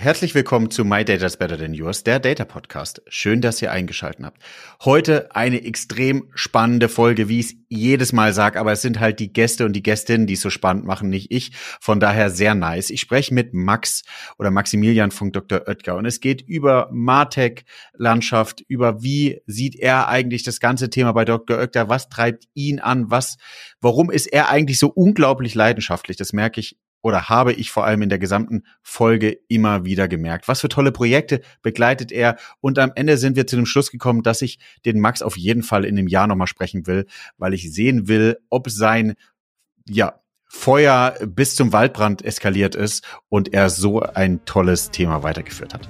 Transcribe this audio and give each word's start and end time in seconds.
Herzlich 0.00 0.34
willkommen 0.34 0.70
zu 0.70 0.82
My 0.86 1.04
Data 1.04 1.26
is 1.26 1.36
Better 1.36 1.58
Than 1.58 1.74
Yours, 1.74 2.04
der 2.04 2.20
Data 2.20 2.46
Podcast. 2.46 3.02
Schön, 3.08 3.42
dass 3.42 3.60
ihr 3.60 3.70
eingeschaltet 3.70 4.24
habt. 4.24 4.42
Heute 4.82 5.36
eine 5.36 5.62
extrem 5.62 6.30
spannende 6.34 6.88
Folge, 6.88 7.28
wie 7.28 7.40
ich 7.40 7.46
es 7.48 7.54
jedes 7.68 8.14
Mal 8.14 8.32
sage, 8.32 8.58
aber 8.58 8.72
es 8.72 8.80
sind 8.80 8.98
halt 8.98 9.20
die 9.20 9.30
Gäste 9.30 9.66
und 9.66 9.74
die 9.74 9.82
Gästinnen, 9.82 10.26
die 10.26 10.32
es 10.32 10.40
so 10.40 10.48
spannend 10.48 10.86
machen, 10.86 11.10
nicht 11.10 11.30
ich. 11.30 11.52
Von 11.82 12.00
daher 12.00 12.30
sehr 12.30 12.54
nice. 12.54 12.88
Ich 12.88 13.02
spreche 13.02 13.34
mit 13.34 13.52
Max 13.52 14.02
oder 14.38 14.50
Maximilian 14.50 15.10
von 15.10 15.32
Dr. 15.32 15.68
Oetker 15.68 15.96
und 15.96 16.06
es 16.06 16.20
geht 16.20 16.40
über 16.40 16.88
Martech-Landschaft, 16.90 18.62
über 18.68 19.02
wie 19.02 19.42
sieht 19.44 19.76
er 19.76 20.08
eigentlich 20.08 20.44
das 20.44 20.60
ganze 20.60 20.88
Thema 20.88 21.12
bei 21.12 21.26
Dr. 21.26 21.58
Oetker, 21.58 21.90
was 21.90 22.08
treibt 22.08 22.44
ihn 22.54 22.80
an, 22.80 23.10
was, 23.10 23.36
warum 23.82 24.10
ist 24.10 24.28
er 24.28 24.48
eigentlich 24.48 24.78
so 24.78 24.88
unglaublich 24.88 25.54
leidenschaftlich? 25.54 26.16
Das 26.16 26.32
merke 26.32 26.60
ich 26.60 26.78
oder 27.02 27.28
habe 27.28 27.52
ich 27.52 27.70
vor 27.70 27.84
allem 27.84 28.02
in 28.02 28.08
der 28.08 28.18
gesamten 28.18 28.64
Folge 28.82 29.38
immer 29.48 29.84
wieder 29.84 30.08
gemerkt. 30.08 30.48
Was 30.48 30.60
für 30.60 30.68
tolle 30.68 30.92
Projekte 30.92 31.40
begleitet 31.62 32.12
er. 32.12 32.36
Und 32.60 32.78
am 32.78 32.92
Ende 32.94 33.16
sind 33.16 33.36
wir 33.36 33.46
zu 33.46 33.56
dem 33.56 33.66
Schluss 33.66 33.90
gekommen, 33.90 34.22
dass 34.22 34.42
ich 34.42 34.58
den 34.84 35.00
Max 35.00 35.22
auf 35.22 35.36
jeden 35.36 35.62
Fall 35.62 35.84
in 35.84 35.98
einem 35.98 36.08
Jahr 36.08 36.26
nochmal 36.26 36.46
sprechen 36.46 36.86
will, 36.86 37.06
weil 37.38 37.54
ich 37.54 37.72
sehen 37.72 38.08
will, 38.08 38.38
ob 38.48 38.70
sein, 38.70 39.14
ja, 39.88 40.20
Feuer 40.52 41.14
bis 41.26 41.54
zum 41.54 41.72
Waldbrand 41.72 42.22
eskaliert 42.22 42.74
ist 42.74 43.06
und 43.28 43.52
er 43.52 43.70
so 43.70 44.00
ein 44.00 44.44
tolles 44.46 44.90
Thema 44.90 45.22
weitergeführt 45.22 45.74
hat. 45.74 45.88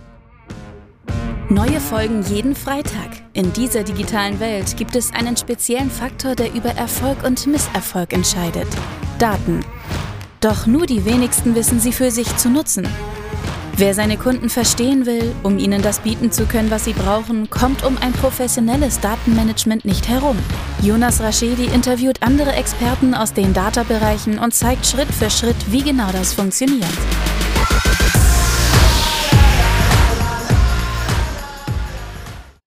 Neue 1.48 1.80
Folgen 1.80 2.22
jeden 2.22 2.54
Freitag. 2.54 3.10
In 3.32 3.52
dieser 3.52 3.82
digitalen 3.82 4.38
Welt 4.38 4.76
gibt 4.76 4.94
es 4.94 5.12
einen 5.12 5.36
speziellen 5.36 5.90
Faktor, 5.90 6.36
der 6.36 6.54
über 6.54 6.70
Erfolg 6.70 7.24
und 7.24 7.44
Misserfolg 7.48 8.12
entscheidet. 8.12 8.68
Daten. 9.18 9.64
Doch 10.40 10.66
nur 10.66 10.86
die 10.86 11.04
wenigsten 11.04 11.54
wissen 11.54 11.80
sie 11.80 11.92
für 11.92 12.10
sich 12.10 12.34
zu 12.38 12.48
nutzen. 12.48 12.88
Wer 13.76 13.92
seine 13.92 14.16
Kunden 14.16 14.48
verstehen 14.48 15.04
will, 15.04 15.34
um 15.42 15.58
ihnen 15.58 15.82
das 15.82 16.00
bieten 16.00 16.32
zu 16.32 16.46
können, 16.46 16.70
was 16.70 16.86
sie 16.86 16.94
brauchen, 16.94 17.50
kommt 17.50 17.84
um 17.84 17.98
ein 17.98 18.14
professionelles 18.14 19.00
Datenmanagement 19.00 19.84
nicht 19.84 20.08
herum. 20.08 20.38
Jonas 20.80 21.20
Raschedi 21.20 21.66
interviewt 21.66 22.22
andere 22.22 22.52
Experten 22.52 23.14
aus 23.14 23.34
den 23.34 23.52
Data-Bereichen 23.52 24.38
und 24.38 24.54
zeigt 24.54 24.86
Schritt 24.86 25.12
für 25.12 25.28
Schritt, 25.28 25.56
wie 25.70 25.82
genau 25.82 26.10
das 26.10 26.32
funktioniert. 26.32 26.86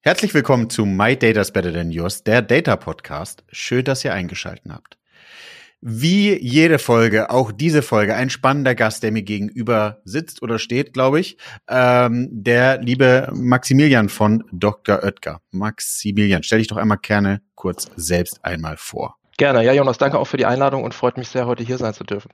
Herzlich 0.02 0.36
willkommen 0.36 0.70
zu 0.70 0.86
My 0.86 1.18
Data's 1.18 1.52
Better 1.52 1.74
Than 1.74 1.90
Yours, 1.90 2.24
der 2.24 2.44
Data 2.44 2.76
Podcast. 2.76 3.44
Schön, 3.52 3.84
dass 3.84 4.06
ihr 4.06 4.14
eingeschaltet 4.14 4.72
habt. 4.72 4.98
Wie 5.86 6.42
jede 6.42 6.80
Folge, 6.80 7.30
auch 7.30 7.52
diese 7.52 7.82
Folge, 7.82 8.16
ein 8.16 8.30
spannender 8.30 8.74
Gast, 8.74 9.04
der 9.04 9.12
mir 9.12 9.24
gegenüber 9.24 10.00
sitzt 10.06 10.42
oder 10.42 10.58
steht, 10.58 10.94
glaube 10.94 11.20
ich. 11.20 11.36
Ähm, 11.68 12.30
der 12.32 12.78
liebe 12.78 13.28
Maximilian 13.34 14.08
von 14.08 14.46
Dr. 14.54 15.04
Oetker. 15.04 15.42
Maximilian, 15.52 16.42
stell 16.42 16.60
dich 16.60 16.70
doch 16.70 16.78
einmal 16.78 17.00
gerne 17.02 17.42
kurz 17.56 17.92
selbst 17.98 18.46
einmal 18.46 18.78
vor. 18.78 19.18
Gerne. 19.38 19.66
Ja, 19.66 19.74
Jonas, 19.74 19.98
danke 19.98 20.20
auch 20.20 20.28
für 20.28 20.38
die 20.38 20.46
Einladung 20.46 20.86
und 20.86 20.94
freut 20.94 21.18
mich 21.18 21.28
sehr, 21.28 21.48
heute 21.48 21.64
hier 21.64 21.78
sein 21.78 21.94
zu 21.94 22.06
dürfen. 22.06 22.32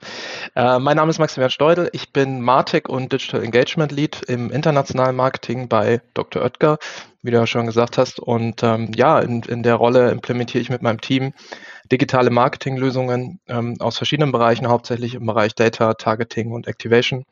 Äh, 0.56 0.78
mein 0.78 0.98
Name 0.98 1.10
ist 1.10 1.18
Maximilian 1.18 1.50
Steudel. 1.50 1.90
Ich 1.92 2.14
bin 2.14 2.42
Martech 2.42 2.88
und 2.88 3.12
Digital 3.12 3.44
Engagement 3.44 3.92
Lead 3.92 4.22
im 4.28 4.52
internationalen 4.52 5.16
Marketing 5.16 5.68
bei 5.68 6.02
Dr. 6.14 6.44
Oetker, 6.44 6.78
wie 7.24 7.32
du 7.32 7.38
ja 7.38 7.48
schon 7.48 7.66
gesagt 7.66 7.98
hast. 7.98 8.20
Und 8.20 8.62
ähm, 8.62 8.92
ja, 8.96 9.18
in, 9.18 9.42
in 9.42 9.64
der 9.64 9.74
Rolle 9.74 10.12
implementiere 10.12 10.62
ich 10.62 10.70
mit 10.70 10.84
meinem 10.84 11.02
Team 11.02 11.34
digitale 11.92 12.30
Marketinglösungen 12.30 13.40
ähm, 13.48 13.76
aus 13.80 13.98
verschiedenen 13.98 14.32
Bereichen, 14.32 14.68
hauptsächlich 14.68 15.16
im 15.16 15.26
Bereich 15.26 15.56
Data, 15.56 15.94
Targeting 15.94 16.52
und 16.52 16.68
Activation. 16.68 17.26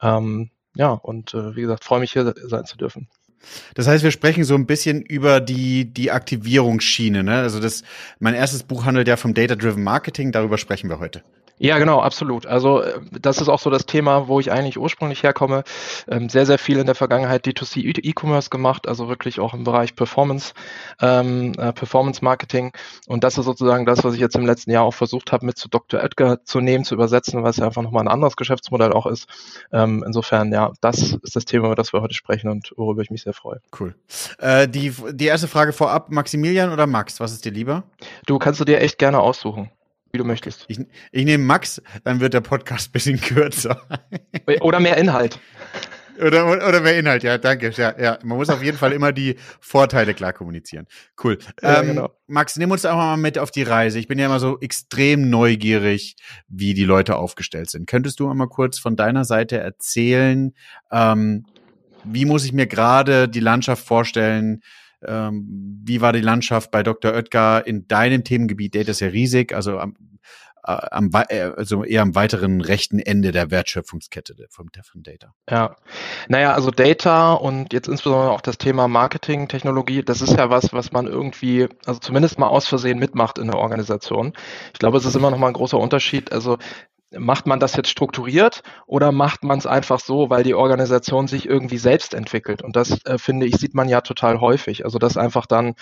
Ähm, 0.00 0.50
ja, 0.74 0.90
und 0.90 1.34
äh, 1.34 1.56
wie 1.56 1.62
gesagt, 1.62 1.84
freue 1.84 2.00
mich 2.00 2.12
hier 2.12 2.34
sein 2.44 2.64
zu 2.64 2.76
dürfen. 2.76 3.08
Das 3.74 3.88
heißt, 3.88 4.04
wir 4.04 4.10
sprechen 4.10 4.44
so 4.44 4.54
ein 4.54 4.66
bisschen 4.66 5.02
über 5.02 5.40
die, 5.40 5.92
die 5.92 6.10
Aktivierungsschiene. 6.10 7.22
Ne? 7.22 7.38
Also 7.38 7.60
das, 7.60 7.82
mein 8.20 8.34
erstes 8.34 8.62
Buch 8.62 8.84
handelt 8.84 9.08
ja 9.08 9.16
vom 9.16 9.34
Data-Driven 9.34 9.82
Marketing, 9.82 10.32
darüber 10.32 10.58
sprechen 10.58 10.88
wir 10.88 10.98
heute. 10.98 11.22
Ja, 11.62 11.78
genau, 11.78 12.00
absolut. 12.00 12.44
Also 12.44 12.82
äh, 12.82 12.98
das 13.12 13.40
ist 13.40 13.48
auch 13.48 13.60
so 13.60 13.70
das 13.70 13.86
Thema, 13.86 14.26
wo 14.26 14.40
ich 14.40 14.50
eigentlich 14.50 14.80
ursprünglich 14.80 15.22
herkomme. 15.22 15.62
Ähm, 16.08 16.28
sehr, 16.28 16.44
sehr 16.44 16.58
viel 16.58 16.78
in 16.78 16.86
der 16.86 16.96
Vergangenheit 16.96 17.46
D2C 17.46 18.02
E-Commerce 18.02 18.50
gemacht, 18.50 18.88
also 18.88 19.08
wirklich 19.08 19.38
auch 19.38 19.54
im 19.54 19.62
Bereich 19.62 19.94
Performance, 19.94 20.54
ähm, 21.00 21.52
äh, 21.56 21.72
Performance 21.72 22.24
Marketing. 22.24 22.72
Und 23.06 23.22
das 23.22 23.38
ist 23.38 23.44
sozusagen 23.44 23.86
das, 23.86 24.02
was 24.02 24.14
ich 24.14 24.20
jetzt 24.20 24.34
im 24.34 24.44
letzten 24.44 24.72
Jahr 24.72 24.82
auch 24.82 24.94
versucht 24.94 25.30
habe, 25.30 25.46
mit 25.46 25.56
zu 25.56 25.68
Dr. 25.68 26.02
Edgar 26.02 26.44
zu 26.44 26.60
nehmen, 26.60 26.84
zu 26.84 26.96
übersetzen, 26.96 27.46
es 27.46 27.58
ja 27.58 27.66
einfach 27.66 27.82
nochmal 27.82 28.02
ein 28.02 28.08
anderes 28.08 28.34
Geschäftsmodell 28.34 28.92
auch 28.92 29.06
ist. 29.06 29.28
Ähm, 29.72 30.02
insofern, 30.04 30.52
ja, 30.52 30.72
das 30.80 31.12
ist 31.22 31.36
das 31.36 31.44
Thema, 31.44 31.66
über 31.66 31.76
das 31.76 31.92
wir 31.92 32.02
heute 32.02 32.14
sprechen 32.14 32.50
und 32.50 32.72
worüber 32.76 33.02
ich 33.02 33.10
mich 33.10 33.22
sehr 33.22 33.34
freue. 33.34 33.60
Cool. 33.78 33.94
Äh, 34.38 34.66
die, 34.66 34.92
die 35.12 35.26
erste 35.26 35.46
Frage 35.46 35.72
vorab, 35.72 36.10
Maximilian 36.10 36.72
oder 36.72 36.88
Max, 36.88 37.20
was 37.20 37.32
ist 37.32 37.44
dir 37.44 37.52
lieber? 37.52 37.84
Du 38.26 38.40
kannst 38.40 38.58
du 38.58 38.64
dir 38.64 38.80
echt 38.80 38.98
gerne 38.98 39.20
aussuchen 39.20 39.70
wie 40.12 40.18
du 40.18 40.24
möchtest. 40.24 40.66
Ich, 40.68 40.78
ich 41.10 41.24
nehme 41.24 41.42
Max, 41.42 41.82
dann 42.04 42.20
wird 42.20 42.34
der 42.34 42.42
Podcast 42.42 42.88
ein 42.88 42.92
bisschen 42.92 43.20
kürzer. 43.20 43.80
Oder 44.60 44.78
mehr 44.78 44.98
Inhalt. 44.98 45.40
Oder, 46.20 46.46
oder 46.46 46.80
mehr 46.80 46.98
Inhalt, 46.98 47.22
ja, 47.22 47.38
danke. 47.38 47.70
Ja, 47.70 47.98
ja, 47.98 48.18
man 48.22 48.36
muss 48.36 48.50
auf 48.50 48.62
jeden 48.62 48.76
Fall 48.76 48.92
immer 48.92 49.12
die 49.12 49.36
Vorteile 49.60 50.12
klar 50.12 50.34
kommunizieren. 50.34 50.86
Cool. 51.22 51.38
Ja, 51.62 51.80
ähm, 51.80 51.88
genau. 51.88 52.10
Max, 52.26 52.56
nimm 52.56 52.70
uns 52.70 52.84
auch 52.84 52.96
mal 52.96 53.16
mit 53.16 53.38
auf 53.38 53.50
die 53.50 53.62
Reise. 53.62 53.98
Ich 53.98 54.08
bin 54.08 54.18
ja 54.18 54.26
immer 54.26 54.38
so 54.38 54.60
extrem 54.60 55.30
neugierig, 55.30 56.16
wie 56.48 56.74
die 56.74 56.84
Leute 56.84 57.16
aufgestellt 57.16 57.70
sind. 57.70 57.88
Könntest 57.88 58.20
du 58.20 58.30
einmal 58.30 58.48
kurz 58.48 58.78
von 58.78 58.94
deiner 58.94 59.24
Seite 59.24 59.58
erzählen, 59.58 60.52
ähm, 60.92 61.46
wie 62.04 62.26
muss 62.26 62.44
ich 62.44 62.52
mir 62.52 62.66
gerade 62.66 63.28
die 63.28 63.40
Landschaft 63.40 63.84
vorstellen? 63.84 64.60
Ähm, 65.06 65.80
wie 65.84 66.00
war 66.00 66.12
die 66.12 66.20
Landschaft 66.20 66.70
bei 66.70 66.82
Dr. 66.82 67.12
Oetker 67.12 67.66
in 67.66 67.86
deinem 67.88 68.24
Themengebiet? 68.24 68.74
Data 68.74 68.90
ist 68.90 69.00
ja 69.00 69.08
riesig, 69.08 69.54
also 69.54 69.78
am, 69.78 69.96
äh, 70.64 70.72
am, 70.90 71.10
äh, 71.28 71.50
also 71.56 71.84
eher 71.84 72.02
am 72.02 72.14
weiteren 72.14 72.60
rechten 72.60 72.98
Ende 72.98 73.32
der 73.32 73.50
Wertschöpfungskette 73.50 74.34
vom, 74.50 74.68
von 74.84 75.02
Data. 75.02 75.34
Ja, 75.50 75.76
naja, 76.28 76.52
also 76.52 76.70
Data 76.70 77.32
und 77.32 77.72
jetzt 77.72 77.88
insbesondere 77.88 78.30
auch 78.30 78.40
das 78.40 78.58
Thema 78.58 78.86
Marketing, 78.86 79.48
Technologie, 79.48 80.02
das 80.02 80.22
ist 80.22 80.36
ja 80.36 80.50
was, 80.50 80.72
was 80.72 80.92
man 80.92 81.06
irgendwie, 81.06 81.68
also 81.84 81.98
zumindest 81.98 82.38
mal 82.38 82.48
aus 82.48 82.68
Versehen 82.68 82.98
mitmacht 82.98 83.38
in 83.38 83.48
der 83.48 83.58
Organisation. 83.58 84.34
Ich 84.72 84.78
glaube, 84.78 84.98
es 84.98 85.04
ist 85.04 85.16
immer 85.16 85.30
noch 85.30 85.38
mal 85.38 85.48
ein 85.48 85.54
großer 85.54 85.78
Unterschied. 85.78 86.30
Also 86.32 86.58
macht 87.18 87.46
man 87.46 87.60
das 87.60 87.76
jetzt 87.76 87.90
strukturiert 87.90 88.62
oder 88.86 89.12
macht 89.12 89.44
man 89.44 89.58
es 89.58 89.66
einfach 89.66 90.00
so, 90.00 90.30
weil 90.30 90.42
die 90.42 90.54
Organisation 90.54 91.28
sich 91.28 91.48
irgendwie 91.48 91.78
selbst 91.78 92.14
entwickelt? 92.14 92.62
Und 92.62 92.76
das, 92.76 93.04
äh, 93.04 93.18
finde 93.18 93.46
ich, 93.46 93.56
sieht 93.56 93.74
man 93.74 93.88
ja 93.88 94.00
total 94.00 94.40
häufig. 94.40 94.84
Also 94.84 94.98
dass 94.98 95.16
einfach 95.16 95.46
dann 95.46 95.74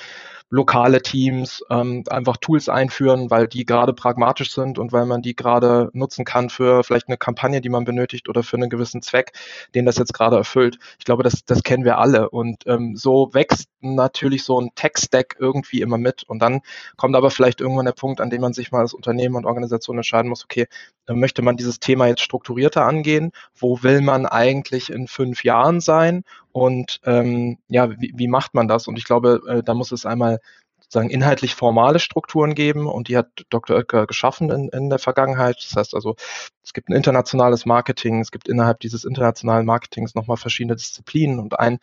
lokale 0.51 1.01
Teams 1.01 1.65
ähm, 1.71 2.03
einfach 2.11 2.37
Tools 2.37 2.69
einführen, 2.69 3.31
weil 3.31 3.47
die 3.47 3.65
gerade 3.65 3.93
pragmatisch 3.93 4.53
sind 4.53 4.79
und 4.79 4.93
weil 4.93 5.07
man 5.07 5.23
die 5.23 5.37
gerade 5.37 5.91
nutzen 5.93 6.25
kann 6.25 6.51
für 6.51 6.83
vielleicht 6.83 7.09
eine 7.09 7.17
Kampagne, 7.17 7.61
die 7.61 7.69
man 7.69 7.85
benötigt 7.85 8.29
oder 8.29 8.43
für 8.43 8.57
einen 8.57 8.69
gewissen 8.69 9.01
Zweck, 9.01 9.33
den 9.77 9.87
das 9.87 9.97
jetzt 9.97 10.13
gerade 10.13 10.37
erfüllt. 10.37 10.79
Ich 10.99 11.05
glaube, 11.05 11.23
das, 11.23 11.45
das 11.45 11.63
kennen 11.63 11.85
wir 11.85 11.99
alle. 11.99 12.31
Und 12.31 12.67
ähm, 12.67 12.97
so 12.97 13.31
wächst 13.33 13.69
natürlich 13.81 14.43
so 14.43 14.61
ein 14.61 14.71
Tech-Stack 14.75 15.37
irgendwie 15.39 15.81
immer 15.81 15.99
mit. 15.99 16.25
Und 16.25 16.41
dann 16.41 16.61
kommt 16.97 17.15
aber 17.15 17.31
vielleicht 17.31 17.61
irgendwann 17.61 17.87
der 17.87 17.93
Punkt, 17.93 18.21
an 18.21 18.29
dem 18.29 18.41
man 18.41 18.53
sich 18.53 18.73
mal 18.73 18.81
als 18.81 18.93
Unternehmen 18.93 19.37
und 19.37 19.47
Organisation 19.47 19.99
entscheiden 19.99 20.29
muss, 20.29 20.45
okay, 20.45 20.67
äh, 21.07 21.15
möchte 21.15 21.43
man 21.43 21.57
dieses 21.57 21.79
Thema 21.79 22.07
jetzt 22.07 22.23
strukturierter 22.23 22.85
angehen? 22.85 23.31
Wo 23.55 23.83
will 23.83 24.01
man 24.01 24.27
eigentlich 24.27 24.91
in 24.91 25.07
fünf 25.07 25.45
Jahren 25.45 25.81
sein? 25.81 26.25
Und 26.53 27.01
ähm, 27.05 27.59
ja, 27.69 27.91
wie, 28.01 28.13
wie 28.17 28.29
macht 28.29 28.55
man 28.55 28.69
das? 28.69 28.89
Und 28.89 28.99
ich 28.99 29.05
glaube, 29.05 29.41
äh, 29.49 29.63
da 29.63 29.75
muss 29.75 29.93
es 29.93 30.07
einmal 30.07 30.41
sozusagen 30.81 31.11
inhaltlich 31.11 31.55
formale 31.55 32.01
Strukturen 32.01 32.55
geben 32.55 32.89
und 32.89 33.09
die 33.09 33.17
hat 33.17 33.29
Dr. 33.49 33.77
Oetker 33.77 34.07
geschaffen 34.07 34.51
in, 34.51 34.69
in 34.71 34.91
der 34.91 34.99
Vergangenheit. 34.99 35.57
Das 35.59 35.77
heißt 35.77 35.95
also, 35.95 36.17
es 36.65 36.73
gibt 36.73 36.89
ein 36.89 36.95
internationales 36.95 37.65
Marketing, 37.65 38.21
es 38.21 38.33
gibt 38.33 38.49
innerhalb 38.49 38.81
dieses 38.81 39.05
internationalen 39.05 39.67
Marketings 39.67 40.15
nochmal 40.15 40.37
verschiedene 40.37 40.75
Disziplinen 40.75 41.39
und 41.39 41.59
ein 41.61 41.79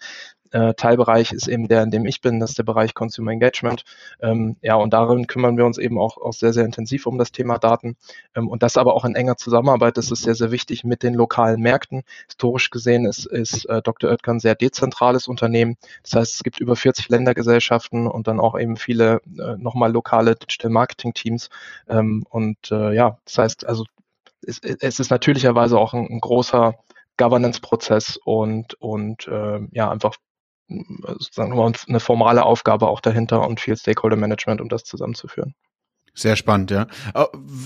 äh, 0.52 0.74
Teilbereich 0.74 1.32
ist 1.32 1.48
eben 1.48 1.68
der, 1.68 1.84
in 1.84 1.92
dem 1.92 2.06
ich 2.06 2.22
bin, 2.22 2.40
das 2.40 2.52
ist 2.52 2.58
der 2.58 2.64
Bereich 2.64 2.94
Consumer 2.94 3.32
Engagement. 3.32 3.84
Ähm, 4.22 4.58
ja, 4.62 4.76
und 4.76 4.94
darin 4.94 5.28
kümmern 5.28 5.58
wir 5.58 5.66
uns 5.66 5.78
eben 5.78 6.00
auch, 6.00 6.18
auch 6.18 6.34
sehr, 6.34 6.54
sehr 6.54 6.66
intensiv 6.66 7.06
um 7.06 7.18
das 7.18 7.32
Thema 7.32 7.58
Daten. 7.58 7.96
Ähm, 8.36 8.48
und 8.48 8.64
das 8.64 8.78
aber 8.78 8.96
auch 8.96 9.06
in 9.06 9.16
enger 9.16 9.38
Zusammenarbeit, 9.38 9.98
das 9.98 10.12
ist 10.12 10.24
sehr, 10.24 10.36
sehr 10.36 10.52
wichtig 10.52 10.84
mit 10.84 11.04
den 11.04 11.14
lokalen 11.14 11.62
Märkten. 11.62 12.04
Historisch 12.28 12.70
gesehen 12.70 13.06
ist, 13.06 13.26
ist 13.26 13.66
äh, 13.66 13.82
Dr. 13.82 14.10
Oetker 14.10 14.34
ein 14.34 14.40
sehr 14.40 14.56
dezentrales 14.56 15.28
Unternehmen. 15.28 15.78
Das 16.04 16.14
heißt, 16.14 16.36
es 16.36 16.44
gibt 16.44 16.60
über 16.60 16.76
40 16.76 17.10
Ländergesellschaften 17.10 18.08
und 18.08 18.28
dann 18.28 18.40
auch 18.40 18.58
eben 18.60 18.78
viele 18.78 19.22
äh, 19.38 19.58
nochmal 19.58 19.92
lokale 19.92 20.36
Digital 20.36 20.72
Marketing 20.72 21.14
Teams. 21.14 21.50
Ähm, 21.88 22.26
und 22.30 22.72
äh, 22.72 22.94
ja, 22.94 23.18
das 23.26 23.38
heißt, 23.38 23.66
also 23.66 23.86
es, 24.46 24.60
es 24.60 25.00
ist 25.00 25.12
natürlicherweise 25.12 25.78
auch 25.78 25.94
ein, 25.94 26.08
ein 26.10 26.20
großer 26.20 26.76
Governance-Prozess 27.18 28.18
und, 28.24 28.76
und 28.76 29.28
äh, 29.28 29.60
ja, 29.72 29.90
einfach 29.90 30.16
sozusagen 30.70 31.54
eine 31.88 32.00
formale 32.00 32.44
Aufgabe 32.44 32.88
auch 32.88 33.00
dahinter 33.02 33.48
und 33.48 33.60
viel 33.60 33.78
Stakeholder 33.78 34.18
Management, 34.18 34.62
um 34.62 34.70
das 34.70 34.84
zusammenzuführen. 34.84 35.56
Sehr 36.18 36.36
spannend, 36.36 36.72
ja. 36.72 36.88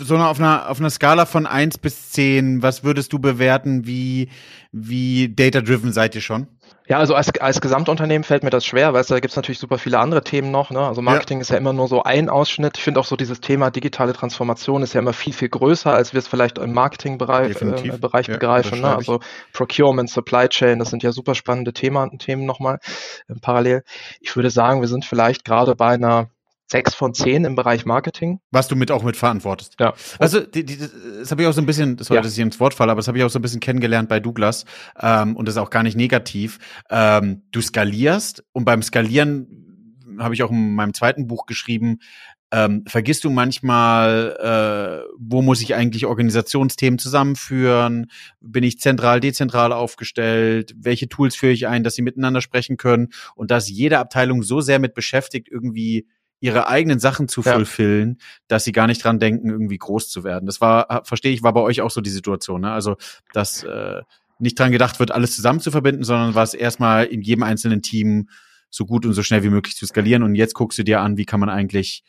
So 0.03 0.18
auf 0.18 0.38
einer, 0.38 0.69
auf 0.69 0.77
einer 0.81 0.89
Skala 0.89 1.25
von 1.25 1.48
eins 1.48 1.77
bis 1.77 2.09
zehn, 2.09 2.62
was 2.62 2.83
würdest 2.83 3.13
du 3.13 3.19
bewerten, 3.19 3.88
wie, 3.88 4.30
wie 4.74 5.33
data-driven 5.33 5.94
seid 5.94 6.15
ihr 6.15 6.21
schon? 6.21 6.48
Ja, 6.86 6.98
also 6.98 7.15
als, 7.15 7.30
als 7.39 7.62
Gesamtunternehmen 7.62 8.25
fällt 8.25 8.44
mir 8.44 8.50
das 8.50 8.65
schwer, 8.65 8.94
weil 8.94 9.06
da 9.06 9.21
gibt 9.21 9.31
es 9.31 9.38
natürlich 9.38 9.59
super 9.59 9.77
viele 9.77 10.00
andere 10.00 10.21
Themen 10.25 10.51
noch. 10.51 10.69
Ne? 10.69 10.86
Also 10.86 11.01
Marketing 11.01 11.38
ja. 11.38 11.44
ist 11.44 11.50
ja 11.51 11.56
immer 11.56 11.71
nur 11.71 11.88
so 11.88 12.03
ein 12.03 12.27
Ausschnitt. 12.27 12.77
Ich 12.77 12.83
finde 12.83 13.00
auch 13.00 13.06
so 13.06 13.15
dieses 13.15 13.39
Thema 13.39 13.71
digitale 13.71 14.12
Transformation 14.12 14.83
ist 14.83 14.94
ja 14.94 15.00
immer 15.00 15.13
viel, 15.13 15.31
viel 15.31 15.48
größer, 15.48 15.94
als 15.94 16.12
wir 16.12 16.19
es 16.19 16.27
vielleicht 16.27 16.57
im 16.57 16.74
Marketingbereich 16.74 17.62
äh, 17.62 17.98
Bereich 17.98 18.27
ja, 18.27 18.33
begreifen. 18.33 18.81
Ne? 18.81 18.94
Also 18.94 19.21
Procurement, 19.53 20.09
Supply 20.09 20.50
Chain, 20.50 20.80
das 20.80 20.89
sind 20.89 21.03
ja 21.03 21.13
super 21.13 21.36
spannende 21.36 21.71
Themen, 21.71 22.19
Themen 22.19 22.45
nochmal 22.45 22.80
äh, 23.30 23.36
parallel. 23.42 23.86
Ich 24.19 24.36
würde 24.36 24.50
sagen, 24.50 24.81
wir 24.81 24.89
sind 24.89 25.06
vielleicht 25.06 25.45
gerade 25.45 25.77
bei 25.77 25.94
einer 25.94 26.31
sechs 26.72 26.96
von 26.96 27.14
zehn 27.14 27.46
im 27.46 27.56
Bereich 27.56 27.86
Marketing. 27.86 28.40
Was 28.50 28.68
du 28.68 28.76
mit 28.76 28.92
auch 28.92 29.04
mit 29.04 29.18
verantwortest. 29.18 29.76
Ja. 29.80 29.94
Also 30.18 30.40
die, 30.40 30.66
die, 30.66 30.78
das 30.78 31.30
habe 31.30 31.44
ich 31.44 31.48
auch 31.48 31.54
so 31.54 31.62
ein 31.62 31.66
bisschen, 31.66 31.98
das 31.98 32.10
war 32.10 32.16
ja. 32.16 32.22
das 32.22 32.34
hier 32.34 32.46
ins 32.46 32.60
Wort 32.60 32.74
fallen, 32.74 32.90
aber 32.90 33.00
das 33.00 33.08
habe 33.08 33.18
ich 33.18 33.24
auch 33.24 33.30
so 33.30 33.40
ein 33.40 33.42
bisschen 33.42 33.60
kennengelernt 33.60 34.10
bei 34.10 34.20
Douglas 34.20 34.66
ähm, 35.00 35.36
und 35.36 35.48
das 35.48 35.56
ist 35.56 35.62
auch 35.62 35.70
gar 35.70 35.84
nicht 35.84 35.98
negativ. 35.98 36.58
Ähm, 36.90 37.44
du 37.52 37.62
skalierst 37.62 38.44
und 38.54 38.66
beim 38.66 38.82
Skalieren 38.82 39.62
habe 40.20 40.34
ich 40.34 40.44
auch 40.44 40.52
in 40.52 40.74
meinem 40.74 40.94
zweiten 40.94 41.28
Buch 41.28 41.46
geschrieben, 41.46 42.00
ähm, 42.54 42.84
vergisst 42.86 43.24
du 43.24 43.30
manchmal, 43.30 44.36
äh, 44.42 45.10
wo 45.18 45.42
muss 45.42 45.62
ich 45.62 45.74
eigentlich 45.74 46.06
Organisationsthemen 46.06 47.00
zusammenführen? 47.00 48.08
Bin 48.42 48.64
ich 48.66 48.80
zentral, 48.80 49.22
dezentral 49.22 49.72
aufgestellt? 49.72 50.76
Welche 50.78 51.08
Tools 51.08 51.36
führe 51.36 51.54
ich 51.54 51.68
ein, 51.68 51.84
dass 51.84 51.96
sie 51.96 52.02
miteinander 52.02 52.42
sprechen 52.42 52.76
können? 52.76 53.10
Und 53.36 53.52
dass 53.52 53.70
jede 53.70 54.00
Abteilung 54.00 54.44
so 54.44 54.60
sehr 54.60 54.80
mit 54.80 54.94
beschäftigt, 54.94 55.48
irgendwie 55.50 56.08
ihre 56.42 56.68
eigenen 56.68 57.00
Sachen 57.00 57.28
zu 57.28 57.42
ja. 57.42 57.54
fulfillen, 57.54 58.18
dass 58.48 58.66
sie 58.66 58.72
gar 58.74 58.88
nicht 58.88 59.04
dran 59.04 59.20
denken, 59.20 59.50
irgendwie 59.50 59.78
groß 59.78 60.10
zu 60.10 60.24
werden. 60.24 60.48
Das 60.48 60.60
war, 60.60 61.04
verstehe 61.06 61.32
ich, 61.32 61.44
war 61.44 61.54
bei 61.54 61.62
euch 61.62 61.82
auch 61.82 61.92
so 61.92 62.02
die 62.02 62.10
Situation. 62.10 62.62
Ne? 62.62 62.72
Also, 62.72 62.98
dass 63.32 63.64
äh, 63.64 64.02
nicht 64.40 64.60
dran 64.60 64.72
gedacht 64.72 65.00
wird, 65.00 65.12
alles 65.12 65.36
zusammen 65.36 65.60
zu 65.60 65.70
verbinden, 65.70 66.04
sondern 66.04 66.34
was 66.34 66.56
erstmal 66.56 67.06
in 67.06 67.22
jedem 67.22 67.44
einzelnen 67.44 67.84
Team 67.84 68.28
so 68.72 68.86
gut 68.86 69.06
und 69.06 69.14
so 69.14 69.22
schnell 69.22 69.44
wie 69.44 69.50
möglich 69.50 69.76
zu 69.76 69.86
skalieren. 69.86 70.24
Und 70.24 70.34
jetzt 70.34 70.56
guckst 70.56 70.80
du 70.80 70.84
dir 70.84 71.00
an, 71.02 71.16
wie 71.16 71.26
kann 71.26 71.40
man 71.40 71.50
eigentlich 71.50 72.04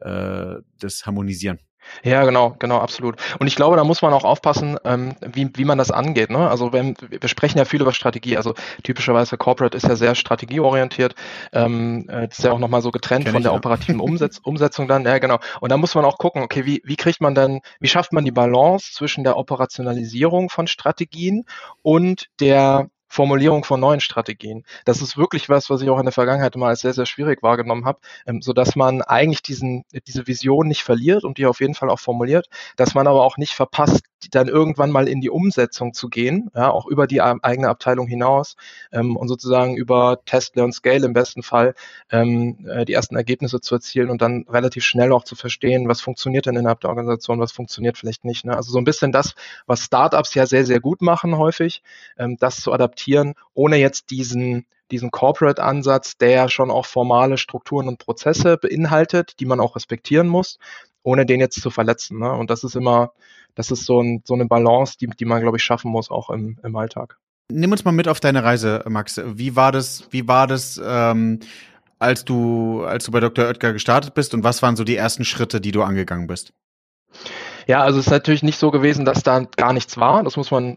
äh, 0.00 0.56
das 0.80 1.06
harmonisieren. 1.06 1.60
Ja, 2.02 2.24
genau, 2.24 2.56
genau, 2.58 2.78
absolut. 2.78 3.16
Und 3.38 3.46
ich 3.46 3.56
glaube, 3.56 3.76
da 3.76 3.84
muss 3.84 4.02
man 4.02 4.12
auch 4.12 4.24
aufpassen, 4.24 4.78
ähm, 4.84 5.16
wie, 5.20 5.50
wie 5.54 5.64
man 5.64 5.78
das 5.78 5.90
angeht. 5.90 6.30
Ne? 6.30 6.48
Also 6.48 6.72
wenn, 6.72 6.96
wir 7.08 7.28
sprechen 7.28 7.58
ja 7.58 7.64
viel 7.64 7.80
über 7.80 7.92
Strategie. 7.92 8.36
Also 8.36 8.54
typischerweise 8.82 9.36
Corporate 9.36 9.76
ist 9.76 9.86
ja 9.86 9.96
sehr 9.96 10.14
strategieorientiert. 10.14 11.14
Ähm, 11.52 12.08
äh, 12.08 12.28
das 12.28 12.38
ist 12.38 12.44
ja 12.44 12.52
auch 12.52 12.58
nochmal 12.58 12.82
so 12.82 12.90
getrennt 12.90 13.24
Kenn 13.24 13.34
von 13.34 13.42
der 13.42 13.52
ja. 13.52 13.58
operativen 13.58 14.00
Umsetz 14.06 14.38
Umsetzung 14.38 14.88
dann. 14.88 15.04
Ja, 15.04 15.18
genau. 15.18 15.38
Und 15.60 15.70
da 15.70 15.76
muss 15.76 15.94
man 15.94 16.04
auch 16.04 16.18
gucken, 16.18 16.42
okay, 16.42 16.64
wie, 16.64 16.82
wie 16.84 16.96
kriegt 16.96 17.20
man 17.20 17.34
dann, 17.34 17.60
wie 17.80 17.88
schafft 17.88 18.12
man 18.12 18.24
die 18.24 18.32
Balance 18.32 18.92
zwischen 18.92 19.24
der 19.24 19.36
Operationalisierung 19.36 20.50
von 20.50 20.66
Strategien 20.66 21.44
und 21.82 22.26
der 22.40 22.88
Formulierung 23.16 23.64
von 23.64 23.80
neuen 23.80 24.00
Strategien. 24.00 24.64
Das 24.84 25.00
ist 25.00 25.16
wirklich 25.16 25.48
was, 25.48 25.70
was 25.70 25.80
ich 25.80 25.88
auch 25.88 25.98
in 25.98 26.04
der 26.04 26.12
Vergangenheit 26.12 26.54
mal 26.56 26.68
als 26.68 26.80
sehr, 26.80 26.92
sehr 26.92 27.06
schwierig 27.06 27.42
wahrgenommen 27.42 27.86
habe, 27.86 27.98
ähm, 28.26 28.42
so 28.42 28.52
dass 28.52 28.76
man 28.76 29.00
eigentlich 29.00 29.40
diesen, 29.40 29.84
diese 30.06 30.26
Vision 30.26 30.68
nicht 30.68 30.82
verliert 30.82 31.24
und 31.24 31.38
die 31.38 31.46
auf 31.46 31.60
jeden 31.60 31.74
Fall 31.74 31.88
auch 31.88 31.98
formuliert, 31.98 32.48
dass 32.76 32.94
man 32.94 33.06
aber 33.06 33.24
auch 33.24 33.38
nicht 33.38 33.54
verpasst, 33.54 34.04
dann 34.30 34.48
irgendwann 34.48 34.90
mal 34.90 35.08
in 35.08 35.20
die 35.20 35.30
Umsetzung 35.30 35.92
zu 35.92 36.08
gehen, 36.08 36.50
ja, 36.54 36.70
auch 36.70 36.86
über 36.86 37.06
die 37.06 37.20
eigene 37.20 37.68
Abteilung 37.68 38.06
hinaus 38.06 38.56
ähm, 38.92 39.16
und 39.16 39.28
sozusagen 39.28 39.76
über 39.76 40.20
Test, 40.24 40.56
Learn, 40.56 40.72
Scale 40.72 41.06
im 41.06 41.12
besten 41.12 41.42
Fall 41.42 41.74
ähm, 42.10 42.66
äh, 42.68 42.84
die 42.84 42.92
ersten 42.92 43.16
Ergebnisse 43.16 43.60
zu 43.60 43.74
erzielen 43.74 44.10
und 44.10 44.22
dann 44.22 44.44
relativ 44.48 44.84
schnell 44.84 45.12
auch 45.12 45.24
zu 45.24 45.36
verstehen, 45.36 45.88
was 45.88 46.00
funktioniert 46.00 46.46
denn 46.46 46.56
innerhalb 46.56 46.80
der 46.80 46.90
Organisation, 46.90 47.40
was 47.40 47.52
funktioniert 47.52 47.98
vielleicht 47.98 48.24
nicht. 48.24 48.44
Ne? 48.44 48.56
Also 48.56 48.72
so 48.72 48.78
ein 48.78 48.84
bisschen 48.84 49.12
das, 49.12 49.34
was 49.66 49.80
Startups 49.80 50.34
ja 50.34 50.46
sehr, 50.46 50.64
sehr 50.64 50.80
gut 50.80 51.02
machen 51.02 51.36
häufig, 51.36 51.82
ähm, 52.18 52.36
das 52.38 52.60
zu 52.60 52.72
adaptieren 52.72 53.34
ohne 53.54 53.76
jetzt 53.76 54.10
diesen, 54.10 54.66
diesen 54.90 55.10
Corporate-Ansatz, 55.10 56.18
der 56.18 56.48
schon 56.48 56.70
auch 56.70 56.86
formale 56.86 57.38
Strukturen 57.38 57.88
und 57.88 57.98
Prozesse 57.98 58.56
beinhaltet, 58.56 59.40
die 59.40 59.46
man 59.46 59.60
auch 59.60 59.76
respektieren 59.76 60.28
muss, 60.28 60.58
ohne 61.06 61.24
den 61.24 61.38
jetzt 61.38 61.60
zu 61.60 61.70
verletzen. 61.70 62.18
Ne? 62.18 62.32
Und 62.32 62.50
das 62.50 62.64
ist 62.64 62.74
immer, 62.74 63.12
das 63.54 63.70
ist 63.70 63.86
so, 63.86 64.02
ein, 64.02 64.22
so 64.24 64.34
eine 64.34 64.46
Balance, 64.46 64.96
die, 65.00 65.06
die 65.06 65.24
man, 65.24 65.40
glaube 65.40 65.56
ich, 65.56 65.62
schaffen 65.62 65.90
muss, 65.90 66.10
auch 66.10 66.30
im, 66.30 66.58
im 66.64 66.74
Alltag. 66.74 67.16
Nimm 67.48 67.70
uns 67.70 67.84
mal 67.84 67.92
mit 67.92 68.08
auf 68.08 68.18
deine 68.18 68.42
Reise, 68.42 68.82
Max. 68.88 69.20
Wie 69.24 69.54
war 69.54 69.70
das, 69.70 70.08
wie 70.10 70.26
war 70.26 70.48
das, 70.48 70.80
ähm, 70.84 71.38
als 72.00 72.24
du, 72.24 72.82
als 72.82 73.04
du 73.04 73.12
bei 73.12 73.20
Dr. 73.20 73.46
Oetker 73.46 73.72
gestartet 73.72 74.14
bist 74.14 74.34
und 74.34 74.42
was 74.42 74.62
waren 74.62 74.74
so 74.74 74.82
die 74.82 74.96
ersten 74.96 75.24
Schritte, 75.24 75.60
die 75.60 75.70
du 75.70 75.82
angegangen 75.82 76.26
bist? 76.26 76.52
Ja, 77.68 77.82
also 77.82 77.98
es 77.98 78.06
ist 78.06 78.12
natürlich 78.12 78.44
nicht 78.44 78.58
so 78.58 78.70
gewesen, 78.70 79.04
dass 79.04 79.24
da 79.24 79.40
gar 79.40 79.72
nichts 79.72 79.98
war. 79.98 80.22
Das 80.22 80.36
muss 80.36 80.52
man, 80.52 80.76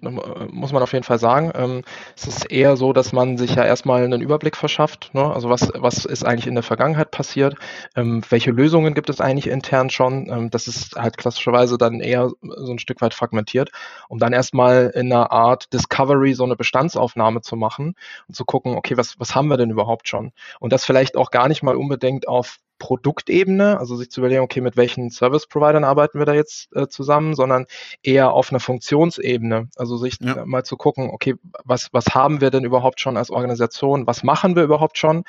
muss 0.50 0.72
man 0.74 0.82
auf 0.82 0.92
jeden 0.94 1.04
Fall 1.04 1.20
sagen. 1.20 1.52
Ähm, 1.54 1.84
es 2.18 2.26
ist 2.26 2.52
eher 2.52 2.78
so, 2.78 2.94
dass 2.94 3.14
man 3.14 3.38
sich 3.38 3.54
ja 3.54 3.64
erstmal 3.64 4.04
einen 4.04 4.22
Überblick 4.22 4.58
verschafft. 4.58 5.12
Ne? 5.14 5.24
Also 5.32 5.50
was, 5.52 5.72
was 5.76 6.06
ist 6.06 6.26
eigentlich 6.26 6.48
in 6.48 6.56
der 6.56 6.64
Vergangenheit 6.64 7.12
passiert? 7.12 7.56
Ähm, 7.96 8.24
welche 8.30 8.50
Lösungen 8.50 8.96
gibt 8.96 9.12
es 9.12 9.22
eigentlich 9.22 9.48
intern 9.48 9.92
schon? 9.92 10.30
Ähm, 10.32 10.50
das 10.50 10.68
ist 10.68 10.96
halt 10.96 11.18
klassischerweise 11.18 11.78
dann 11.78 12.00
eher 12.00 12.32
so 12.42 12.72
ein 12.72 12.80
Stück 12.80 13.02
weit 13.02 13.14
fragmentiert, 13.14 13.70
um 14.08 14.18
dann 14.18 14.34
erstmal 14.34 14.92
in 14.96 15.14
einer 15.14 15.32
Art 15.32 15.72
Discovery 15.74 16.34
so 16.34 16.44
eine 16.44 16.56
Bestandsaufnahme 16.56 17.42
zu 17.42 17.56
machen 17.56 17.94
und 18.28 18.34
zu 18.36 18.46
gucken, 18.46 18.74
okay, 18.76 18.98
was, 18.98 19.20
was 19.20 19.36
haben 19.36 19.48
wir 19.50 19.58
denn 19.58 19.70
überhaupt 19.70 20.08
schon? 20.08 20.32
Und 20.60 20.74
das 20.74 20.86
vielleicht 20.86 21.18
auch 21.18 21.30
gar 21.30 21.50
nicht 21.50 21.62
mal 21.62 21.76
unbedingt 21.76 22.28
auf 22.28 22.58
Produktebene, 22.80 23.78
also 23.78 23.96
sich 23.96 24.10
zu 24.10 24.22
überlegen, 24.22 24.42
okay, 24.42 24.62
mit 24.62 24.78
welchen 24.78 25.12
Service-Providern 25.12 25.84
arbeiten 25.84 26.18
wir 26.18 26.26
da 26.26 26.34
jetzt 26.34 26.76
äh, 26.76 26.88
zusammen, 26.88 27.36
sondern 27.36 27.66
eher 28.02 28.31
auf 28.31 28.52
einer 28.52 28.60
Funktionsebene, 28.60 29.70
also 29.76 29.98
sich 29.98 30.18
ja. 30.22 30.46
mal 30.46 30.64
zu 30.64 30.78
gucken, 30.78 31.10
okay, 31.12 31.36
was, 31.64 31.90
was 31.92 32.08
haben 32.08 32.42
wir 32.42 32.50
denn 32.50 32.64
überhaupt 32.64 33.00
schon 33.00 33.18
als 33.18 33.30
Organisation, 33.30 34.08
was 34.08 34.24
machen 34.24 34.56
wir 34.56 34.64
überhaupt 34.64 34.98
schon? 34.98 35.24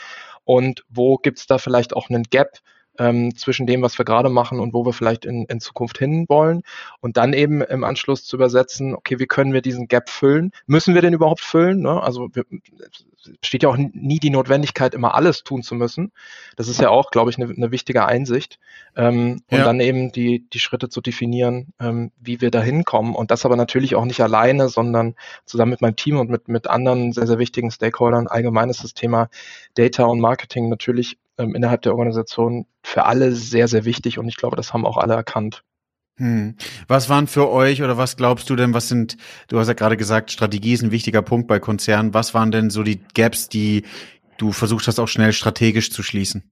Und 0.44 0.84
wo 0.88 1.16
gibt's 1.16 1.46
da 1.46 1.58
vielleicht 1.58 1.94
auch 1.94 2.08
einen 2.08 2.22
Gap, 2.22 2.58
ähm, 3.00 3.34
zwischen 3.34 3.66
dem, 3.66 3.80
was 3.82 3.98
wir 3.98 4.04
gerade 4.04 4.28
machen 4.28 4.60
und 4.60 4.74
wo 4.74 4.84
wir 4.84 4.92
vielleicht 4.92 5.24
in, 5.24 5.46
in 5.46 5.58
Zukunft 5.58 5.98
hin 5.98 6.26
wollen. 6.28 6.62
Und 7.00 7.16
dann 7.16 7.32
eben 7.32 7.62
im 7.62 7.82
Anschluss 7.82 8.24
zu 8.24 8.36
übersetzen, 8.36 8.94
okay, 8.94 9.18
wie 9.18 9.26
können 9.26 9.54
wir 9.54 9.62
diesen 9.62 9.88
Gap 9.88 10.10
füllen? 10.10 10.52
Müssen 10.66 10.94
wir 10.94 11.00
den 11.00 11.14
überhaupt 11.14 11.40
füllen? 11.40 11.80
Ne? 11.80 12.00
Also 12.00 12.28
wir, 12.34 12.44
besteht 13.40 13.62
ja 13.62 13.68
auch 13.68 13.76
nie 13.76 14.18
die 14.18 14.30
Notwendigkeit, 14.30 14.94
immer 14.94 15.14
alles 15.14 15.44
tun 15.44 15.62
zu 15.62 15.74
müssen. 15.74 16.12
Das 16.56 16.68
ist 16.68 16.80
ja 16.80 16.90
auch, 16.90 17.10
glaube 17.10 17.30
ich, 17.30 17.38
eine, 17.38 17.52
eine 17.52 17.70
wichtige 17.70 18.04
Einsicht. 18.06 18.58
Ähm, 18.96 19.42
ja. 19.50 19.58
Und 19.58 19.64
dann 19.64 19.80
eben 19.80 20.12
die, 20.12 20.48
die 20.50 20.58
Schritte 20.58 20.88
zu 20.88 21.00
definieren, 21.00 21.72
ähm, 21.80 22.12
wie 22.18 22.40
wir 22.40 22.50
da 22.50 22.60
hinkommen. 22.62 23.14
Und 23.14 23.30
das 23.30 23.44
aber 23.44 23.56
natürlich 23.56 23.94
auch 23.94 24.04
nicht 24.04 24.20
alleine, 24.20 24.68
sondern 24.68 25.14
zusammen 25.44 25.70
mit 25.70 25.80
meinem 25.80 25.96
Team 25.96 26.18
und 26.18 26.30
mit, 26.30 26.48
mit 26.48 26.66
anderen 26.66 27.12
sehr, 27.12 27.26
sehr 27.26 27.38
wichtigen 27.38 27.70
Stakeholdern. 27.70 28.26
Allgemein 28.26 28.70
ist 28.70 28.84
das 28.84 28.94
Thema 28.94 29.28
Data 29.74 30.04
und 30.04 30.20
Marketing 30.20 30.68
natürlich 30.68 31.18
ähm, 31.40 31.54
innerhalb 31.54 31.82
der 31.82 31.92
Organisation 31.92 32.66
für 32.82 33.06
alle 33.06 33.32
sehr, 33.32 33.66
sehr 33.68 33.84
wichtig. 33.84 34.18
Und 34.18 34.28
ich 34.28 34.36
glaube, 34.36 34.56
das 34.56 34.72
haben 34.72 34.86
auch 34.86 34.96
alle 34.96 35.14
erkannt. 35.14 35.62
Hm. 36.16 36.54
Was 36.86 37.08
waren 37.08 37.26
für 37.26 37.48
euch 37.48 37.82
oder 37.82 37.96
was 37.96 38.16
glaubst 38.16 38.50
du 38.50 38.56
denn, 38.56 38.74
was 38.74 38.88
sind, 38.88 39.16
du 39.48 39.58
hast 39.58 39.68
ja 39.68 39.74
gerade 39.74 39.96
gesagt, 39.96 40.30
Strategie 40.30 40.74
ist 40.74 40.82
ein 40.82 40.90
wichtiger 40.90 41.22
Punkt 41.22 41.48
bei 41.48 41.58
Konzernen. 41.58 42.12
Was 42.12 42.34
waren 42.34 42.50
denn 42.50 42.68
so 42.68 42.82
die 42.82 43.00
Gaps, 43.14 43.48
die 43.48 43.84
du 44.36 44.52
versucht 44.52 44.86
hast, 44.86 44.98
auch 44.98 45.08
schnell 45.08 45.32
strategisch 45.32 45.90
zu 45.90 46.02
schließen? 46.02 46.50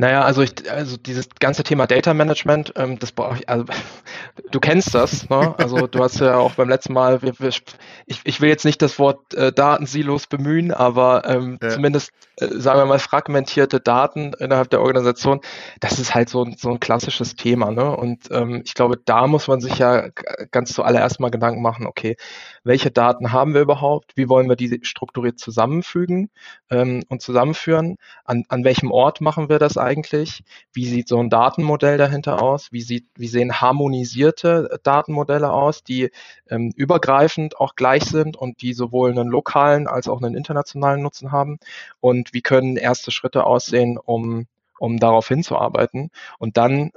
Naja, 0.00 0.22
also 0.22 0.42
ich, 0.42 0.70
also 0.70 0.96
dieses 0.96 1.28
ganze 1.40 1.64
Thema 1.64 1.88
Data 1.88 2.14
Management, 2.14 2.72
ähm, 2.76 3.00
das 3.00 3.10
brauche 3.10 3.38
ich, 3.38 3.48
also 3.48 3.64
du 4.52 4.60
kennst 4.60 4.94
das, 4.94 5.28
ne? 5.28 5.56
Also 5.58 5.88
du 5.88 5.98
hast 5.98 6.20
ja 6.20 6.36
auch 6.36 6.52
beim 6.52 6.68
letzten 6.68 6.92
Mal, 6.92 7.20
wir, 7.20 7.38
wir, 7.40 7.48
ich, 7.48 8.20
ich 8.22 8.40
will 8.40 8.48
jetzt 8.48 8.64
nicht 8.64 8.80
das 8.80 9.00
Wort 9.00 9.34
äh, 9.34 9.52
Datensilos 9.52 10.28
bemühen, 10.28 10.72
aber 10.72 11.24
ähm, 11.26 11.58
ja. 11.60 11.70
zumindest, 11.70 12.12
äh, 12.36 12.46
sagen 12.46 12.78
wir 12.78 12.86
mal, 12.86 13.00
fragmentierte 13.00 13.80
Daten 13.80 14.34
innerhalb 14.38 14.70
der 14.70 14.82
Organisation, 14.82 15.40
das 15.80 15.98
ist 15.98 16.14
halt 16.14 16.28
so, 16.28 16.46
so 16.56 16.70
ein 16.70 16.78
klassisches 16.78 17.34
Thema, 17.34 17.72
ne? 17.72 17.96
Und 17.96 18.30
ähm, 18.30 18.62
ich 18.64 18.74
glaube, 18.74 19.00
da 19.04 19.26
muss 19.26 19.48
man 19.48 19.60
sich 19.60 19.78
ja 19.78 20.10
ganz 20.52 20.72
zuallererst 20.74 21.18
mal 21.18 21.32
Gedanken 21.32 21.60
machen, 21.60 21.88
okay, 21.88 22.16
welche 22.64 22.90
Daten 22.90 23.32
haben 23.32 23.54
wir 23.54 23.60
überhaupt? 23.60 24.16
Wie 24.16 24.28
wollen 24.28 24.48
wir 24.48 24.56
die 24.56 24.80
strukturiert 24.82 25.38
zusammenfügen 25.38 26.30
ähm, 26.70 27.02
und 27.08 27.22
zusammenführen? 27.22 27.96
An, 28.24 28.44
an 28.48 28.64
welchem 28.64 28.90
Ort 28.90 29.20
machen 29.20 29.48
wir 29.48 29.58
das 29.58 29.76
eigentlich? 29.76 30.42
Wie 30.72 30.86
sieht 30.86 31.08
so 31.08 31.18
ein 31.18 31.30
Datenmodell 31.30 31.98
dahinter 31.98 32.42
aus? 32.42 32.72
Wie, 32.72 32.82
sieht, 32.82 33.06
wie 33.16 33.28
sehen 33.28 33.60
harmonisierte 33.60 34.80
Datenmodelle 34.82 35.52
aus, 35.52 35.82
die 35.84 36.10
ähm, 36.48 36.72
übergreifend 36.76 37.58
auch 37.58 37.74
gleich 37.74 38.04
sind 38.04 38.36
und 38.36 38.62
die 38.62 38.72
sowohl 38.72 39.10
einen 39.10 39.28
lokalen 39.28 39.86
als 39.86 40.08
auch 40.08 40.20
einen 40.20 40.34
internationalen 40.34 41.02
Nutzen 41.02 41.32
haben? 41.32 41.58
Und 42.00 42.32
wie 42.32 42.42
können 42.42 42.76
erste 42.76 43.10
Schritte 43.10 43.44
aussehen, 43.44 43.98
um, 43.98 44.46
um 44.78 44.98
darauf 44.98 45.28
hinzuarbeiten? 45.28 46.10
Und 46.38 46.56
dann 46.56 46.92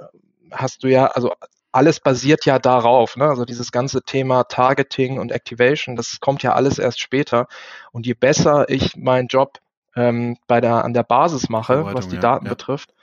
hast 0.50 0.84
du 0.84 0.88
ja, 0.88 1.06
also 1.06 1.32
alles 1.72 2.00
basiert 2.00 2.44
ja 2.44 2.58
darauf. 2.58 3.16
Ne? 3.16 3.24
Also 3.24 3.44
dieses 3.44 3.72
ganze 3.72 4.02
Thema 4.02 4.44
Targeting 4.44 5.18
und 5.18 5.32
Activation, 5.32 5.96
das 5.96 6.20
kommt 6.20 6.42
ja 6.42 6.52
alles 6.52 6.78
erst 6.78 7.00
später. 7.00 7.48
Und 7.90 8.06
je 8.06 8.14
besser 8.14 8.68
ich 8.68 8.96
meinen 8.96 9.28
Job 9.28 9.58
ähm, 9.96 10.36
bei 10.46 10.60
der, 10.60 10.84
an 10.84 10.92
der 10.92 11.02
Basis 11.02 11.48
mache, 11.48 11.84
was 11.92 12.08
die 12.08 12.18
Daten 12.18 12.44
ja, 12.44 12.50
ja. 12.50 12.54
betrifft, 12.54 12.94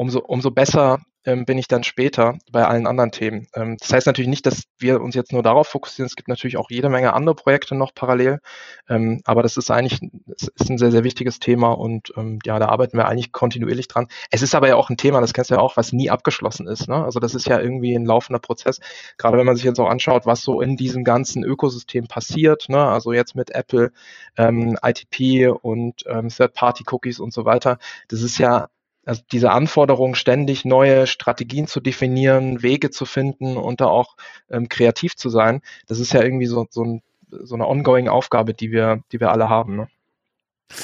umso, 0.00 0.20
umso 0.20 0.50
besser 0.50 1.00
ähm, 1.26 1.44
bin 1.44 1.58
ich 1.58 1.68
dann 1.68 1.84
später 1.84 2.38
bei 2.50 2.66
allen 2.66 2.86
anderen 2.86 3.10
Themen. 3.10 3.48
Ähm, 3.54 3.76
das 3.78 3.92
heißt 3.92 4.06
natürlich 4.06 4.30
nicht, 4.30 4.46
dass 4.46 4.62
wir 4.78 5.02
uns 5.02 5.14
jetzt 5.14 5.30
nur 5.34 5.42
darauf 5.42 5.68
fokussieren. 5.68 6.06
Es 6.06 6.16
gibt 6.16 6.28
natürlich 6.28 6.56
auch 6.56 6.70
jede 6.70 6.88
Menge 6.88 7.12
andere 7.12 7.34
Projekte 7.34 7.74
noch 7.74 7.92
parallel. 7.94 8.38
Ähm, 8.88 9.20
aber 9.26 9.42
das 9.42 9.58
ist 9.58 9.70
eigentlich 9.70 10.00
das 10.26 10.48
ist 10.48 10.70
ein 10.70 10.78
sehr, 10.78 10.90
sehr 10.90 11.04
wichtiges 11.04 11.38
Thema 11.38 11.72
und 11.72 12.14
ähm, 12.16 12.38
ja, 12.46 12.58
da 12.58 12.68
arbeiten 12.70 12.96
wir 12.96 13.08
eigentlich 13.08 13.30
kontinuierlich 13.30 13.88
dran. 13.88 14.06
Es 14.30 14.40
ist 14.40 14.54
aber 14.54 14.68
ja 14.68 14.76
auch 14.76 14.88
ein 14.88 14.96
Thema, 14.96 15.20
das 15.20 15.34
kennst 15.34 15.50
du 15.50 15.56
ja 15.56 15.60
auch, 15.60 15.76
was 15.76 15.92
nie 15.92 16.08
abgeschlossen 16.08 16.66
ist. 16.66 16.88
Ne? 16.88 16.96
Also 16.96 17.20
das 17.20 17.34
ist 17.34 17.46
ja 17.46 17.60
irgendwie 17.60 17.94
ein 17.94 18.06
laufender 18.06 18.40
Prozess. 18.40 18.80
Gerade 19.18 19.36
wenn 19.36 19.44
man 19.44 19.56
sich 19.56 19.66
jetzt 19.66 19.80
auch 19.80 19.90
anschaut, 19.90 20.24
was 20.24 20.40
so 20.40 20.62
in 20.62 20.78
diesem 20.78 21.04
ganzen 21.04 21.44
Ökosystem 21.44 22.06
passiert. 22.06 22.70
Ne? 22.70 22.82
Also 22.82 23.12
jetzt 23.12 23.34
mit 23.34 23.50
Apple, 23.50 23.92
ähm, 24.38 24.78
ITP 24.82 25.48
und 25.60 26.04
ähm, 26.06 26.28
Third-Party-Cookies 26.28 27.20
und 27.20 27.34
so 27.34 27.44
weiter. 27.44 27.76
Das 28.08 28.22
ist 28.22 28.38
ja 28.38 28.70
also 29.10 29.22
diese 29.32 29.50
Anforderung, 29.50 30.14
ständig 30.14 30.64
neue 30.64 31.08
Strategien 31.08 31.66
zu 31.66 31.80
definieren, 31.80 32.62
Wege 32.62 32.90
zu 32.90 33.06
finden 33.06 33.56
und 33.56 33.80
da 33.80 33.86
auch 33.86 34.14
ähm, 34.48 34.68
kreativ 34.68 35.16
zu 35.16 35.30
sein, 35.30 35.62
das 35.88 35.98
ist 35.98 36.12
ja 36.12 36.22
irgendwie 36.22 36.46
so, 36.46 36.68
so, 36.70 36.84
ein, 36.84 37.02
so 37.28 37.56
eine 37.56 37.66
ongoing 37.66 38.06
Aufgabe, 38.06 38.54
die 38.54 38.70
wir, 38.70 39.02
die 39.10 39.18
wir 39.18 39.32
alle 39.32 39.48
haben. 39.48 39.74
Ne? 39.74 39.88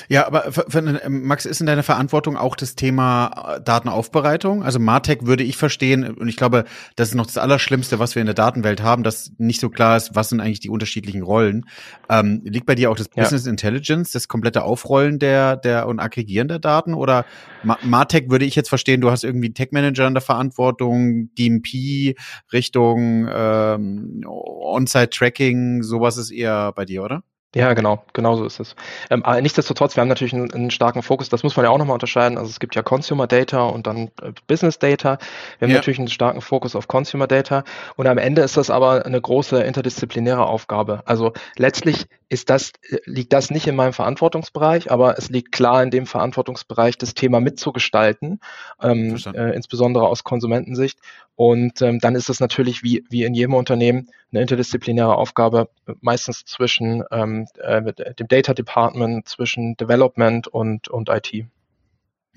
Ja, 0.09 0.26
aber 0.26 0.52
für, 0.52 0.66
für, 0.69 0.78
ähm, 0.78 1.26
Max, 1.26 1.47
ist 1.47 1.61
in 1.61 1.66
deiner 1.66 1.83
Verantwortung 1.83 2.37
auch 2.37 2.57
das 2.57 2.75
Thema 2.75 3.57
äh, 3.57 3.61
Datenaufbereitung? 3.61 4.62
Also 4.62 4.78
Martech 4.78 5.21
würde 5.23 5.45
ich 5.45 5.57
verstehen, 5.57 6.05
und 6.05 6.28
ich 6.28 6.37
glaube, 6.37 6.64
das 6.97 7.11
ist 7.11 7.14
noch 7.14 7.26
das 7.26 7.38
Allerschlimmste, 7.38 7.99
was 7.99 8.14
wir 8.14 8.21
in 8.21 8.26
der 8.26 8.35
Datenwelt 8.35 8.83
haben, 8.83 9.02
dass 9.02 9.33
nicht 9.38 9.61
so 9.61 9.69
klar 9.69 9.97
ist, 9.97 10.14
was 10.14 10.28
sind 10.28 10.40
eigentlich 10.40 10.61
die 10.61 10.71
unterschiedlichen 10.71 11.23
Rollen. 11.23 11.66
Ähm, 12.11 12.43
liegt 12.45 12.66
bei 12.66 12.75
dir 12.75 12.90
auch 12.90 12.97
das 12.97 13.11
ja. 13.14 13.23
Business 13.23 13.47
Intelligence, 13.47 14.11
das 14.11 14.28
komplette 14.28 14.62
Aufrollen 14.62 15.19
der, 15.19 15.57
der 15.57 15.87
und 15.87 16.00
Aggregieren 16.00 16.49
der 16.49 16.59
Daten? 16.59 16.95
Oder 16.95 17.25
Ma 17.62 17.78
Martech 17.83 18.31
würde 18.31 18.45
ich 18.45 18.55
jetzt 18.55 18.69
verstehen, 18.69 19.00
du 19.00 19.11
hast 19.11 19.25
irgendwie 19.25 19.52
Tech-Manager 19.52 20.07
in 20.07 20.14
der 20.14 20.21
Verantwortung, 20.21 21.31
DMP, 21.38 22.16
Richtung 22.52 23.28
ähm, 23.31 24.25
On-Site-Tracking, 24.26 25.83
sowas 25.83 26.16
ist 26.16 26.31
eher 26.31 26.73
bei 26.73 26.85
dir, 26.85 27.05
oder? 27.05 27.23
Ja, 27.57 27.73
genau, 27.73 28.05
genau 28.13 28.37
so 28.37 28.45
ist 28.45 28.61
es. 28.61 28.77
Ähm, 29.09 29.25
aber 29.25 29.41
nichtsdestotrotz, 29.41 29.97
wir 29.97 30.03
haben 30.03 30.09
natürlich 30.09 30.35
einen, 30.35 30.53
einen, 30.53 30.71
starken 30.71 31.03
Fokus, 31.03 31.31
das 31.31 31.43
muss 31.43 31.57
man 31.57 31.65
ja 31.65 31.71
auch 31.71 31.79
nochmal 31.79 31.95
unterscheiden. 31.95 32.37
Also 32.37 32.51
es 32.51 32.61
gibt 32.61 32.75
ja 32.75 32.83
Consumer 32.83 33.27
Data 33.27 33.63
und 33.63 33.87
dann 33.87 34.09
äh, 34.21 34.33
Business 34.47 34.79
Data. 34.79 35.17
Wir 35.59 35.67
haben 35.67 35.71
ja. 35.71 35.77
natürlich 35.77 35.99
einen 35.99 36.09
starken 36.09 36.43
Fokus 36.43 36.77
auf 36.77 36.87
Consumer 36.87 37.27
Data 37.27 37.65
und 37.97 38.09
am 38.09 38.19
Ende 38.19 38.43
ist 38.43 38.59
das 38.59 38.69
aber 38.69 39.07
eine 39.07 39.19
große 39.19 39.63
interdisziplinäre 39.63 40.45
Aufgabe. 40.45 41.03
Also 41.07 41.33
letztlich 41.57 42.05
ist 42.29 42.51
das, 42.51 42.73
äh, 42.91 42.99
liegt 43.07 43.33
das 43.33 43.51
nicht 43.51 43.67
in 43.67 43.75
meinem 43.75 43.95
Verantwortungsbereich, 43.95 44.91
aber 44.91 45.17
es 45.17 45.31
liegt 45.31 45.53
klar 45.53 45.83
in 45.83 45.91
dem 45.91 46.05
Verantwortungsbereich, 46.05 46.99
das 46.99 47.15
Thema 47.15 47.41
mitzugestalten, 47.41 48.41
ähm, 48.83 49.17
äh, 49.33 49.55
insbesondere 49.55 50.07
aus 50.09 50.25
Konsumentensicht. 50.25 50.99
Und 51.37 51.83
ähm, 51.83 52.01
dann 52.01 52.15
ist 52.15 52.31
es 52.31 52.41
natürlich 52.41 52.83
wie, 52.83 53.05
wie 53.11 53.25
in 53.25 53.35
jedem 53.35 53.55
Unternehmen 53.55 54.09
eine 54.33 54.41
interdisziplinäre 54.41 55.15
Aufgabe, 55.15 55.69
meistens 56.01 56.45
zwischen 56.45 57.05
ähm, 57.11 57.46
äh, 57.59 58.15
dem 58.15 58.29
Data 58.29 58.55
Department, 58.55 59.29
zwischen 59.29 59.76
Development 59.76 60.49
und, 60.49 60.88
und 60.88 61.09
IT. 61.09 61.47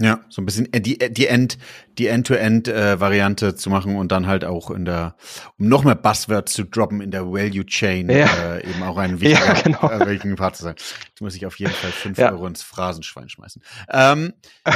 Ja, 0.02 0.22
so 0.30 0.42
ein 0.42 0.46
bisschen 0.46 0.72
äh, 0.72 0.80
die 0.80 0.98
die 0.98 1.28
End 1.28 1.58
die 1.98 2.08
End-to-End-Variante 2.08 3.48
äh, 3.48 3.56
zu 3.56 3.70
machen 3.70 3.98
und 3.98 4.14
dann 4.14 4.28
halt 4.28 4.46
auch 4.46 4.72
in 4.72 4.86
der 4.86 5.16
um 5.58 5.68
noch 5.68 5.84
mehr 5.84 5.96
Buzzwords 5.96 6.54
zu 6.54 6.64
droppen 6.64 7.02
in 7.02 7.12
der 7.12 7.26
Value 7.26 7.66
Chain 7.66 8.10
ja. 8.10 8.28
äh, 8.56 8.70
eben 8.70 8.82
auch 8.84 8.96
ein 8.96 9.20
wichtiger 9.20 9.46
ja, 9.56 9.62
genau. 9.62 9.90
äh, 9.90 10.36
Part 10.36 10.56
zu 10.56 10.64
sein. 10.64 10.76
Jetzt 10.78 11.20
muss 11.20 11.36
ich 11.36 11.46
auf 11.46 11.60
jeden 11.60 11.74
Fall 11.74 11.92
fünf 11.92 12.18
ja. 12.18 12.32
Euro 12.32 12.48
ins 12.48 12.62
Phrasenschwein 12.62 13.28
schmeißen. 13.28 13.62
Ähm, 13.92 14.34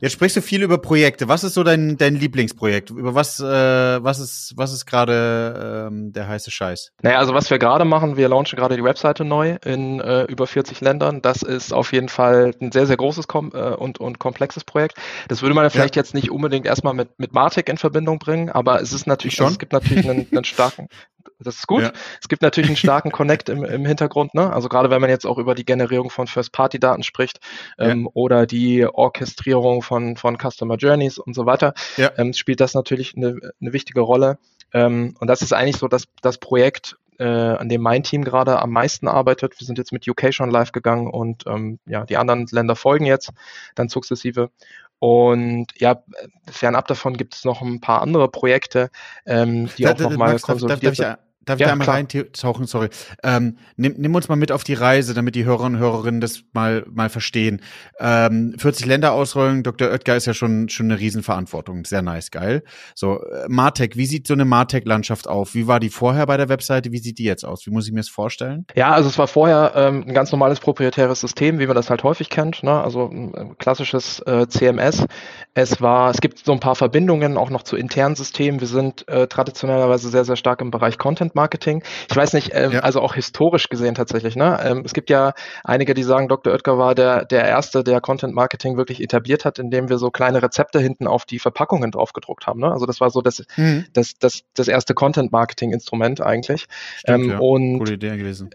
Jetzt 0.00 0.12
sprichst 0.12 0.36
du 0.36 0.42
viel 0.42 0.62
über 0.62 0.78
Projekte. 0.78 1.28
Was 1.28 1.44
ist 1.44 1.54
so 1.54 1.62
dein, 1.62 1.98
dein 1.98 2.14
Lieblingsprojekt? 2.14 2.90
Über 2.90 3.14
was, 3.14 3.38
äh, 3.38 3.44
was 3.44 4.18
ist, 4.18 4.54
was 4.56 4.72
ist 4.72 4.86
gerade 4.86 5.88
ähm, 5.88 6.12
der 6.12 6.26
heiße 6.26 6.50
Scheiß? 6.50 6.92
Naja, 7.02 7.18
also 7.18 7.34
was 7.34 7.50
wir 7.50 7.58
gerade 7.58 7.84
machen, 7.84 8.16
wir 8.16 8.28
launchen 8.28 8.56
gerade 8.56 8.76
die 8.76 8.84
Webseite 8.84 9.26
neu 9.26 9.56
in 9.64 10.00
äh, 10.00 10.22
über 10.24 10.46
40 10.46 10.80
Ländern. 10.80 11.20
Das 11.20 11.42
ist 11.42 11.74
auf 11.74 11.92
jeden 11.92 12.08
Fall 12.08 12.52
ein 12.60 12.72
sehr, 12.72 12.86
sehr 12.86 12.96
großes 12.96 13.28
kom 13.28 13.52
äh, 13.54 13.74
und, 13.74 14.00
und 14.00 14.18
komplexes 14.18 14.64
Projekt. 14.64 14.94
Das 15.28 15.42
würde 15.42 15.54
man 15.54 15.68
vielleicht 15.68 15.96
ja. 15.96 16.00
jetzt 16.00 16.14
nicht 16.14 16.30
unbedingt 16.30 16.66
erstmal 16.66 16.94
mit, 16.94 17.18
mit 17.18 17.34
Martech 17.34 17.68
in 17.68 17.76
Verbindung 17.76 18.18
bringen, 18.18 18.48
aber 18.48 18.80
es 18.80 18.92
ist 18.92 19.06
natürlich 19.06 19.34
schon. 19.34 19.46
Also 19.46 19.54
es 19.54 19.58
gibt 19.58 19.72
natürlich 19.72 20.08
einen, 20.08 20.26
einen 20.30 20.44
starken, 20.44 20.88
das 21.38 21.56
ist 21.56 21.66
gut. 21.66 21.82
Ja. 21.82 21.92
Es 22.20 22.28
gibt 22.28 22.42
natürlich 22.42 22.70
einen 22.70 22.76
starken 22.76 23.10
Connect 23.12 23.48
im, 23.48 23.64
im 23.64 23.84
Hintergrund, 23.86 24.34
ne? 24.34 24.52
Also 24.52 24.68
gerade 24.68 24.90
wenn 24.90 25.00
man 25.00 25.10
jetzt 25.10 25.26
auch 25.26 25.38
über 25.38 25.54
die 25.54 25.64
Generierung 25.64 26.10
von 26.10 26.26
First-Party-Daten 26.26 27.02
spricht 27.02 27.40
ähm, 27.78 28.04
ja. 28.04 28.10
oder 28.14 28.46
die 28.46 28.86
Orchestrierung 28.86 29.82
von, 29.82 30.16
von 30.16 30.38
Customer 30.38 30.76
Journeys 30.76 31.18
und 31.18 31.34
so 31.34 31.46
weiter, 31.46 31.74
ja. 31.96 32.10
ähm, 32.16 32.32
spielt 32.32 32.60
das 32.60 32.74
natürlich 32.74 33.16
eine, 33.16 33.36
eine 33.60 33.72
wichtige 33.72 34.00
Rolle. 34.00 34.38
Ähm, 34.72 35.14
und 35.18 35.28
das 35.28 35.42
ist 35.42 35.52
eigentlich 35.52 35.78
so 35.78 35.88
das, 35.88 36.04
das 36.22 36.38
Projekt, 36.38 36.96
äh, 37.20 37.24
an 37.24 37.68
dem 37.68 37.82
mein 37.82 38.02
Team 38.02 38.24
gerade 38.24 38.60
am 38.60 38.70
meisten 38.70 39.06
arbeitet. 39.06 39.60
Wir 39.60 39.66
sind 39.66 39.78
jetzt 39.78 39.92
mit 39.92 40.08
UK 40.08 40.32
schon 40.32 40.50
live 40.50 40.72
gegangen 40.72 41.08
und 41.08 41.44
ähm, 41.46 41.78
ja, 41.86 42.04
die 42.06 42.16
anderen 42.16 42.46
Länder 42.50 42.74
folgen 42.74 43.04
jetzt 43.04 43.30
dann 43.74 43.88
sukzessive. 43.88 44.50
Und 44.98 45.66
ja, 45.76 46.02
fernab 46.50 46.88
davon 46.88 47.16
gibt 47.16 47.34
es 47.34 47.44
noch 47.44 47.62
ein 47.62 47.80
paar 47.80 48.02
andere 48.02 48.28
Projekte, 48.28 48.90
ähm, 49.26 49.68
die 49.76 49.82
da, 49.82 49.92
auch 49.92 49.98
nochmal 49.98 50.38
konsolidiert 50.38 50.96
sind. 50.96 51.18
Darf 51.46 51.56
ich 51.56 51.60
ja, 51.62 51.68
da 51.68 51.72
einmal 51.72 51.88
reintauchen? 51.88 52.66
Sorry. 52.66 52.90
Ähm, 53.22 53.56
nimm, 53.76 53.94
nimm 53.96 54.14
uns 54.14 54.28
mal 54.28 54.36
mit 54.36 54.52
auf 54.52 54.62
die 54.62 54.74
Reise, 54.74 55.14
damit 55.14 55.34
die 55.34 55.46
Hörerinnen 55.46 55.76
und 55.76 55.80
Hörerinnen 55.80 56.20
das 56.20 56.42
mal, 56.52 56.84
mal 56.90 57.08
verstehen. 57.08 57.62
Ähm, 57.98 58.54
40 58.58 58.84
Länder 58.84 59.12
ausrollen, 59.12 59.62
Dr. 59.62 59.88
Oetker 59.88 60.16
ist 60.16 60.26
ja 60.26 60.34
schon, 60.34 60.68
schon 60.68 60.90
eine 60.90 61.00
Riesenverantwortung. 61.00 61.86
Sehr 61.86 62.02
nice, 62.02 62.30
geil. 62.30 62.62
So, 62.94 63.22
äh, 63.22 63.46
Martech, 63.48 63.96
wie 63.96 64.04
sieht 64.04 64.26
so 64.26 64.34
eine 64.34 64.44
Martech-Landschaft 64.44 65.28
auf? 65.28 65.54
Wie 65.54 65.66
war 65.66 65.80
die 65.80 65.88
vorher 65.88 66.26
bei 66.26 66.36
der 66.36 66.50
Webseite? 66.50 66.92
Wie 66.92 66.98
sieht 66.98 67.18
die 67.18 67.24
jetzt 67.24 67.44
aus? 67.44 67.64
Wie 67.64 67.70
muss 67.70 67.86
ich 67.86 67.92
mir 67.92 68.00
das 68.00 68.10
vorstellen? 68.10 68.66
Ja, 68.74 68.92
also 68.92 69.08
es 69.08 69.16
war 69.16 69.26
vorher 69.26 69.72
ähm, 69.76 70.04
ein 70.06 70.12
ganz 70.12 70.32
normales 70.32 70.60
proprietäres 70.60 71.20
System, 71.20 71.58
wie 71.58 71.66
man 71.66 71.74
das 71.74 71.88
halt 71.88 72.04
häufig 72.04 72.28
kennt. 72.28 72.62
Ne? 72.62 72.82
Also 72.82 73.06
ein 73.06 73.56
klassisches 73.56 74.20
äh, 74.26 74.46
CMS. 74.46 75.06
Es 75.54 75.80
war, 75.80 76.10
es 76.10 76.20
gibt 76.20 76.44
so 76.44 76.52
ein 76.52 76.60
paar 76.60 76.76
Verbindungen 76.76 77.38
auch 77.38 77.48
noch 77.48 77.62
zu 77.62 77.76
internen 77.76 78.14
Systemen. 78.14 78.60
Wir 78.60 78.68
sind 78.68 79.08
äh, 79.08 79.26
traditionellerweise 79.26 80.10
sehr, 80.10 80.26
sehr 80.26 80.36
stark 80.36 80.60
im 80.60 80.70
Bereich 80.70 80.98
Content 80.98 81.29
Content 81.30 81.34
Marketing. 81.34 81.82
Ich 82.08 82.16
weiß 82.16 82.32
nicht, 82.34 82.50
ähm, 82.54 82.72
ja. 82.72 82.80
also 82.80 83.00
auch 83.00 83.14
historisch 83.14 83.68
gesehen 83.68 83.94
tatsächlich. 83.94 84.36
Ne? 84.36 84.58
Ähm, 84.62 84.82
es 84.84 84.92
gibt 84.92 85.10
ja 85.10 85.32
einige, 85.64 85.94
die 85.94 86.02
sagen, 86.02 86.28
Dr. 86.28 86.52
Oetker 86.52 86.78
war 86.78 86.94
der, 86.94 87.24
der 87.24 87.44
Erste, 87.44 87.84
der 87.84 88.00
Content 88.00 88.34
Marketing 88.34 88.76
wirklich 88.76 89.00
etabliert 89.00 89.44
hat, 89.44 89.58
indem 89.58 89.88
wir 89.88 89.98
so 89.98 90.10
kleine 90.10 90.42
Rezepte 90.42 90.80
hinten 90.80 91.06
auf 91.06 91.24
die 91.24 91.38
Verpackungen 91.38 91.90
draufgedruckt 91.90 92.46
haben. 92.46 92.60
Ne? 92.60 92.70
Also 92.70 92.86
das 92.86 93.00
war 93.00 93.10
so 93.10 93.22
das, 93.22 93.44
mhm. 93.56 93.86
das, 93.92 94.14
das, 94.18 94.42
das 94.54 94.68
erste 94.68 94.94
Content 94.94 95.32
Marketing 95.32 95.72
Instrument 95.72 96.20
eigentlich. 96.20 96.66
Stimmt, 96.96 97.24
ähm, 97.24 97.30
ja. 97.30 97.38
und 97.38 97.78
Coole 97.78 97.94
Idee 97.94 98.16
gewesen. 98.16 98.50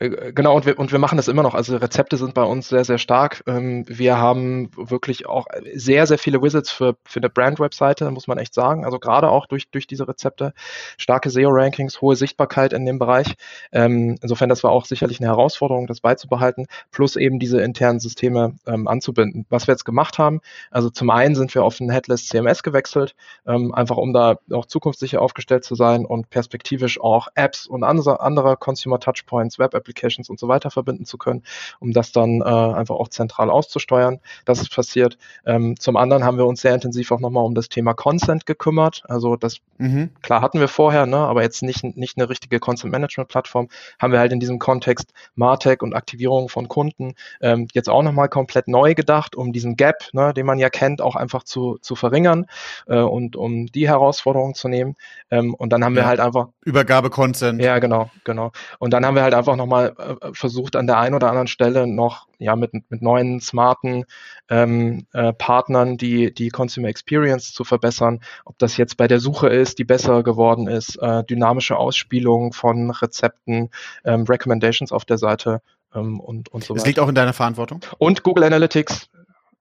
Äh, 0.00 0.32
genau, 0.32 0.56
und 0.56 0.66
wir, 0.66 0.78
und 0.78 0.92
wir 0.92 0.98
machen 0.98 1.16
das 1.16 1.28
immer 1.28 1.42
noch. 1.42 1.54
Also 1.54 1.76
Rezepte 1.76 2.16
sind 2.16 2.34
bei 2.34 2.42
uns 2.42 2.68
sehr, 2.68 2.84
sehr 2.84 2.98
stark. 2.98 3.42
Ähm, 3.46 3.84
wir 3.86 4.16
haben 4.16 4.70
wirklich 4.76 5.26
auch 5.26 5.46
sehr, 5.74 6.06
sehr 6.06 6.18
viele 6.18 6.42
Wizards 6.42 6.70
für, 6.70 6.96
für 7.04 7.20
eine 7.20 7.28
Brand-Webseite, 7.28 8.10
muss 8.10 8.26
man 8.26 8.38
echt 8.38 8.54
sagen. 8.54 8.84
Also 8.84 8.98
gerade 8.98 9.28
auch 9.28 9.46
durch, 9.46 9.70
durch 9.70 9.86
diese 9.86 10.08
Rezepte. 10.08 10.52
Starke 10.96 11.30
SEO-Rankings, 11.30 12.00
hohe 12.00 12.16
Sichtbarkeit 12.16 12.72
in 12.72 12.86
dem 12.86 12.98
Bereich. 12.98 13.34
Ähm, 13.72 14.16
insofern, 14.22 14.48
das 14.48 14.64
war 14.64 14.72
auch 14.72 14.86
sicherlich 14.86 15.20
eine 15.20 15.28
Herausforderung, 15.28 15.86
das 15.86 16.00
beizubehalten, 16.00 16.66
plus 16.90 17.16
eben 17.16 17.38
diese 17.38 17.60
internen 17.60 18.00
Systeme 18.00 18.56
ähm, 18.66 18.88
anzubinden. 18.88 19.44
Was 19.50 19.66
wir 19.66 19.74
jetzt 19.74 19.84
gemacht 19.84 20.18
haben, 20.18 20.40
also 20.70 20.88
zum 20.88 21.10
einen 21.10 21.34
sind 21.34 21.54
wir 21.54 21.62
auf 21.62 21.78
ein 21.80 21.90
Headless 21.90 22.26
CMS 22.26 22.62
gewechselt, 22.62 23.14
einfach 23.44 23.96
um 23.96 24.12
da 24.12 24.38
auch 24.52 24.66
zukunftssicher 24.66 25.20
aufgestellt 25.20 25.64
zu 25.64 25.74
sein 25.74 26.04
und 26.04 26.30
perspektivisch 26.30 27.00
auch 27.00 27.28
Apps 27.34 27.66
und 27.66 27.84
andere, 27.84 28.20
andere 28.20 28.56
Consumer 28.56 28.98
Touchpoints, 29.00 29.58
Web-Applications 29.58 29.89
Applications 29.90 30.30
und 30.30 30.38
so 30.38 30.48
weiter 30.48 30.70
verbinden 30.70 31.04
zu 31.04 31.18
können, 31.18 31.42
um 31.80 31.92
das 31.92 32.12
dann 32.12 32.40
äh, 32.40 32.44
einfach 32.44 32.94
auch 32.94 33.08
zentral 33.08 33.50
auszusteuern. 33.50 34.20
Das 34.44 34.60
ist 34.60 34.74
passiert. 34.74 35.18
Ähm, 35.44 35.78
zum 35.78 35.96
anderen 35.96 36.24
haben 36.24 36.38
wir 36.38 36.46
uns 36.46 36.60
sehr 36.60 36.74
intensiv 36.74 37.10
auch 37.12 37.20
nochmal 37.20 37.44
um 37.44 37.54
das 37.54 37.68
Thema 37.68 37.94
Consent 37.94 38.46
gekümmert. 38.46 39.02
Also 39.08 39.36
das, 39.36 39.58
mhm. 39.78 40.10
klar 40.22 40.42
hatten 40.42 40.60
wir 40.60 40.68
vorher, 40.68 41.06
ne, 41.06 41.18
aber 41.18 41.42
jetzt 41.42 41.62
nicht, 41.62 41.84
nicht 41.84 42.16
eine 42.16 42.28
richtige 42.28 42.60
Consent 42.60 42.92
Management 42.92 43.28
Plattform. 43.28 43.68
Haben 43.98 44.12
wir 44.12 44.20
halt 44.20 44.32
in 44.32 44.40
diesem 44.40 44.58
Kontext 44.58 45.12
Martech 45.34 45.82
und 45.82 45.94
Aktivierung 45.94 46.48
von 46.48 46.68
Kunden 46.68 47.14
ähm, 47.40 47.66
jetzt 47.72 47.88
auch 47.88 48.02
nochmal 48.02 48.28
komplett 48.28 48.68
neu 48.68 48.94
gedacht, 48.94 49.34
um 49.34 49.52
diesen 49.52 49.76
Gap, 49.76 50.08
ne, 50.12 50.32
den 50.32 50.46
man 50.46 50.58
ja 50.58 50.70
kennt, 50.70 51.02
auch 51.02 51.16
einfach 51.16 51.42
zu, 51.42 51.78
zu 51.80 51.96
verringern 51.96 52.46
äh, 52.86 52.98
und 52.98 53.36
um 53.36 53.66
die 53.66 53.88
Herausforderungen 53.88 54.54
zu 54.54 54.68
nehmen. 54.68 54.96
Ähm, 55.30 55.54
und 55.54 55.72
dann 55.72 55.84
haben 55.84 55.94
ja. 55.96 56.02
wir 56.02 56.06
halt 56.06 56.20
einfach 56.20 56.48
Übergabe 56.64 57.10
Consent. 57.10 57.60
Ja, 57.60 57.78
genau, 57.78 58.10
genau. 58.24 58.52
Und 58.78 58.92
dann 58.92 59.04
haben 59.04 59.14
wir 59.14 59.22
halt 59.22 59.34
einfach 59.34 59.56
nochmal 59.56 59.79
mal 59.80 60.18
äh, 60.20 60.30
versucht, 60.32 60.76
an 60.76 60.86
der 60.86 60.98
einen 60.98 61.14
oder 61.14 61.28
anderen 61.28 61.46
Stelle 61.46 61.86
noch 61.86 62.26
ja 62.38 62.56
mit, 62.56 62.72
mit 62.72 63.02
neuen, 63.02 63.40
smarten 63.40 64.04
ähm, 64.48 65.06
äh, 65.12 65.32
Partnern 65.32 65.96
die, 65.96 66.32
die 66.32 66.48
Consumer 66.48 66.88
Experience 66.88 67.52
zu 67.52 67.64
verbessern. 67.64 68.20
Ob 68.44 68.58
das 68.58 68.76
jetzt 68.76 68.96
bei 68.96 69.08
der 69.08 69.20
Suche 69.20 69.48
ist, 69.48 69.78
die 69.78 69.84
besser 69.84 70.22
geworden 70.22 70.68
ist, 70.68 70.96
äh, 70.96 71.24
dynamische 71.24 71.76
Ausspielung 71.76 72.52
von 72.52 72.90
Rezepten, 72.90 73.70
ähm, 74.04 74.24
Recommendations 74.24 74.92
auf 74.92 75.04
der 75.04 75.18
Seite 75.18 75.62
ähm, 75.94 76.20
und, 76.20 76.48
und 76.48 76.64
so 76.64 76.74
weiter. 76.74 76.80
Das 76.80 76.86
liegt 76.86 77.00
auch 77.00 77.08
in 77.08 77.14
deiner 77.14 77.32
Verantwortung? 77.32 77.80
Und 77.98 78.22
Google 78.22 78.44
Analytics 78.44 79.08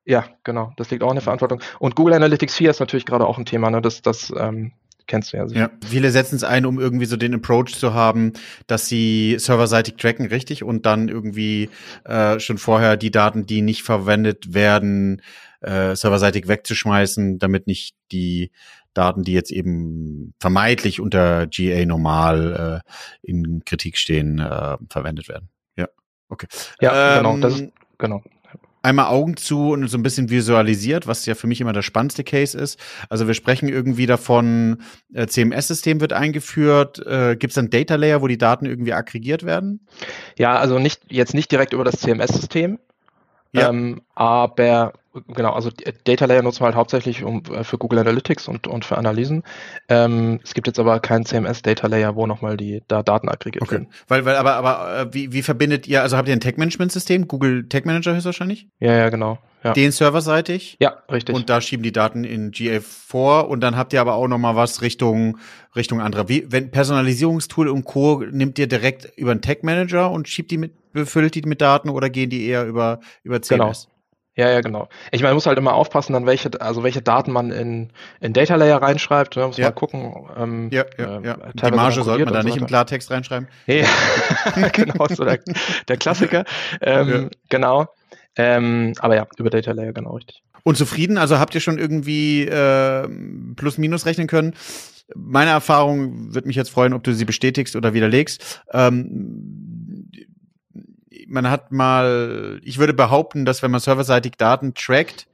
Ja, 0.06 0.26
genau. 0.44 0.72
Das 0.78 0.90
liegt 0.92 1.04
auch 1.04 1.10
in 1.10 1.16
der 1.16 1.24
Verantwortung. 1.24 1.62
Und 1.80 1.96
Google 1.96 2.14
Analytics 2.16 2.56
4 2.56 2.70
ist 2.72 2.80
natürlich 2.80 3.06
gerade 3.06 3.26
auch 3.26 3.38
ein 3.38 3.46
Thema, 3.46 3.70
ne? 3.70 3.82
Das, 3.82 4.02
das 4.02 4.34
ähm, 4.36 4.74
kennst 5.10 5.34
du 5.34 5.38
ja 5.38 5.48
sicher. 5.48 5.60
Ja, 5.60 5.70
viele 5.86 6.12
setzen 6.12 6.36
es 6.36 6.46
ein, 6.46 6.66
um 6.66 6.80
irgendwie 6.80 7.06
so 7.06 7.18
den 7.18 7.34
Approach 7.34 7.76
zu 7.78 7.94
haben, 7.94 8.32
dass 8.68 8.88
sie 8.88 9.36
serverseitig 9.38 9.96
tracken, 9.96 10.28
richtig, 10.28 10.64
und 10.64 10.86
dann 10.86 11.10
irgendwie 11.10 11.70
äh, 12.06 12.40
schon 12.40 12.58
vorher 12.58 12.96
die 12.96 13.12
Daten, 13.12 13.46
die 13.46 13.62
nicht 13.62 13.84
verwendet 13.84 14.54
werden, 14.54 15.22
äh, 15.60 15.96
serverseitig 15.96 16.48
wegzuschmeißen, 16.48 17.40
damit 17.40 17.68
nicht 17.68 17.96
die 18.12 18.52
Daten, 18.94 19.24
die 19.24 19.34
jetzt 19.34 19.52
eben 19.52 20.34
vermeintlich 20.40 21.02
unter 21.02 21.48
GA 21.48 21.86
normal 21.86 22.84
äh, 22.86 23.30
in 23.30 23.64
Kritik 23.66 23.98
stehen, 23.98 24.40
äh, 24.40 24.78
verwendet 24.90 25.28
werden. 25.28 25.50
Ja, 25.76 25.88
okay. 26.30 26.48
Ja, 26.80 27.18
ähm, 27.18 27.24
genau. 27.24 27.38
Das 27.40 27.60
ist, 27.60 27.72
genau 27.98 28.24
einmal 28.82 29.08
Augen 29.08 29.38
zu 29.38 29.72
und 29.72 29.88
so 29.88 29.98
ein 29.98 30.04
bisschen 30.04 30.30
visualisiert, 30.30 31.08
was 31.08 31.26
ja 31.26 31.36
für 31.36 31.48
mich 31.48 31.62
immer 31.62 31.74
der 31.74 31.82
spannendste 31.82 32.24
Case 32.24 32.58
ist. 32.58 32.80
Also 33.10 33.28
wir 33.28 33.34
sprechen 33.34 33.68
irgendwie 33.68 34.06
davon, 34.06 34.82
äh, 35.14 35.28
CMS-System 35.28 36.02
wird 36.02 36.14
eingeführt. 36.14 37.06
Äh, 37.06 37.36
Gibt 37.36 37.52
es 37.52 37.58
ein 37.58 37.70
Data 37.70 37.96
Layer, 37.96 38.22
wo 38.22 38.28
die 38.28 38.38
Daten 38.38 38.66
irgendwie 38.66 38.94
aggregiert 38.94 39.44
werden? 39.44 39.82
Ja, 40.38 40.58
also 40.58 40.80
nicht 40.80 41.02
jetzt 41.10 41.34
nicht 41.34 41.52
direkt 41.52 41.74
über 41.74 41.84
das 41.84 42.00
CMS-System, 42.00 42.80
ja. 43.52 43.70
ähm, 43.70 44.02
aber 44.16 44.94
genau, 45.28 45.54
also 45.54 45.70
Data 46.04 46.26
Layer 46.26 46.42
nutzen 46.42 46.62
wir 46.62 46.66
halt 46.66 46.76
hauptsächlich 46.76 47.24
um, 47.24 47.44
äh, 47.52 47.64
für 47.64 47.78
Google 47.78 48.00
Analytics 48.00 48.48
und, 48.48 48.68
und 48.68 48.86
für 48.86 48.98
Analysen. 48.98 49.44
Ähm, 49.88 50.40
es 50.44 50.54
gibt 50.54 50.68
jetzt 50.68 50.80
aber 50.80 51.00
keinen 51.00 51.26
CMS 51.26 51.62
Data 51.62 51.88
Layer, 51.88 52.16
wo 52.16 52.28
nochmal 52.28 52.58
die 52.58 52.84
da 52.88 53.04
Daten 53.04 53.30
aggregiert 53.30 53.64
okay. 53.64 53.72
werden. 53.72 53.88
Weil, 54.08 54.26
weil, 54.26 54.36
aber, 54.36 54.54
aber 54.56 55.00
äh, 55.00 55.14
wie, 55.14 55.34
wie 55.34 55.42
verbindet 55.42 55.88
ihr, 55.88 56.02
also 56.02 56.18
habt 56.18 56.28
ihr 56.28 56.34
ein 56.34 56.42
Tech 56.42 56.58
Management 56.58 56.92
System? 56.92 57.28
Google 57.28 57.68
Tech 57.68 57.86
Manager 57.86 58.14
höchstwahrscheinlich? 58.14 58.68
Ja, 58.80 58.94
ja, 58.94 59.10
genau. 59.10 59.40
Ja. 59.64 59.74
Den 59.74 59.92
serverseitig? 59.92 60.78
Ja, 60.80 61.04
richtig. 61.12 61.36
Und 61.36 61.50
da 61.50 61.60
schieben 61.60 61.84
die 61.84 61.92
Daten 61.92 62.24
in 62.24 62.52
GA 62.52 62.80
vor 62.82 63.50
und 63.50 63.60
dann 63.60 63.76
habt 63.76 63.92
ihr 63.92 64.00
aber 64.00 64.14
auch 64.14 64.28
nochmal 64.28 64.56
was 64.56 64.82
Richtung, 64.82 65.38
Richtung 65.76 66.00
anderer. 66.00 66.30
Wie, 66.30 66.46
wenn 66.50 66.72
Personalisierungstool 66.72 67.68
und 67.68 67.84
Co. 67.84 68.24
nimmt 68.32 68.58
ihr 68.58 68.68
direkt 68.68 69.12
über 69.18 69.32
einen 69.32 69.42
Tech 69.42 69.60
Manager 69.64 70.12
und 70.12 70.30
schiebt 70.30 70.52
die 70.52 70.58
mit, 70.58 70.94
befüllt 70.94 71.36
die 71.36 71.42
mit 71.42 71.60
Daten 71.60 71.90
oder 71.90 72.10
gehen 72.10 72.30
die 72.30 72.46
eher 72.46 72.66
über, 72.66 73.02
über 73.24 73.42
CMS? 73.42 73.88
Genau. 73.88 73.99
Ja, 74.40 74.50
ja, 74.50 74.62
genau. 74.62 74.88
Ich 75.12 75.20
meine, 75.20 75.32
man 75.32 75.36
muss 75.36 75.48
halt 75.48 75.58
immer 75.58 75.74
aufpassen, 75.74 76.14
dann 76.14 76.26
welche, 76.26 76.50
also 76.62 76.82
welche 76.82 77.02
Daten 77.02 77.34
man 77.34 77.52
in, 77.52 77.90
in 78.22 78.32
Data 78.32 78.56
Layer 78.56 78.82
reinschreibt. 78.82 79.36
Ne? 79.36 79.48
Muss 79.48 79.58
ja. 79.58 79.66
mal 79.66 79.72
gucken. 79.74 80.14
Ähm, 80.38 80.70
ja, 80.72 80.86
ja, 80.98 81.20
äh, 81.20 81.26
ja. 81.26 81.38
Die 81.54 81.72
Marge 81.72 82.04
sollte 82.04 82.24
man 82.24 82.34
da 82.34 82.44
nicht 82.44 82.54
so 82.54 82.62
im 82.62 82.66
Klartext 82.66 83.12
reinschreiben. 83.12 83.50
Ja, 83.68 83.86
genau, 84.72 85.08
so 85.10 85.26
der, 85.26 85.40
der 85.90 85.98
Klassiker. 85.98 86.46
Ähm, 86.80 87.10
ja. 87.10 87.30
Genau. 87.50 87.88
Ähm, 88.38 88.94
aber 89.00 89.18
ja, 89.18 89.28
über 89.36 89.50
Data 89.50 89.74
Layer, 89.74 89.92
genau 89.92 90.16
richtig. 90.16 90.42
Und 90.64 90.78
zufrieden? 90.78 91.18
Also 91.18 91.38
habt 91.38 91.54
ihr 91.54 91.60
schon 91.60 91.78
irgendwie 91.78 92.46
äh, 92.46 93.10
Plus-Minus 93.58 94.06
rechnen 94.06 94.28
können? 94.28 94.54
Meine 95.16 95.50
Erfahrung 95.50 96.34
wird 96.34 96.46
mich 96.46 96.56
jetzt 96.56 96.70
freuen, 96.70 96.94
ob 96.94 97.04
du 97.04 97.14
sie 97.14 97.26
bestätigst 97.26 97.76
oder 97.76 97.94
widerlegst. 97.94 98.62
Ähm, 98.72 99.89
man 101.28 101.50
hat 101.50 101.72
mal, 101.72 102.60
ich 102.64 102.78
würde 102.78 102.94
behaupten, 102.94 103.46
dass 103.46 103.62
wenn 103.64 103.72
man 103.72 103.80
serverseitig 103.80 104.34
Daten 104.38 104.74
trackt, 104.74 105.28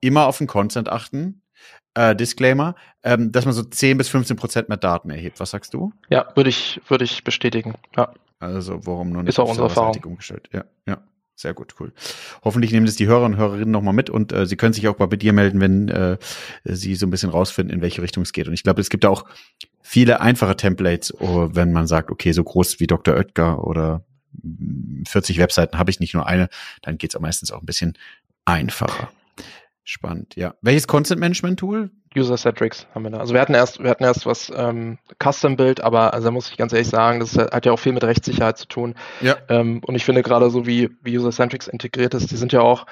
immer 0.00 0.26
auf 0.26 0.38
den 0.38 0.46
Consent 0.46 0.88
achten. 0.88 1.42
Äh, 1.94 2.16
Disclaimer, 2.16 2.74
ähm, 3.02 3.32
dass 3.32 3.44
man 3.44 3.52
so 3.52 3.62
10 3.62 3.98
bis 3.98 4.08
15 4.08 4.36
Prozent 4.36 4.68
mehr 4.70 4.78
Daten 4.78 5.10
erhebt. 5.10 5.40
Was 5.40 5.50
sagst 5.50 5.74
du? 5.74 5.92
Ja, 6.08 6.26
würde 6.34 6.48
ich, 6.48 6.80
würde 6.88 7.04
ich 7.04 7.22
bestätigen. 7.22 7.74
Ja. 7.96 8.14
Also, 8.40 8.86
warum 8.86 9.10
nur 9.10 9.22
nicht 9.22 9.28
Ist 9.28 9.38
auch 9.38 9.50
unsere 9.50 9.68
Erfahrung. 9.68 10.02
umgestellt? 10.04 10.48
Ja, 10.52 10.64
ja. 10.86 11.02
Sehr 11.34 11.54
gut, 11.54 11.74
cool. 11.80 11.92
Hoffentlich 12.44 12.72
nehmen 12.72 12.86
das 12.86 12.96
die 12.96 13.06
Hörer 13.06 13.24
und 13.24 13.36
Hörerinnen 13.36 13.70
nochmal 13.70 13.94
mit 13.94 14.10
und 14.10 14.32
äh, 14.32 14.46
sie 14.46 14.56
können 14.56 14.72
sich 14.72 14.86
auch 14.88 14.98
mal 14.98 15.06
bei 15.06 15.16
dir 15.16 15.32
melden, 15.32 15.60
wenn 15.60 15.88
äh, 15.88 16.18
sie 16.64 16.94
so 16.94 17.06
ein 17.06 17.10
bisschen 17.10 17.30
rausfinden, 17.30 17.74
in 17.74 17.82
welche 17.82 18.00
Richtung 18.00 18.22
es 18.22 18.32
geht. 18.32 18.48
Und 18.48 18.54
ich 18.54 18.62
glaube, 18.62 18.80
es 18.80 18.90
gibt 18.90 19.04
da 19.04 19.08
auch 19.08 19.24
viele 19.80 20.20
einfache 20.20 20.56
Templates, 20.56 21.12
oh, 21.20 21.48
wenn 21.52 21.72
man 21.72 21.86
sagt, 21.86 22.10
okay, 22.10 22.32
so 22.32 22.44
groß 22.44 22.80
wie 22.80 22.86
Dr. 22.86 23.14
Oetker 23.16 23.64
oder 23.64 24.04
40 25.06 25.38
Webseiten 25.38 25.78
habe 25.78 25.90
ich 25.90 26.00
nicht 26.00 26.14
nur 26.14 26.26
eine, 26.26 26.48
dann 26.82 26.98
geht's 26.98 27.16
auch 27.16 27.20
meistens 27.20 27.50
auch 27.50 27.60
ein 27.60 27.66
bisschen 27.66 27.96
einfacher. 28.44 29.10
Spannend, 29.84 30.36
ja. 30.36 30.54
Welches 30.62 30.86
Content 30.86 31.20
Management 31.20 31.58
Tool? 31.58 31.90
User 32.16 32.36
Centrics 32.36 32.86
haben 32.94 33.04
wir 33.04 33.10
da. 33.10 33.18
Also 33.18 33.34
wir 33.34 33.40
hatten 33.40 33.54
erst, 33.54 33.82
wir 33.82 33.90
hatten 33.90 34.04
erst 34.04 34.26
was 34.26 34.52
ähm, 34.54 34.98
Custom 35.22 35.56
Build, 35.56 35.80
aber 35.80 36.14
also 36.14 36.26
da 36.26 36.30
muss 36.30 36.50
ich 36.50 36.56
ganz 36.56 36.72
ehrlich 36.72 36.88
sagen, 36.88 37.20
das 37.20 37.36
hat 37.36 37.66
ja 37.66 37.72
auch 37.72 37.78
viel 37.78 37.92
mit 37.92 38.04
Rechtssicherheit 38.04 38.58
zu 38.58 38.66
tun. 38.66 38.94
Ja. 39.20 39.36
Ähm, 39.48 39.80
und 39.84 39.94
ich 39.94 40.04
finde 40.04 40.22
gerade 40.22 40.50
so 40.50 40.66
wie, 40.66 40.90
wie 41.02 41.18
User 41.18 41.32
Centrics 41.32 41.66
integriert 41.66 42.14
ist, 42.14 42.30
die 42.30 42.36
sind 42.36 42.52
ja 42.52 42.60
auch 42.60 42.86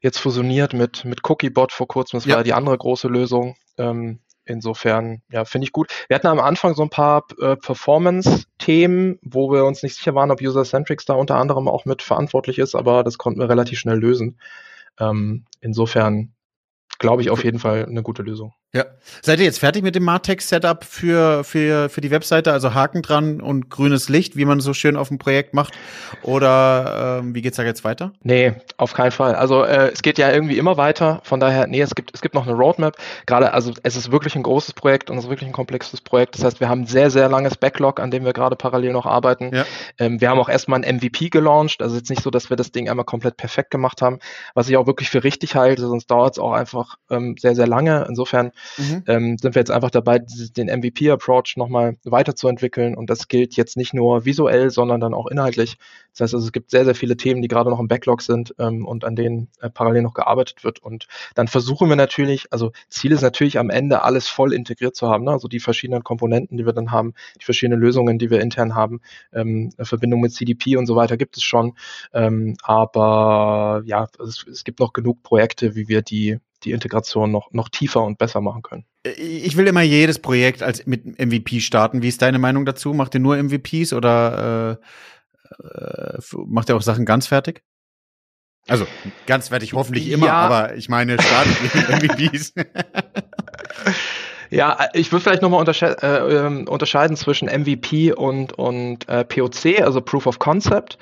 jetzt 0.00 0.18
fusioniert 0.18 0.74
mit 0.74 1.04
mit 1.04 1.20
Cookiebot 1.28 1.72
vor 1.72 1.88
kurzem. 1.88 2.18
Das 2.18 2.26
ja. 2.26 2.36
war 2.36 2.44
die 2.44 2.52
andere 2.52 2.76
große 2.76 3.08
Lösung. 3.08 3.56
Ähm, 3.78 4.18
Insofern, 4.46 5.22
ja, 5.30 5.44
finde 5.44 5.66
ich 5.66 5.72
gut. 5.72 5.90
Wir 6.08 6.16
hatten 6.16 6.26
am 6.26 6.40
Anfang 6.40 6.74
so 6.74 6.82
ein 6.82 6.90
paar 6.90 7.24
äh, 7.40 7.56
Performance-Themen, 7.56 9.18
wo 9.22 9.50
wir 9.50 9.64
uns 9.64 9.82
nicht 9.82 9.94
sicher 9.94 10.14
waren, 10.14 10.30
ob 10.30 10.40
User-Centrics 10.42 11.06
da 11.06 11.14
unter 11.14 11.36
anderem 11.36 11.66
auch 11.66 11.86
mit 11.86 12.02
verantwortlich 12.02 12.58
ist, 12.58 12.74
aber 12.74 13.04
das 13.04 13.16
konnten 13.16 13.40
wir 13.40 13.48
relativ 13.48 13.78
schnell 13.78 13.98
lösen. 13.98 14.38
Ähm, 15.00 15.46
insofern 15.60 16.34
glaube 16.98 17.22
ich, 17.22 17.30
auf 17.30 17.44
jeden 17.44 17.58
Fall 17.58 17.86
eine 17.86 18.02
gute 18.02 18.22
Lösung. 18.22 18.52
Ja. 18.72 18.86
Seid 19.22 19.38
ihr 19.38 19.44
jetzt 19.44 19.60
fertig 19.60 19.84
mit 19.84 19.94
dem 19.94 20.02
Martex-Setup 20.02 20.84
für, 20.84 21.44
für, 21.44 21.88
für 21.88 22.00
die 22.00 22.10
Webseite? 22.10 22.52
Also 22.52 22.74
Haken 22.74 23.02
dran 23.02 23.40
und 23.40 23.70
grünes 23.70 24.08
Licht, 24.08 24.36
wie 24.36 24.44
man 24.44 24.58
so 24.58 24.74
schön 24.74 24.96
auf 24.96 25.08
dem 25.08 25.18
Projekt 25.18 25.54
macht? 25.54 25.74
Oder 26.22 27.20
ähm, 27.20 27.36
wie 27.36 27.42
geht's 27.42 27.56
da 27.56 27.62
jetzt 27.62 27.84
weiter? 27.84 28.12
Nee, 28.22 28.54
auf 28.76 28.92
keinen 28.92 29.12
Fall. 29.12 29.36
Also 29.36 29.62
äh, 29.62 29.92
es 29.92 30.02
geht 30.02 30.18
ja 30.18 30.32
irgendwie 30.32 30.58
immer 30.58 30.76
weiter. 30.76 31.20
Von 31.22 31.38
daher, 31.38 31.68
nee, 31.68 31.80
es 31.80 31.94
gibt, 31.94 32.12
es 32.14 32.20
gibt 32.20 32.34
noch 32.34 32.48
eine 32.48 32.56
Roadmap. 32.56 32.96
Gerade, 33.26 33.52
also 33.52 33.72
es 33.84 33.94
ist 33.94 34.10
wirklich 34.10 34.34
ein 34.34 34.42
großes 34.42 34.74
Projekt 34.74 35.08
und 35.08 35.18
es 35.18 35.24
ist 35.24 35.30
wirklich 35.30 35.48
ein 35.48 35.52
komplexes 35.52 36.00
Projekt. 36.00 36.34
Das 36.34 36.42
heißt, 36.42 36.58
wir 36.58 36.68
haben 36.68 36.82
ein 36.82 36.86
sehr, 36.86 37.12
sehr 37.12 37.28
langes 37.28 37.56
Backlog, 37.56 38.00
an 38.00 38.10
dem 38.10 38.24
wir 38.24 38.32
gerade 38.32 38.56
parallel 38.56 38.92
noch 38.92 39.06
arbeiten. 39.06 39.54
Ja. 39.54 39.66
Ähm, 39.98 40.20
wir 40.20 40.30
haben 40.30 40.40
auch 40.40 40.48
erstmal 40.48 40.82
ein 40.82 40.96
MVP 40.96 41.28
gelauncht. 41.28 41.80
Also 41.80 41.96
jetzt 41.96 42.10
nicht 42.10 42.22
so, 42.22 42.30
dass 42.30 42.50
wir 42.50 42.56
das 42.56 42.72
Ding 42.72 42.88
einmal 42.88 43.04
komplett 43.04 43.36
perfekt 43.36 43.70
gemacht 43.70 44.02
haben, 44.02 44.18
was 44.54 44.68
ich 44.68 44.76
auch 44.76 44.88
wirklich 44.88 45.10
für 45.10 45.22
richtig 45.22 45.54
halte, 45.54 45.86
sonst 45.86 46.10
dauert 46.10 46.34
es 46.34 46.38
auch 46.40 46.52
einfach 46.52 46.83
ähm, 47.10 47.36
sehr, 47.38 47.54
sehr 47.54 47.66
lange. 47.66 48.06
Insofern 48.08 48.52
mhm. 48.76 49.02
ähm, 49.06 49.38
sind 49.38 49.54
wir 49.54 49.60
jetzt 49.60 49.70
einfach 49.70 49.90
dabei, 49.90 50.18
den 50.56 50.68
MVP-Approach 50.68 51.56
nochmal 51.56 51.96
weiterzuentwickeln. 52.04 52.96
Und 52.96 53.10
das 53.10 53.28
gilt 53.28 53.56
jetzt 53.56 53.76
nicht 53.76 53.94
nur 53.94 54.24
visuell, 54.24 54.70
sondern 54.70 55.00
dann 55.00 55.14
auch 55.14 55.26
inhaltlich. 55.26 55.76
Das 56.12 56.20
heißt 56.20 56.34
also, 56.34 56.46
es 56.46 56.52
gibt 56.52 56.70
sehr, 56.70 56.84
sehr 56.84 56.94
viele 56.94 57.16
Themen, 57.16 57.42
die 57.42 57.48
gerade 57.48 57.70
noch 57.70 57.80
im 57.80 57.88
Backlog 57.88 58.22
sind 58.22 58.54
ähm, 58.58 58.86
und 58.86 59.04
an 59.04 59.16
denen 59.16 59.48
äh, 59.60 59.68
parallel 59.68 60.02
noch 60.02 60.14
gearbeitet 60.14 60.62
wird. 60.62 60.78
Und 60.80 61.08
dann 61.34 61.48
versuchen 61.48 61.88
wir 61.88 61.96
natürlich, 61.96 62.52
also 62.52 62.72
Ziel 62.88 63.12
ist 63.12 63.22
natürlich 63.22 63.58
am 63.58 63.70
Ende 63.70 64.02
alles 64.02 64.28
voll 64.28 64.52
integriert 64.52 64.94
zu 64.94 65.08
haben. 65.08 65.24
Ne? 65.24 65.32
Also 65.32 65.48
die 65.48 65.60
verschiedenen 65.60 66.04
Komponenten, 66.04 66.56
die 66.56 66.66
wir 66.66 66.72
dann 66.72 66.92
haben, 66.92 67.14
die 67.40 67.44
verschiedenen 67.44 67.80
Lösungen, 67.80 68.18
die 68.18 68.30
wir 68.30 68.40
intern 68.40 68.74
haben, 68.74 69.00
ähm, 69.32 69.72
Verbindung 69.80 70.20
mit 70.20 70.32
CDP 70.32 70.76
und 70.76 70.86
so 70.86 70.96
weiter 70.96 71.16
gibt 71.16 71.36
es 71.36 71.42
schon. 71.42 71.74
Ähm, 72.12 72.56
aber 72.62 73.82
ja, 73.84 74.08
es, 74.20 74.46
es 74.46 74.64
gibt 74.64 74.80
noch 74.80 74.92
genug 74.92 75.22
Projekte, 75.22 75.74
wie 75.74 75.88
wir 75.88 76.02
die 76.02 76.38
die 76.64 76.72
Integration 76.72 77.30
noch, 77.30 77.52
noch 77.52 77.68
tiefer 77.68 78.02
und 78.02 78.18
besser 78.18 78.40
machen 78.40 78.62
können. 78.62 78.84
Ich 79.16 79.56
will 79.56 79.66
immer 79.66 79.82
jedes 79.82 80.18
Projekt 80.18 80.62
als 80.62 80.86
mit 80.86 81.04
MVP 81.18 81.60
starten. 81.60 82.02
Wie 82.02 82.08
ist 82.08 82.22
deine 82.22 82.38
Meinung 82.38 82.64
dazu? 82.64 82.92
Macht 82.94 83.14
ihr 83.14 83.20
nur 83.20 83.36
MVPs 83.36 83.92
oder 83.92 84.78
äh, 85.60 85.62
äh, 85.62 86.18
macht 86.46 86.70
ihr 86.70 86.76
auch 86.76 86.82
Sachen 86.82 87.04
ganz 87.04 87.26
fertig? 87.26 87.62
Also 88.66 88.86
ganz 89.26 89.48
fertig 89.48 89.74
hoffentlich 89.74 90.10
immer, 90.10 90.26
ja. 90.26 90.34
aber 90.34 90.74
ich 90.74 90.88
meine, 90.88 91.20
startet 91.20 91.56
ihr 91.62 91.98
mit 91.98 92.18
MVPs. 92.18 92.54
Ja, 94.54 94.78
ich 94.92 95.10
würde 95.10 95.24
vielleicht 95.24 95.42
nochmal 95.42 95.58
untersche 95.58 96.00
äh, 96.00 96.36
ähm, 96.36 96.68
unterscheiden 96.68 97.16
zwischen 97.16 97.48
MVP 97.48 98.12
und, 98.12 98.52
und 98.52 99.08
äh, 99.08 99.24
POC, 99.24 99.80
also 99.82 100.00
Proof 100.00 100.28
of 100.28 100.38
Concept. 100.38 100.96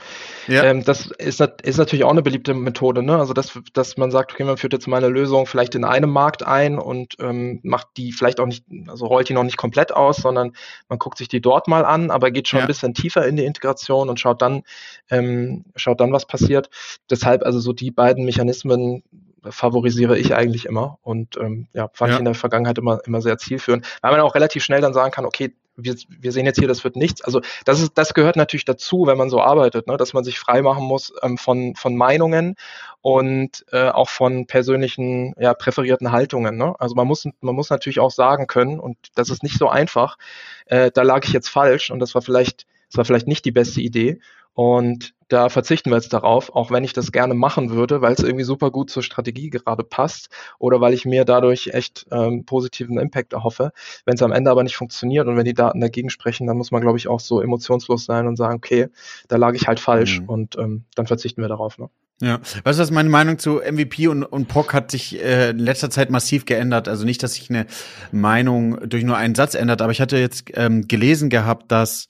Ja. 0.48 0.64
Ähm, 0.64 0.82
das 0.84 1.10
ist, 1.18 1.38
ist 1.40 1.76
natürlich 1.76 2.04
auch 2.04 2.10
eine 2.10 2.22
beliebte 2.22 2.54
Methode, 2.54 3.02
ne? 3.02 3.18
Also 3.18 3.34
dass, 3.34 3.58
dass 3.74 3.98
man 3.98 4.10
sagt, 4.10 4.32
okay, 4.32 4.44
man 4.44 4.56
führt 4.56 4.72
jetzt 4.72 4.88
meine 4.88 5.08
Lösung 5.08 5.44
vielleicht 5.44 5.74
in 5.74 5.84
einem 5.84 6.08
Markt 6.08 6.46
ein 6.46 6.78
und 6.78 7.16
ähm, 7.20 7.60
macht 7.62 7.88
die 7.98 8.12
vielleicht 8.12 8.40
auch 8.40 8.46
nicht, 8.46 8.64
also 8.88 9.04
rollt 9.04 9.28
die 9.28 9.34
noch 9.34 9.44
nicht 9.44 9.58
komplett 9.58 9.92
aus, 9.92 10.16
sondern 10.16 10.52
man 10.88 10.98
guckt 10.98 11.18
sich 11.18 11.28
die 11.28 11.42
dort 11.42 11.68
mal 11.68 11.84
an, 11.84 12.10
aber 12.10 12.30
geht 12.30 12.48
schon 12.48 12.60
ja. 12.60 12.64
ein 12.64 12.68
bisschen 12.68 12.94
tiefer 12.94 13.26
in 13.26 13.36
die 13.36 13.44
Integration 13.44 14.08
und 14.08 14.18
schaut 14.18 14.40
dann, 14.40 14.62
ähm, 15.10 15.66
schaut 15.76 16.00
dann, 16.00 16.10
was 16.10 16.24
passiert. 16.24 16.70
Deshalb 17.10 17.42
also 17.42 17.60
so 17.60 17.74
die 17.74 17.90
beiden 17.90 18.24
Mechanismen 18.24 19.02
favorisiere 19.48 20.18
ich 20.18 20.34
eigentlich 20.34 20.66
immer 20.66 20.98
und 21.02 21.36
ähm, 21.36 21.66
ja, 21.72 21.88
fand 21.92 22.10
ja. 22.10 22.16
ich 22.16 22.18
in 22.20 22.24
der 22.24 22.34
Vergangenheit 22.34 22.78
immer, 22.78 23.00
immer 23.06 23.20
sehr 23.20 23.38
zielführend, 23.38 23.86
weil 24.00 24.12
man 24.12 24.20
auch 24.20 24.34
relativ 24.34 24.62
schnell 24.62 24.80
dann 24.80 24.94
sagen 24.94 25.10
kann, 25.10 25.24
okay, 25.24 25.54
wir, 25.76 25.96
wir 26.08 26.32
sehen 26.32 26.46
jetzt 26.46 26.58
hier, 26.58 26.68
das 26.68 26.84
wird 26.84 26.96
nichts. 26.96 27.22
Also 27.22 27.40
das 27.64 27.80
ist, 27.80 27.92
das 27.96 28.14
gehört 28.14 28.36
natürlich 28.36 28.64
dazu, 28.64 29.06
wenn 29.06 29.16
man 29.16 29.30
so 29.30 29.40
arbeitet, 29.40 29.86
ne, 29.86 29.96
dass 29.96 30.12
man 30.12 30.24
sich 30.24 30.38
frei 30.38 30.62
machen 30.62 30.84
muss 30.84 31.12
ähm, 31.22 31.38
von, 31.38 31.74
von 31.76 31.96
Meinungen 31.96 32.56
und 33.00 33.64
äh, 33.72 33.88
auch 33.88 34.08
von 34.08 34.46
persönlichen, 34.46 35.34
ja, 35.38 35.54
präferierten 35.54 36.12
Haltungen. 36.12 36.56
Ne? 36.56 36.74
Also 36.78 36.94
man 36.94 37.06
muss, 37.06 37.26
man 37.40 37.54
muss 37.54 37.70
natürlich 37.70 38.00
auch 38.00 38.10
sagen 38.10 38.46
können, 38.46 38.78
und 38.78 38.96
das 39.14 39.30
ist 39.30 39.42
nicht 39.42 39.58
so 39.58 39.68
einfach, 39.68 40.18
äh, 40.66 40.90
da 40.92 41.02
lag 41.02 41.24
ich 41.24 41.32
jetzt 41.32 41.48
falsch 41.48 41.90
und 41.90 42.00
das 42.00 42.14
war 42.14 42.22
vielleicht, 42.22 42.66
das 42.90 42.98
war 42.98 43.04
vielleicht 43.04 43.26
nicht 43.26 43.44
die 43.44 43.52
beste 43.52 43.80
Idee. 43.80 44.20
Und 44.54 45.14
da 45.28 45.48
verzichten 45.48 45.90
wir 45.90 45.96
jetzt 45.96 46.12
darauf, 46.12 46.54
auch 46.54 46.70
wenn 46.70 46.84
ich 46.84 46.92
das 46.92 47.10
gerne 47.10 47.32
machen 47.32 47.70
würde, 47.70 48.02
weil 48.02 48.12
es 48.12 48.22
irgendwie 48.22 48.44
super 48.44 48.70
gut 48.70 48.90
zur 48.90 49.02
Strategie 49.02 49.48
gerade 49.48 49.82
passt 49.82 50.28
oder 50.58 50.82
weil 50.82 50.92
ich 50.92 51.06
mir 51.06 51.24
dadurch 51.24 51.68
echt 51.68 52.06
ähm, 52.10 52.44
positiven 52.44 52.98
Impact 52.98 53.32
erhoffe. 53.32 53.72
Wenn 54.04 54.14
es 54.14 54.22
am 54.22 54.32
Ende 54.32 54.50
aber 54.50 54.62
nicht 54.62 54.76
funktioniert 54.76 55.26
und 55.26 55.36
wenn 55.36 55.46
die 55.46 55.54
Daten 55.54 55.80
dagegen 55.80 56.10
sprechen, 56.10 56.46
dann 56.46 56.58
muss 56.58 56.70
man, 56.70 56.82
glaube 56.82 56.98
ich, 56.98 57.08
auch 57.08 57.20
so 57.20 57.40
emotionslos 57.40 58.04
sein 58.04 58.26
und 58.26 58.36
sagen, 58.36 58.56
okay, 58.56 58.88
da 59.28 59.36
lag 59.36 59.54
ich 59.54 59.66
halt 59.66 59.80
falsch 59.80 60.20
mhm. 60.20 60.28
und 60.28 60.58
ähm, 60.58 60.84
dann 60.94 61.06
verzichten 61.06 61.40
wir 61.40 61.48
darauf. 61.48 61.78
Ne? 61.78 61.88
Ja, 62.20 62.38
weißt 62.64 62.78
du, 62.78 62.82
was 62.82 62.90
meine 62.90 63.08
Meinung 63.08 63.38
zu 63.38 63.60
MVP 63.60 64.08
und, 64.08 64.22
und 64.22 64.48
POC 64.48 64.74
hat 64.74 64.90
sich 64.90 65.18
äh, 65.18 65.50
in 65.50 65.58
letzter 65.58 65.88
Zeit 65.88 66.10
massiv 66.10 66.44
geändert. 66.44 66.88
Also 66.88 67.06
nicht, 67.06 67.22
dass 67.22 67.34
sich 67.34 67.48
eine 67.48 67.66
Meinung 68.12 68.78
durch 68.88 69.02
nur 69.02 69.16
einen 69.16 69.34
Satz 69.34 69.54
ändert, 69.54 69.80
aber 69.80 69.92
ich 69.92 70.00
hatte 70.00 70.18
jetzt 70.18 70.44
ähm, 70.54 70.86
gelesen 70.86 71.30
gehabt, 71.30 71.72
dass 71.72 72.08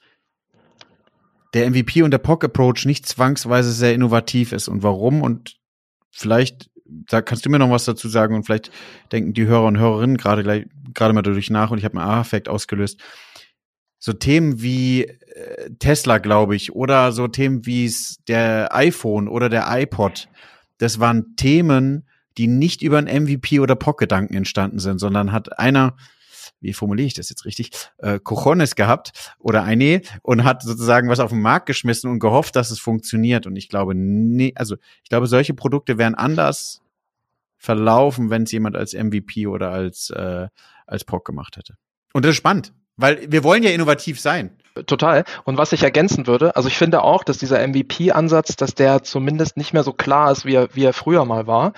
der 1.55 1.69
MVP 1.71 2.03
und 2.03 2.11
der 2.11 2.19
POC-Approach 2.19 2.87
nicht 2.87 3.07
zwangsweise 3.07 3.73
sehr 3.73 3.95
innovativ 3.95 4.53
ist. 4.53 4.69
Und 4.69 4.83
warum? 4.83 5.23
Und 5.23 5.57
vielleicht 6.11 6.71
da 7.09 7.23
kannst 7.23 7.45
du 7.47 7.51
mir 7.51 7.59
noch 7.59 7.71
was 7.71 7.85
dazu 7.85 8.09
sagen 8.09 8.35
und 8.35 8.45
vielleicht 8.45 8.71
denken 9.11 9.33
die 9.33 9.47
Hörer 9.47 9.67
und 9.67 9.79
Hörerinnen 9.79 10.17
gerade 10.17 10.43
gleich 10.43 10.67
gerade 10.95 11.15
mal 11.15 11.23
dadurch 11.23 11.51
nach 11.51 11.71
und 11.71 11.79
ich 11.79 11.85
habe 11.85 11.99
einen 11.99 12.09
Aha-Effekt 12.09 12.49
ausgelöst. 12.49 13.01
So 13.99 14.13
Themen 14.13 14.61
wie 14.61 15.05
äh, 15.05 15.71
Tesla, 15.79 16.19
glaube 16.19 16.57
ich, 16.57 16.75
oder 16.75 17.13
so 17.13 17.29
Themen 17.29 17.65
wie 17.67 17.93
der 18.29 18.75
iPhone 18.75 19.29
oder 19.29 19.49
der 19.49 19.67
iPod, 19.69 20.29
das 20.79 21.01
waren 21.01 21.37
Themen, 21.37 22.07
die 22.37 22.49
nicht 22.49 22.83
über 22.83 22.99
einen 22.99 23.25
MVP 23.25 23.61
oder 23.61 23.77
POC-Gedanken 23.77 24.35
entstanden 24.35 24.81
sind, 24.81 24.99
sondern 24.99 25.33
hat 25.33 25.59
einer 25.59 25.97
wie 26.61 26.73
formuliere 26.73 27.07
ich 27.07 27.15
das 27.15 27.29
jetzt 27.29 27.45
richtig, 27.45 27.71
äh, 27.99 28.19
Cojones 28.19 28.75
gehabt 28.77 29.35
oder 29.39 29.65
eine 29.65 30.03
und 30.23 30.45
hat 30.45 30.63
sozusagen 30.63 31.09
was 31.09 31.21
auf 31.21 31.31
den 31.31 31.41
Markt 31.41 31.67
geschmissen 31.67 32.11
und 32.11 32.21
gehofft, 32.21 32.57
dass 32.57 32.71
es 32.71 32.79
funktioniert. 32.79 33.47
Und 33.47 33.57
ich 33.57 33.69
glaube, 33.69 33.95
nee, 33.95 34.53
also 34.57 34.77
ich 35.03 35.09
glaube, 35.09 35.27
solche 35.27 35.55
Produkte 35.55 35.99
wären 35.99 36.15
anders 36.15 36.83
verlaufen, 37.57 38.31
wenn 38.31 38.43
es 38.43 38.53
jemand 38.53 38.77
als 38.77 38.93
MVP 38.95 39.47
oder 39.47 39.71
als, 39.71 40.11
äh, 40.11 40.49
als 40.87 41.05
POC 41.05 41.25
gemacht 41.25 41.57
hätte. 41.57 41.77
Und 42.13 42.25
das 42.25 42.31
ist 42.31 42.37
spannend, 42.37 42.75
weil 42.97 43.31
wir 43.31 43.45
wollen 43.45 43.63
ja 43.63 43.71
innovativ 43.71 44.21
sein. 44.21 44.57
Total. 44.87 45.25
Und 45.45 45.59
was 45.59 45.73
ich 45.73 45.83
ergänzen 45.83 46.27
würde, 46.27 46.57
also 46.57 46.67
ich 46.67 46.79
finde 46.79 47.03
auch, 47.03 47.25
dass 47.25 47.37
dieser 47.37 47.67
MVP-Ansatz, 47.67 48.57
dass 48.57 48.75
der 48.75 49.03
zumindest 49.03 49.59
nicht 49.59 49.75
mehr 49.75 49.83
so 49.83 49.93
klar 49.93 50.33
ist, 50.33 50.47
wie 50.47 50.55
er, 50.55 50.69
wie 50.75 50.85
er 50.85 50.95
früher 50.95 51.27
mal 51.27 51.47
war. 51.47 51.75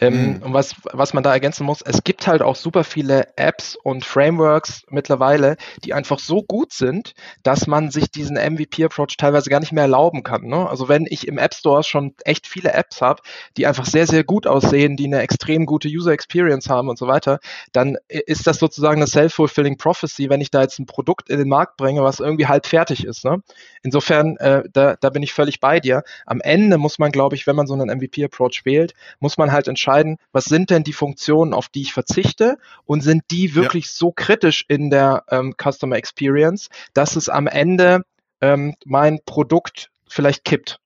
Ähm, 0.00 0.38
mhm. 0.38 0.42
Und 0.42 0.52
was, 0.52 0.74
was 0.92 1.14
man 1.14 1.22
da 1.22 1.32
ergänzen 1.32 1.64
muss, 1.64 1.82
es 1.82 2.02
gibt 2.02 2.26
halt 2.26 2.42
auch 2.42 2.56
super 2.56 2.82
viele 2.82 3.28
Apps 3.36 3.76
und 3.76 4.04
Frameworks 4.04 4.82
mittlerweile, 4.90 5.56
die 5.84 5.94
einfach 5.94 6.18
so 6.18 6.42
gut 6.42 6.72
sind, 6.72 7.14
dass 7.44 7.68
man 7.68 7.92
sich 7.92 8.10
diesen 8.10 8.36
MVP-Approach 8.36 9.16
teilweise 9.18 9.48
gar 9.48 9.60
nicht 9.60 9.72
mehr 9.72 9.84
erlauben 9.84 10.24
kann. 10.24 10.42
Ne? 10.42 10.68
Also 10.68 10.88
wenn 10.88 11.06
ich 11.08 11.28
im 11.28 11.38
App 11.38 11.54
Store 11.54 11.84
schon 11.84 12.14
echt 12.24 12.48
viele 12.48 12.72
Apps 12.72 13.00
habe, 13.00 13.22
die 13.56 13.68
einfach 13.68 13.86
sehr, 13.86 14.08
sehr 14.08 14.24
gut 14.24 14.48
aussehen, 14.48 14.96
die 14.96 15.06
eine 15.06 15.20
extrem 15.20 15.64
gute 15.64 15.86
User 15.86 16.10
Experience 16.10 16.68
haben 16.68 16.88
und 16.88 16.98
so 16.98 17.06
weiter, 17.06 17.38
dann 17.70 17.98
ist 18.08 18.48
das 18.48 18.58
sozusagen 18.58 18.96
eine 18.96 19.06
self-fulfilling 19.06 19.76
prophecy, 19.76 20.28
wenn 20.28 20.40
ich 20.40 20.50
da 20.50 20.62
jetzt 20.62 20.80
ein 20.80 20.86
Produkt 20.86 21.30
in 21.30 21.38
den 21.38 21.48
Markt 21.48 21.76
bringe, 21.76 22.02
was 22.02 22.18
irgendwie 22.18 22.31
irgendwie 22.32 22.46
halb 22.46 22.66
fertig 22.66 23.04
ist. 23.04 23.24
Ne? 23.24 23.42
Insofern, 23.82 24.36
äh, 24.38 24.62
da, 24.72 24.96
da 25.00 25.10
bin 25.10 25.22
ich 25.22 25.32
völlig 25.32 25.60
bei 25.60 25.80
dir. 25.80 26.02
Am 26.26 26.40
Ende 26.40 26.78
muss 26.78 26.98
man, 26.98 27.12
glaube 27.12 27.36
ich, 27.36 27.46
wenn 27.46 27.56
man 27.56 27.66
so 27.66 27.74
einen 27.74 27.96
MVP-Approach 27.96 28.62
wählt, 28.64 28.94
muss 29.20 29.38
man 29.38 29.52
halt 29.52 29.68
entscheiden, 29.68 30.18
was 30.32 30.44
sind 30.44 30.70
denn 30.70 30.84
die 30.84 30.92
Funktionen, 30.92 31.54
auf 31.54 31.68
die 31.68 31.82
ich 31.82 31.92
verzichte 31.92 32.58
und 32.84 33.02
sind 33.02 33.22
die 33.30 33.54
wirklich 33.54 33.86
ja. 33.86 33.92
so 33.92 34.12
kritisch 34.12 34.64
in 34.68 34.90
der 34.90 35.24
ähm, 35.30 35.54
Customer 35.56 35.96
Experience, 35.96 36.68
dass 36.94 37.16
es 37.16 37.28
am 37.28 37.46
Ende 37.46 38.02
ähm, 38.40 38.74
mein 38.84 39.20
Produkt 39.24 39.90
vielleicht 40.08 40.44
kippt. 40.44 40.81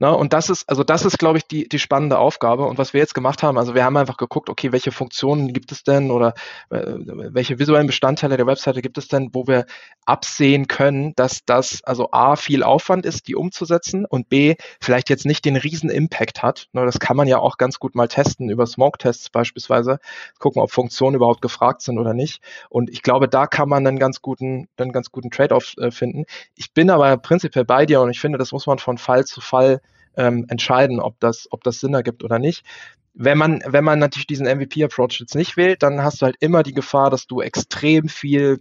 Ne? 0.00 0.12
Und 0.14 0.32
das 0.32 0.50
ist, 0.50 0.68
also 0.68 0.82
das 0.82 1.04
ist, 1.04 1.18
glaube 1.18 1.38
ich, 1.38 1.46
die, 1.46 1.68
die 1.68 1.78
spannende 1.78 2.18
Aufgabe. 2.18 2.64
Und 2.64 2.78
was 2.78 2.94
wir 2.94 3.00
jetzt 3.00 3.14
gemacht 3.14 3.44
haben, 3.44 3.56
also 3.58 3.76
wir 3.76 3.84
haben 3.84 3.96
einfach 3.96 4.16
geguckt, 4.16 4.50
okay, 4.50 4.72
welche 4.72 4.90
Funktionen 4.90 5.52
gibt 5.52 5.70
es 5.70 5.84
denn 5.84 6.10
oder 6.10 6.34
äh, 6.70 6.82
welche 7.06 7.60
visuellen 7.60 7.86
Bestandteile 7.86 8.36
der 8.36 8.46
Webseite 8.46 8.82
gibt 8.82 8.98
es 8.98 9.06
denn, 9.06 9.30
wo 9.32 9.46
wir 9.46 9.66
absehen 10.04 10.66
können, 10.66 11.14
dass 11.14 11.44
das 11.44 11.84
also 11.84 12.10
A, 12.10 12.34
viel 12.34 12.64
Aufwand 12.64 13.06
ist, 13.06 13.28
die 13.28 13.36
umzusetzen 13.36 14.04
und 14.04 14.28
B, 14.28 14.56
vielleicht 14.80 15.10
jetzt 15.10 15.26
nicht 15.26 15.44
den 15.44 15.56
riesen 15.56 15.90
Impact 15.90 16.42
hat. 16.42 16.66
Ne? 16.72 16.84
Das 16.84 16.98
kann 16.98 17.16
man 17.16 17.28
ja 17.28 17.38
auch 17.38 17.56
ganz 17.56 17.78
gut 17.78 17.94
mal 17.94 18.08
testen 18.08 18.50
über 18.50 18.66
Smoke-Tests 18.66 19.30
beispielsweise, 19.30 20.00
gucken, 20.40 20.60
ob 20.60 20.72
Funktionen 20.72 21.14
überhaupt 21.14 21.40
gefragt 21.40 21.82
sind 21.82 22.00
oder 22.00 22.14
nicht. 22.14 22.42
Und 22.68 22.90
ich 22.90 23.02
glaube, 23.02 23.28
da 23.28 23.46
kann 23.46 23.68
man 23.68 23.86
einen 23.86 24.00
ganz 24.00 24.22
guten, 24.22 24.66
einen 24.76 24.92
ganz 24.92 25.12
guten 25.12 25.30
Trade-off 25.30 25.74
äh, 25.78 25.92
finden. 25.92 26.24
Ich 26.56 26.72
bin 26.72 26.90
aber 26.90 27.16
prinzipiell 27.16 27.64
bei 27.64 27.86
dir 27.86 28.00
und 28.00 28.10
ich 28.10 28.18
finde, 28.18 28.38
das 28.38 28.50
muss 28.50 28.66
man 28.66 28.78
von 28.78 28.98
Fall 28.98 29.24
zu 29.24 29.40
Fall 29.40 29.80
ähm, 30.16 30.46
entscheiden, 30.48 31.00
ob 31.00 31.18
das, 31.20 31.48
ob 31.50 31.64
das 31.64 31.80
Sinn 31.80 31.94
ergibt 31.94 32.24
oder 32.24 32.38
nicht. 32.38 32.64
Wenn 33.14 33.38
man, 33.38 33.62
wenn 33.66 33.84
man 33.84 33.98
natürlich 33.98 34.26
diesen 34.26 34.46
MVP-Approach 34.46 35.20
jetzt 35.20 35.34
nicht 35.34 35.56
wählt, 35.56 35.82
dann 35.82 36.02
hast 36.02 36.20
du 36.20 36.26
halt 36.26 36.36
immer 36.40 36.62
die 36.62 36.74
Gefahr, 36.74 37.10
dass 37.10 37.26
du 37.26 37.40
extrem 37.40 38.08
viel 38.08 38.60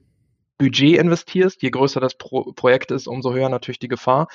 Budget 0.57 0.97
investierst. 0.97 1.61
Je 1.61 1.69
größer 1.69 1.99
das 1.99 2.15
Pro 2.15 2.53
Projekt 2.53 2.91
ist, 2.91 3.07
umso 3.07 3.33
höher 3.33 3.49
natürlich 3.49 3.79
die 3.79 3.87
Gefahr. 3.87 4.27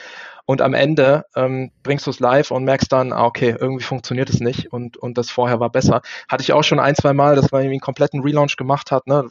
Und 0.47 0.63
am 0.63 0.75
Ende 0.75 1.25
ähm, 1.37 1.71
bringst 1.83 2.07
du 2.07 2.11
es 2.11 2.21
live 2.21 2.51
und 2.51 2.65
merkst 2.65 2.91
dann, 2.93 3.13
ah, 3.13 3.25
okay, 3.25 3.57
irgendwie 3.59 3.85
funktioniert 3.85 4.31
es 4.31 4.41
nicht 4.41 4.73
und, 4.73 4.97
und 4.97 5.19
das 5.19 5.31
vorher 5.31 5.61
war 5.61 5.71
besser. 5.71 6.03
Hatte 6.29 6.43
ich 6.43 6.53
auch 6.53 6.65
schon 6.65 6.81
ein, 6.81 6.95
zwei 6.95 7.13
Mal, 7.13 7.37
dass 7.37 7.51
man 7.53 7.63
irgendwie 7.63 7.75
einen 7.75 7.81
kompletten 7.81 8.23
Relaunch 8.23 8.57
gemacht 8.57 8.91
hat, 8.91 9.07
ne? 9.07 9.31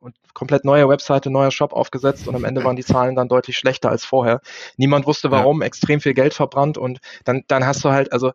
Und 0.00 0.14
komplett 0.32 0.64
neue 0.64 0.88
Webseite, 0.88 1.28
neuer 1.28 1.50
Shop 1.50 1.72
aufgesetzt 1.72 2.28
und 2.28 2.36
am 2.36 2.44
Ende 2.44 2.62
waren 2.62 2.76
die 2.76 2.84
Zahlen 2.84 3.16
dann 3.16 3.28
deutlich 3.28 3.58
schlechter 3.58 3.90
als 3.90 4.04
vorher. 4.04 4.40
Niemand 4.76 5.06
wusste 5.06 5.32
warum, 5.32 5.60
ja. 5.60 5.66
extrem 5.66 6.00
viel 6.00 6.14
Geld 6.14 6.34
verbrannt 6.34 6.78
und 6.78 7.00
dann, 7.24 7.42
dann 7.48 7.66
hast 7.66 7.84
du 7.84 7.90
halt, 7.90 8.12
also 8.12 8.30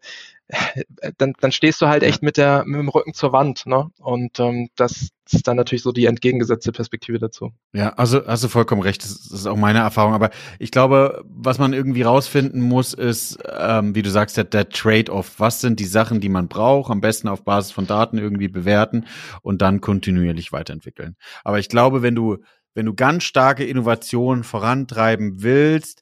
dann, 1.18 1.34
dann 1.40 1.52
stehst 1.52 1.82
du 1.82 1.88
halt 1.88 2.04
echt 2.04 2.24
mit, 2.24 2.38
der, 2.38 2.64
mit 2.66 2.80
dem 2.80 2.90
Rücken 2.90 3.14
zur 3.14 3.32
Wand. 3.32 3.66
Ne? 3.66 3.90
Und 4.00 4.40
ähm, 4.40 4.70
das 4.76 5.10
ist 5.32 5.48
dann 5.48 5.58
natürlich 5.58 5.84
so 5.84 5.92
die 5.92 6.06
entgegengesetzte 6.06 6.72
Perspektive 6.72 7.20
dazu. 7.20 7.52
Ja, 7.74 7.90
also 7.94 8.26
hast 8.26 8.44
du 8.44 8.48
vollkommen 8.48 8.82
recht. 8.82 9.04
Das 9.04 9.12
ist 9.12 9.48
auch 9.48 9.56
meine 9.56 9.80
Erfahrung. 9.80 10.14
Aber 10.14 10.30
ich 10.60 10.72
glaube, 10.72 11.24
was 11.28 11.60
man 11.60 11.74
irgendwie 11.74 12.04
rausfinden 12.04 12.62
muss, 12.62 12.94
ist, 12.94 13.38
ähm, 13.58 13.96
wie 13.96 14.02
du 14.02 14.10
sagst, 14.10 14.38
der, 14.38 14.44
der 14.44 14.70
Trade-off. 14.70 15.40
Was 15.40 15.62
sind 15.62 15.80
die 15.80 15.86
Sachen, 15.86 16.20
die 16.20 16.30
man 16.30 16.48
braucht? 16.48 16.92
Am 16.92 17.02
besten 17.02 17.28
auf 17.28 17.44
Basis 17.44 17.72
von 17.72 17.88
Daten 17.88 18.18
irgendwie 18.18 18.48
bewerten 18.48 19.06
und 19.42 19.62
dann 19.62 19.82
kontinuierlich 19.82 20.52
weiterentwickeln. 20.52 21.16
Aber 21.44 21.60
ich 21.60 21.70
glaube, 21.70 22.02
wenn 22.02 22.16
du 22.16 22.38
wenn 22.76 22.88
du 22.88 22.96
ganz 22.96 23.24
starke 23.24 23.64
Innovationen 23.64 24.44
vorantreiben 24.44 25.44
willst, 25.44 26.02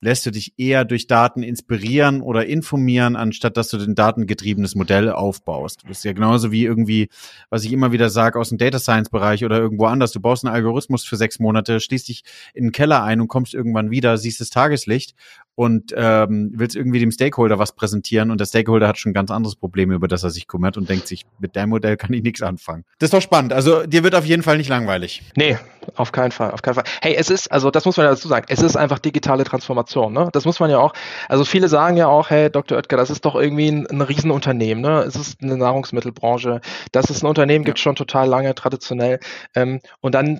lässt 0.00 0.26
du 0.26 0.30
dich 0.30 0.54
eher 0.56 0.84
durch 0.84 1.06
Daten 1.06 1.42
inspirieren 1.42 2.22
oder 2.22 2.46
informieren, 2.46 3.16
anstatt 3.16 3.56
dass 3.56 3.68
du 3.68 3.78
den 3.78 3.94
datengetriebenes 3.94 4.74
Modell 4.74 5.10
aufbaust. 5.10 5.82
Das 5.88 5.98
ist 5.98 6.04
ja 6.04 6.12
genauso 6.12 6.52
wie 6.52 6.64
irgendwie, 6.64 7.08
was 7.50 7.64
ich 7.64 7.72
immer 7.72 7.92
wieder 7.92 8.10
sage, 8.10 8.38
aus 8.38 8.50
dem 8.50 8.58
Data 8.58 8.78
Science 8.78 9.10
Bereich 9.10 9.44
oder 9.44 9.58
irgendwo 9.58 9.86
anders. 9.86 10.12
Du 10.12 10.20
baust 10.20 10.44
einen 10.44 10.54
Algorithmus 10.54 11.04
für 11.04 11.16
sechs 11.16 11.38
Monate, 11.38 11.80
schließt 11.80 12.08
dich 12.08 12.22
in 12.54 12.66
den 12.66 12.72
Keller 12.72 13.02
ein 13.02 13.20
und 13.20 13.28
kommst 13.28 13.54
irgendwann 13.54 13.90
wieder, 13.90 14.18
siehst 14.18 14.40
das 14.40 14.50
Tageslicht 14.50 15.14
und 15.58 15.92
ähm, 15.96 16.52
willst 16.54 16.76
irgendwie 16.76 17.00
dem 17.00 17.10
Stakeholder 17.10 17.58
was 17.58 17.72
präsentieren 17.72 18.30
und 18.30 18.38
der 18.38 18.46
Stakeholder 18.46 18.86
hat 18.86 18.96
schon 18.96 19.10
ein 19.10 19.12
ganz 19.12 19.32
anderes 19.32 19.56
Problem, 19.56 19.90
über 19.90 20.06
das 20.06 20.22
er 20.22 20.30
sich 20.30 20.46
kümmert 20.46 20.76
und 20.76 20.88
denkt 20.88 21.08
sich, 21.08 21.26
mit 21.40 21.56
deinem 21.56 21.70
Modell 21.70 21.96
kann 21.96 22.12
ich 22.12 22.22
nichts 22.22 22.42
anfangen. 22.42 22.84
Das 23.00 23.08
ist 23.08 23.14
doch 23.14 23.20
spannend. 23.20 23.52
Also 23.52 23.84
dir 23.84 24.04
wird 24.04 24.14
auf 24.14 24.24
jeden 24.24 24.44
Fall 24.44 24.56
nicht 24.56 24.68
langweilig. 24.68 25.24
Nee, 25.34 25.58
auf 25.96 26.12
keinen 26.12 26.30
Fall, 26.30 26.52
auf 26.52 26.62
keinen 26.62 26.74
Fall. 26.74 26.84
Hey, 27.02 27.16
es 27.16 27.28
ist, 27.28 27.50
also 27.50 27.72
das 27.72 27.84
muss 27.84 27.96
man 27.96 28.06
ja 28.06 28.10
dazu 28.10 28.28
sagen, 28.28 28.46
es 28.48 28.62
ist 28.62 28.76
einfach 28.76 29.00
digitale 29.00 29.42
Transformation. 29.42 30.12
Ne? 30.12 30.28
Das 30.32 30.44
muss 30.44 30.60
man 30.60 30.70
ja 30.70 30.78
auch, 30.78 30.92
also 31.28 31.44
viele 31.44 31.66
sagen 31.66 31.96
ja 31.96 32.06
auch, 32.06 32.30
hey, 32.30 32.50
Dr. 32.50 32.78
Oetker, 32.78 32.96
das 32.96 33.10
ist 33.10 33.24
doch 33.24 33.34
irgendwie 33.34 33.66
ein, 33.66 33.84
ein 33.88 34.00
Riesenunternehmen. 34.00 34.80
Ne? 34.80 35.00
Es 35.00 35.16
ist 35.16 35.42
eine 35.42 35.56
Nahrungsmittelbranche. 35.56 36.60
Das 36.92 37.10
ist 37.10 37.24
ein 37.24 37.26
Unternehmen, 37.26 37.64
ja. 37.64 37.70
gibt 37.70 37.80
schon 37.80 37.96
total 37.96 38.28
lange, 38.28 38.54
traditionell. 38.54 39.18
Ähm, 39.56 39.80
und 40.00 40.14
dann, 40.14 40.38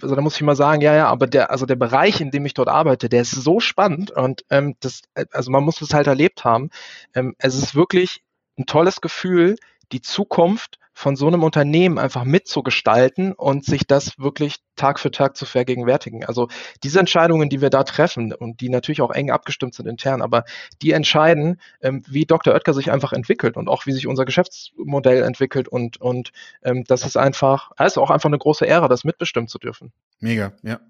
also 0.00 0.14
da 0.14 0.20
muss 0.20 0.36
ich 0.36 0.42
mal 0.42 0.54
sagen, 0.54 0.80
ja, 0.80 0.94
ja, 0.94 1.08
aber 1.08 1.26
der, 1.26 1.50
also 1.50 1.66
der 1.66 1.74
Bereich, 1.74 2.20
in 2.20 2.30
dem 2.30 2.46
ich 2.46 2.54
dort 2.54 2.68
arbeite, 2.68 3.08
der 3.08 3.22
ist 3.22 3.32
so 3.32 3.58
spannend 3.58 4.12
und 4.12 4.44
ähm, 4.50 4.59
ähm, 4.60 4.76
das, 4.80 5.02
äh, 5.14 5.26
also 5.32 5.50
man 5.50 5.64
muss 5.64 5.80
es 5.80 5.94
halt 5.94 6.06
erlebt 6.06 6.44
haben. 6.44 6.70
Ähm, 7.14 7.34
es 7.38 7.54
ist 7.54 7.74
wirklich 7.74 8.22
ein 8.58 8.66
tolles 8.66 9.00
Gefühl, 9.00 9.56
die 9.92 10.02
Zukunft 10.02 10.78
von 10.92 11.16
so 11.16 11.26
einem 11.28 11.42
Unternehmen 11.44 11.98
einfach 11.98 12.24
mitzugestalten 12.24 13.32
und 13.32 13.64
sich 13.64 13.86
das 13.86 14.18
wirklich 14.18 14.56
Tag 14.76 15.00
für 15.00 15.10
Tag 15.10 15.34
zu 15.34 15.46
vergegenwärtigen. 15.46 16.26
Also 16.26 16.48
diese 16.82 17.00
Entscheidungen, 17.00 17.48
die 17.48 17.62
wir 17.62 17.70
da 17.70 17.84
treffen 17.84 18.34
und 18.34 18.60
die 18.60 18.68
natürlich 18.68 19.00
auch 19.00 19.10
eng 19.10 19.30
abgestimmt 19.30 19.74
sind 19.74 19.86
intern, 19.86 20.20
aber 20.20 20.44
die 20.82 20.90
entscheiden, 20.90 21.58
ähm, 21.80 22.02
wie 22.06 22.26
Dr. 22.26 22.52
Oetker 22.52 22.74
sich 22.74 22.90
einfach 22.90 23.14
entwickelt 23.14 23.56
und 23.56 23.68
auch 23.68 23.86
wie 23.86 23.92
sich 23.92 24.06
unser 24.06 24.26
Geschäftsmodell 24.26 25.22
entwickelt 25.22 25.68
und, 25.68 25.98
und 26.02 26.32
ähm, 26.62 26.84
das 26.84 27.06
ist 27.06 27.16
einfach, 27.16 27.70
ist 27.80 27.96
auch 27.96 28.10
einfach 28.10 28.28
eine 28.28 28.38
große 28.38 28.66
Ehre, 28.66 28.88
das 28.88 29.04
mitbestimmen 29.04 29.48
zu 29.48 29.58
dürfen. 29.58 29.92
Mega, 30.18 30.52
ja. 30.62 30.80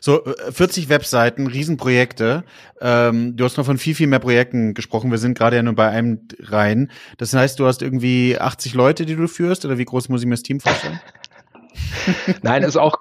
So, 0.00 0.22
40 0.50 0.84
äh, 0.84 0.88
Webseiten, 0.88 1.46
Riesenprojekte. 1.46 2.44
Ähm, 2.80 3.36
du 3.36 3.44
hast 3.44 3.56
noch 3.56 3.66
von 3.66 3.78
viel, 3.78 3.94
viel 3.94 4.06
mehr 4.06 4.18
Projekten 4.18 4.74
gesprochen. 4.74 5.10
Wir 5.10 5.18
sind 5.18 5.36
gerade 5.36 5.56
ja 5.56 5.62
nur 5.62 5.74
bei 5.74 5.88
einem 5.88 6.20
rein. 6.40 6.90
Das 7.18 7.32
heißt, 7.32 7.58
du 7.58 7.66
hast 7.66 7.82
irgendwie 7.82 8.38
80 8.38 8.74
Leute, 8.74 9.06
die 9.06 9.16
du 9.16 9.28
führst, 9.28 9.64
oder 9.64 9.78
wie 9.78 9.84
groß 9.84 10.08
muss 10.08 10.22
ich 10.22 10.26
mir 10.26 10.34
das 10.34 10.42
Team 10.42 10.60
vorstellen? 10.60 11.00
Nein, 12.42 12.62
ist 12.62 12.76
auch 12.76 13.00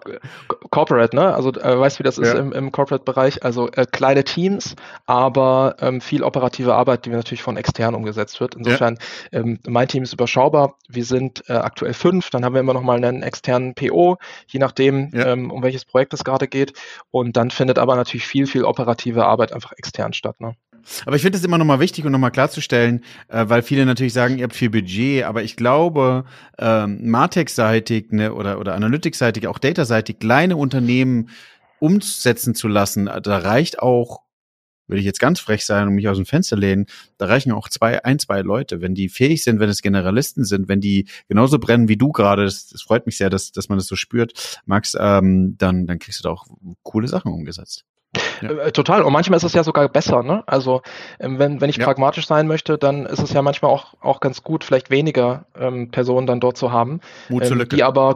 Corporate, 0.70 1.16
ne? 1.16 1.34
Also 1.34 1.52
äh, 1.52 1.80
weißt 1.80 2.00
wie 2.00 2.04
das 2.04 2.18
ist 2.18 2.34
im, 2.34 2.52
im 2.54 2.72
Corporate-Bereich. 2.72 3.44
Also 3.44 3.70
äh, 3.72 3.86
kleine 3.86 4.24
Teams, 4.24 4.76
aber 5.06 5.76
ähm, 5.80 6.02
viel 6.02 6.24
operative 6.24 6.76
Arbeit, 6.76 7.06
die 7.06 7.10
natürlich 7.10 7.44
von 7.44 7.58
extern 7.58 7.96
umgesetzt 7.96 8.40
wird. 8.40 8.56
Insofern, 8.56 8.98
ja. 9.32 9.40
ähm, 9.40 9.60
mein 9.68 9.88
Team 9.88 10.04
ist 10.04 10.14
überschaubar. 10.14 10.76
Wir 10.88 11.06
sind 11.06 11.44
äh, 11.50 11.54
aktuell 11.54 11.94
fünf, 11.94 12.30
dann 12.30 12.46
haben 12.46 12.54
wir 12.54 12.62
immer 12.62 12.74
noch 12.74 12.84
mal 12.84 12.98
einen 12.98 13.24
externen 13.24 13.76
PO, 13.76 14.18
je 14.48 14.60
nachdem, 14.60 15.10
ja. 15.14 15.28
ähm, 15.28 15.52
um 15.52 15.64
welches 15.64 15.86
Projekt 15.86 16.14
es 16.14 16.24
gerade 16.24 16.48
geht. 16.48 16.74
Und 17.12 17.38
dann 17.38 17.52
findet 17.52 17.80
aber 17.80 17.96
natürlich 17.96 18.28
viel, 18.28 18.48
viel 18.48 18.64
operative 18.64 19.26
Arbeit 19.26 19.54
einfach 19.54 19.74
extern 19.74 20.14
statt. 20.14 20.40
Ne? 20.40 20.56
Aber 21.06 21.16
ich 21.16 21.22
finde 21.22 21.38
es 21.38 21.44
immer 21.44 21.58
nochmal 21.58 21.80
wichtig 21.80 22.06
und 22.06 22.12
nochmal 22.12 22.32
klarzustellen, 22.32 23.04
äh, 23.28 23.46
weil 23.48 23.62
viele 23.62 23.86
natürlich 23.86 24.14
sagen, 24.14 24.38
ihr 24.38 24.44
habt 24.44 24.56
viel 24.56 24.70
Budget, 24.70 25.24
aber 25.24 25.44
ich 25.44 25.56
glaube, 25.56 26.26
ähm, 26.58 27.10
Martech-seitig 27.10 28.12
ne, 28.12 28.34
oder, 28.34 28.60
oder 28.60 28.76
Analytics-seitig, 28.76 29.48
auch 29.48 29.60
Data-seitig, 29.60 30.20
kleine 30.20 30.58
Unternehmen 30.58 31.30
umsetzen 31.80 32.54
zu 32.56 32.68
lassen, 32.68 33.10
da 33.24 33.38
reicht 33.38 33.80
auch 33.80 34.22
würde 34.92 35.00
ich 35.00 35.06
jetzt 35.06 35.22
ganz 35.22 35.40
frech 35.40 35.66
sein 35.66 35.88
und 35.88 35.96
mich 35.96 36.10
aus 36.10 36.18
dem 36.18 36.26
Fenster 36.26 36.58
lehnen, 36.58 36.86
da 37.18 37.28
reichen 37.28 37.54
auch 37.54 37.70
zwei, 37.70 38.04
ein, 38.04 38.20
zwei 38.20 38.42
Leute. 38.42 38.82
Wenn 38.82 38.94
die 38.94 39.08
fähig 39.08 39.44
sind, 39.44 39.62
wenn 39.62 39.70
es 39.70 39.82
Generalisten 39.82 40.44
sind, 40.44 40.68
wenn 40.68 40.82
die 40.82 41.08
genauso 41.30 41.60
brennen 41.60 41.88
wie 41.88 41.96
du 41.96 42.12
gerade, 42.12 42.44
das, 42.44 42.68
das 42.68 42.82
freut 42.82 43.06
mich 43.06 43.18
sehr, 43.18 43.30
dass, 43.30 43.54
dass 43.54 43.70
man 43.70 43.78
das 43.78 43.88
so 43.88 43.96
spürt, 43.96 44.62
Max, 44.66 44.96
ähm, 45.00 45.56
dann, 45.58 45.88
dann 45.88 45.98
kriegst 45.98 46.20
du 46.20 46.24
da 46.24 46.32
auch 46.32 46.46
coole 46.84 47.08
Sachen 47.08 47.32
umgesetzt. 47.32 47.86
Ja. 48.42 48.50
Äh, 48.50 48.72
total. 48.72 49.04
Und 49.04 49.14
manchmal 49.14 49.38
ist 49.38 49.44
es 49.44 49.54
ja 49.54 49.64
sogar 49.64 49.88
besser, 49.90 50.24
ne? 50.24 50.44
Also 50.48 50.82
ähm, 51.20 51.40
wenn, 51.40 51.62
wenn 51.62 51.70
ich 51.70 51.78
ja. 51.78 51.86
pragmatisch 51.86 52.28
sein 52.28 52.48
möchte, 52.48 52.78
dann 52.78 53.06
ist 53.06 53.20
es 53.22 53.34
ja 53.34 53.42
manchmal 53.42 53.72
auch, 53.72 53.94
auch 54.02 54.20
ganz 54.20 54.44
gut, 54.44 54.64
vielleicht 54.64 54.90
weniger 54.90 55.46
ähm, 55.58 55.92
Personen 55.92 56.28
dann 56.28 56.40
dort 56.40 56.58
zu 56.58 56.72
haben, 56.72 57.02
ähm, 57.30 57.70
die 57.70 57.84
aber 57.84 58.16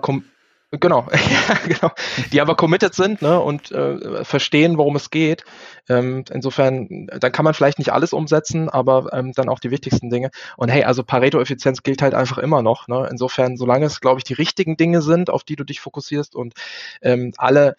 Genau, 0.71 1.07
genau. 1.67 1.91
Die 2.31 2.41
aber 2.41 2.55
committed 2.55 2.95
sind 2.95 3.21
ne, 3.21 3.39
und 3.39 3.71
äh, 3.71 4.23
verstehen, 4.23 4.77
worum 4.77 4.95
es 4.95 5.09
geht. 5.09 5.43
Ähm, 5.87 6.25
insofern, 6.31 7.07
dann 7.07 7.31
kann 7.31 7.45
man 7.45 7.53
vielleicht 7.53 7.77
nicht 7.77 7.93
alles 7.93 8.13
umsetzen, 8.13 8.69
aber 8.69 9.13
ähm, 9.13 9.31
dann 9.33 9.49
auch 9.49 9.59
die 9.59 9.71
wichtigsten 9.71 10.09
Dinge. 10.09 10.31
Und 10.57 10.69
hey, 10.69 10.83
also 10.83 11.03
Pareto-Effizienz 11.03 11.83
gilt 11.83 12.01
halt 12.01 12.13
einfach 12.13 12.39
immer 12.39 12.61
noch. 12.61 12.87
Ne? 12.87 13.07
Insofern, 13.09 13.57
solange 13.57 13.85
es, 13.85 14.01
glaube 14.01 14.19
ich, 14.19 14.23
die 14.23 14.33
richtigen 14.33 14.75
Dinge 14.75 15.01
sind, 15.01 15.29
auf 15.29 15.43
die 15.43 15.55
du 15.55 15.63
dich 15.63 15.79
fokussierst 15.79 16.35
und 16.35 16.53
ähm, 17.01 17.33
alle 17.37 17.75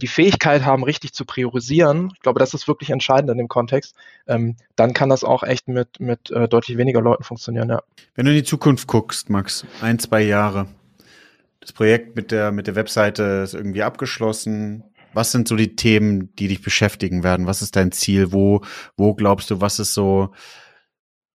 die 0.00 0.06
Fähigkeit 0.06 0.64
haben, 0.64 0.84
richtig 0.84 1.12
zu 1.12 1.24
priorisieren, 1.24 2.10
ich 2.14 2.20
glaube, 2.20 2.38
das 2.40 2.54
ist 2.54 2.68
wirklich 2.68 2.90
entscheidend 2.90 3.30
in 3.30 3.38
dem 3.38 3.48
Kontext, 3.48 3.94
ähm, 4.26 4.56
dann 4.74 4.92
kann 4.92 5.08
das 5.08 5.24
auch 5.24 5.42
echt 5.42 5.68
mit, 5.68 6.00
mit 6.00 6.30
äh, 6.30 6.48
deutlich 6.48 6.76
weniger 6.76 7.00
Leuten 7.00 7.24
funktionieren, 7.24 7.68
ja. 7.68 7.82
Wenn 8.14 8.26
du 8.26 8.32
in 8.32 8.38
die 8.38 8.44
Zukunft 8.44 8.86
guckst, 8.86 9.30
Max, 9.30 9.64
ein, 9.80 9.98
zwei 9.98 10.22
Jahre, 10.22 10.66
das 11.66 11.72
Projekt 11.72 12.14
mit 12.14 12.30
der, 12.30 12.52
mit 12.52 12.68
der 12.68 12.76
Webseite 12.76 13.42
ist 13.42 13.54
irgendwie 13.54 13.82
abgeschlossen. 13.82 14.84
Was 15.12 15.32
sind 15.32 15.48
so 15.48 15.56
die 15.56 15.74
Themen, 15.74 16.32
die 16.36 16.46
dich 16.46 16.62
beschäftigen 16.62 17.24
werden? 17.24 17.46
Was 17.46 17.60
ist 17.60 17.74
dein 17.74 17.90
Ziel? 17.90 18.32
Wo, 18.32 18.60
wo 18.96 19.14
glaubst 19.14 19.50
du, 19.50 19.60
was 19.60 19.80
ist 19.80 19.92
so, 19.92 20.30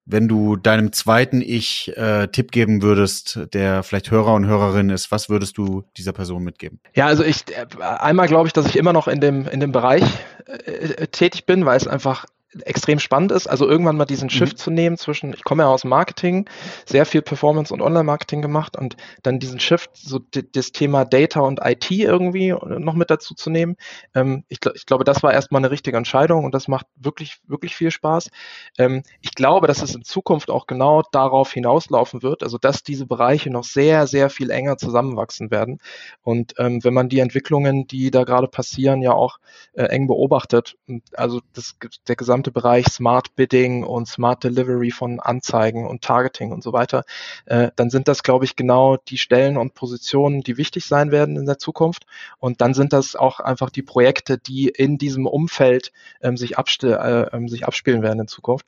wenn 0.06 0.28
du 0.28 0.56
deinem 0.56 0.92
zweiten 0.92 1.42
Ich 1.42 1.96
äh, 1.96 2.28
Tipp 2.28 2.52
geben 2.52 2.82
würdest, 2.82 3.40
der 3.54 3.84
vielleicht 3.84 4.12
Hörer 4.12 4.34
und 4.34 4.46
Hörerin 4.46 4.90
ist, 4.90 5.12
was 5.12 5.30
würdest 5.30 5.58
du 5.58 5.84
dieser 5.98 6.14
Person 6.14 6.44
mitgeben? 6.44 6.80
Ja, 6.94 7.06
also 7.08 7.24
ich 7.24 7.44
äh, 7.50 7.66
einmal 7.82 8.28
glaube 8.28 8.48
ich, 8.48 8.54
dass 8.54 8.66
ich 8.66 8.78
immer 8.78 8.94
noch 8.94 9.08
in 9.08 9.22
dem 9.22 9.48
in 9.48 9.60
dem 9.60 9.72
Bereich 9.72 10.04
äh, 10.48 10.54
äh 10.54 11.08
tätig 11.08 11.46
bin, 11.46 11.66
weil 11.66 11.78
es 11.78 11.88
einfach 11.88 12.26
extrem 12.64 13.00
spannend 13.00 13.32
ist, 13.32 13.48
also 13.48 13.68
irgendwann 13.68 13.96
mal 13.96 14.06
diesen 14.06 14.30
Shift 14.30 14.54
mhm. 14.54 14.58
zu 14.58 14.72
nehmen 14.72 14.98
zwischen, 14.98 15.34
ich 15.34 15.44
komme 15.44 15.64
ja 15.64 15.70
aus 15.70 15.84
Marketing, 15.84 16.50
sehr 16.86 17.06
viel 17.06 17.22
Performance 17.22 17.74
und 17.74 17.82
Online-Marketing 17.82 18.42
gemacht 18.42 18.78
und 18.78 18.98
dann 19.24 19.40
diesen 19.40 19.60
Shift, 19.60 19.92
so 19.94 20.20
das 20.20 20.72
Thema 20.72 21.06
Data 21.06 21.42
und 21.42 21.60
IT 21.64 21.90
irgendwie 21.92 22.52
noch 22.52 22.94
mit 22.94 23.10
dazu 23.10 23.34
zu 23.36 23.50
nehmen. 23.50 23.78
Ähm, 24.14 24.44
ich, 24.50 24.60
ich, 24.74 24.86
glaube, 24.86 25.04
das 25.04 25.24
war 25.24 25.34
erstmal 25.34 25.62
eine 25.62 25.72
richtige 25.72 25.98
Entscheidung 25.98 26.44
und 26.44 26.54
das 26.54 26.68
macht 26.68 26.88
wirklich, 26.96 27.40
wirklich 27.48 27.76
viel 27.76 27.92
Spaß. 27.92 28.30
Ähm, 28.78 29.04
ich 29.22 29.34
glaube, 29.34 29.68
dass 29.68 29.82
es 29.82 29.96
in 29.96 30.04
Zukunft 30.04 30.50
auch 30.50 30.68
genau 30.68 31.04
darauf 31.12 31.54
hinauslaufen 31.54 32.22
wird, 32.22 32.44
also 32.44 32.58
dass 32.58 32.84
diese 32.84 33.06
Bereiche 33.06 33.50
noch 33.50 33.64
sehr, 33.64 34.08
sehr 34.08 34.30
viel 34.30 34.50
enger 34.50 34.78
zusammenwachsen 34.78 35.52
werden. 35.52 35.80
Und 36.22 36.54
ähm, 36.58 36.84
wenn 36.84 36.94
man 36.94 37.10
die 37.10 37.20
Entwicklungen, 37.20 37.88
die 37.88 38.12
da 38.12 38.24
gerade 38.24 38.48
passieren, 38.48 39.02
ja 39.02 39.14
auch 39.14 39.38
äh, 39.74 39.84
eng 39.84 40.08
beobachtet, 40.08 40.76
also 41.14 41.40
das, 41.54 41.76
der 42.08 42.16
gesamte 42.16 42.41
gesamte 42.42 42.52
Bereich 42.52 42.88
Smart 42.88 43.36
Bidding 43.36 43.84
und 43.84 44.08
Smart 44.08 44.44
Delivery 44.44 44.90
von 44.90 45.20
Anzeigen 45.20 45.86
und 45.88 46.02
Targeting 46.02 46.52
und 46.52 46.64
so 46.64 46.74
weiter, 46.74 47.04
äh, 47.46 47.70
dann 47.76 47.92
sind 47.92 48.08
das, 48.08 48.24
glaube 48.24 48.46
ich, 48.46 48.56
genau 48.56 48.98
die 48.98 49.20
Stellen 49.20 49.58
und 49.58 49.76
Positionen, 49.76 50.42
die 50.42 50.58
wichtig 50.58 50.86
sein 50.86 51.12
werden 51.12 51.38
in 51.38 51.46
der 51.46 51.60
Zukunft. 51.60 52.08
Und 52.40 52.62
dann 52.62 52.74
sind 52.74 52.94
das 52.94 53.16
auch 53.16 53.40
einfach 53.40 53.70
die 53.70 53.84
Projekte, 53.84 54.40
die 54.40 54.70
in 54.70 54.98
diesem 54.98 55.28
Umfeld 55.28 55.92
ähm, 56.22 56.36
sich, 56.36 56.58
äh, 56.58 56.88
ähm, 56.88 57.48
sich 57.48 57.68
abspielen 57.68 58.02
werden 58.02 58.22
in 58.22 58.28
Zukunft. 58.28 58.66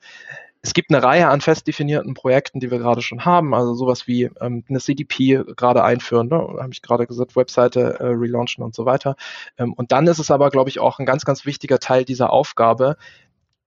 Es 0.64 0.72
gibt 0.72 0.90
eine 0.90 1.02
Reihe 1.02 1.28
an 1.28 1.42
fest 1.42 1.66
definierten 1.66 2.14
Projekten, 2.14 2.58
die 2.58 2.70
wir 2.70 2.78
gerade 2.78 3.02
schon 3.02 3.26
haben, 3.26 3.52
also 3.54 3.74
sowas 3.74 4.06
wie 4.06 4.30
ähm, 4.40 4.64
eine 4.66 4.80
CDP 4.80 5.44
gerade 5.56 5.84
einführen, 5.84 6.28
ne? 6.28 6.38
habe 6.38 6.72
ich 6.72 6.80
gerade 6.80 7.06
gesagt, 7.06 7.36
Webseite 7.36 8.00
äh, 8.00 8.06
relaunchen 8.06 8.64
und 8.64 8.74
so 8.74 8.86
weiter. 8.86 9.16
Ähm, 9.58 9.74
und 9.74 9.92
dann 9.92 10.06
ist 10.06 10.18
es 10.18 10.30
aber, 10.30 10.48
glaube 10.48 10.70
ich, 10.70 10.80
auch 10.80 10.98
ein 10.98 11.04
ganz, 11.04 11.26
ganz 11.26 11.44
wichtiger 11.44 11.80
Teil 11.80 12.06
dieser 12.06 12.32
Aufgabe, 12.32 12.96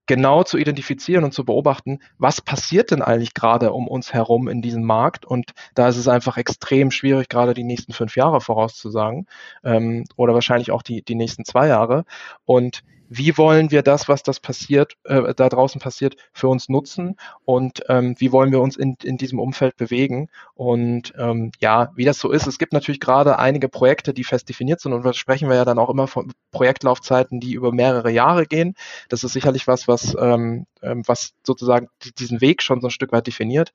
genau 0.07 0.43
zu 0.43 0.57
identifizieren 0.57 1.23
und 1.23 1.33
zu 1.33 1.45
beobachten, 1.45 1.99
was 2.17 2.41
passiert 2.41 2.91
denn 2.91 3.01
eigentlich 3.01 3.33
gerade 3.33 3.71
um 3.73 3.87
uns 3.87 4.13
herum 4.13 4.47
in 4.47 4.61
diesem 4.61 4.83
Markt. 4.83 5.25
Und 5.25 5.51
da 5.75 5.87
ist 5.87 5.97
es 5.97 6.07
einfach 6.07 6.37
extrem 6.37 6.91
schwierig, 6.91 7.29
gerade 7.29 7.53
die 7.53 7.63
nächsten 7.63 7.93
fünf 7.93 8.15
Jahre 8.15 8.41
vorauszusagen 8.41 9.27
ähm, 9.63 10.05
oder 10.15 10.33
wahrscheinlich 10.33 10.71
auch 10.71 10.81
die, 10.81 11.03
die 11.03 11.15
nächsten 11.15 11.45
zwei 11.45 11.67
Jahre. 11.67 12.05
Und 12.45 12.83
wie 13.09 13.37
wollen 13.37 13.71
wir 13.71 13.81
das, 13.81 14.07
was 14.07 14.23
das 14.23 14.39
passiert, 14.39 14.93
äh, 15.03 15.33
da 15.33 15.49
draußen 15.49 15.79
passiert, 15.81 16.15
für 16.33 16.47
uns 16.47 16.69
nutzen 16.69 17.17
und 17.45 17.83
ähm, 17.89 18.15
wie 18.19 18.31
wollen 18.31 18.51
wir 18.51 18.61
uns 18.61 18.75
in, 18.75 18.97
in 19.03 19.17
diesem 19.17 19.39
Umfeld 19.39 19.77
bewegen. 19.77 20.29
Und 20.55 21.13
ähm, 21.17 21.51
ja, 21.59 21.91
wie 21.95 22.05
das 22.05 22.19
so 22.19 22.31
ist, 22.31 22.47
es 22.47 22.57
gibt 22.57 22.73
natürlich 22.73 22.99
gerade 22.99 23.39
einige 23.39 23.69
Projekte, 23.69 24.13
die 24.13 24.23
fest 24.23 24.49
definiert 24.49 24.79
sind 24.79 24.93
und 24.93 25.03
da 25.03 25.13
sprechen 25.13 25.49
wir 25.49 25.55
ja 25.55 25.65
dann 25.65 25.79
auch 25.79 25.89
immer 25.89 26.07
von 26.07 26.33
Projektlaufzeiten, 26.51 27.39
die 27.39 27.53
über 27.53 27.71
mehrere 27.71 28.11
Jahre 28.11 28.45
gehen. 28.45 28.75
Das 29.09 29.23
ist 29.23 29.33
sicherlich 29.33 29.67
was, 29.67 29.87
was, 29.87 30.15
ähm, 30.19 30.65
ähm 30.81 31.03
was 31.05 31.33
sozusagen 31.43 31.89
diesen 32.19 32.41
Weg 32.41 32.61
schon 32.61 32.81
so 32.81 32.87
ein 32.87 32.91
Stück 32.91 33.11
weit 33.11 33.27
definiert. 33.27 33.73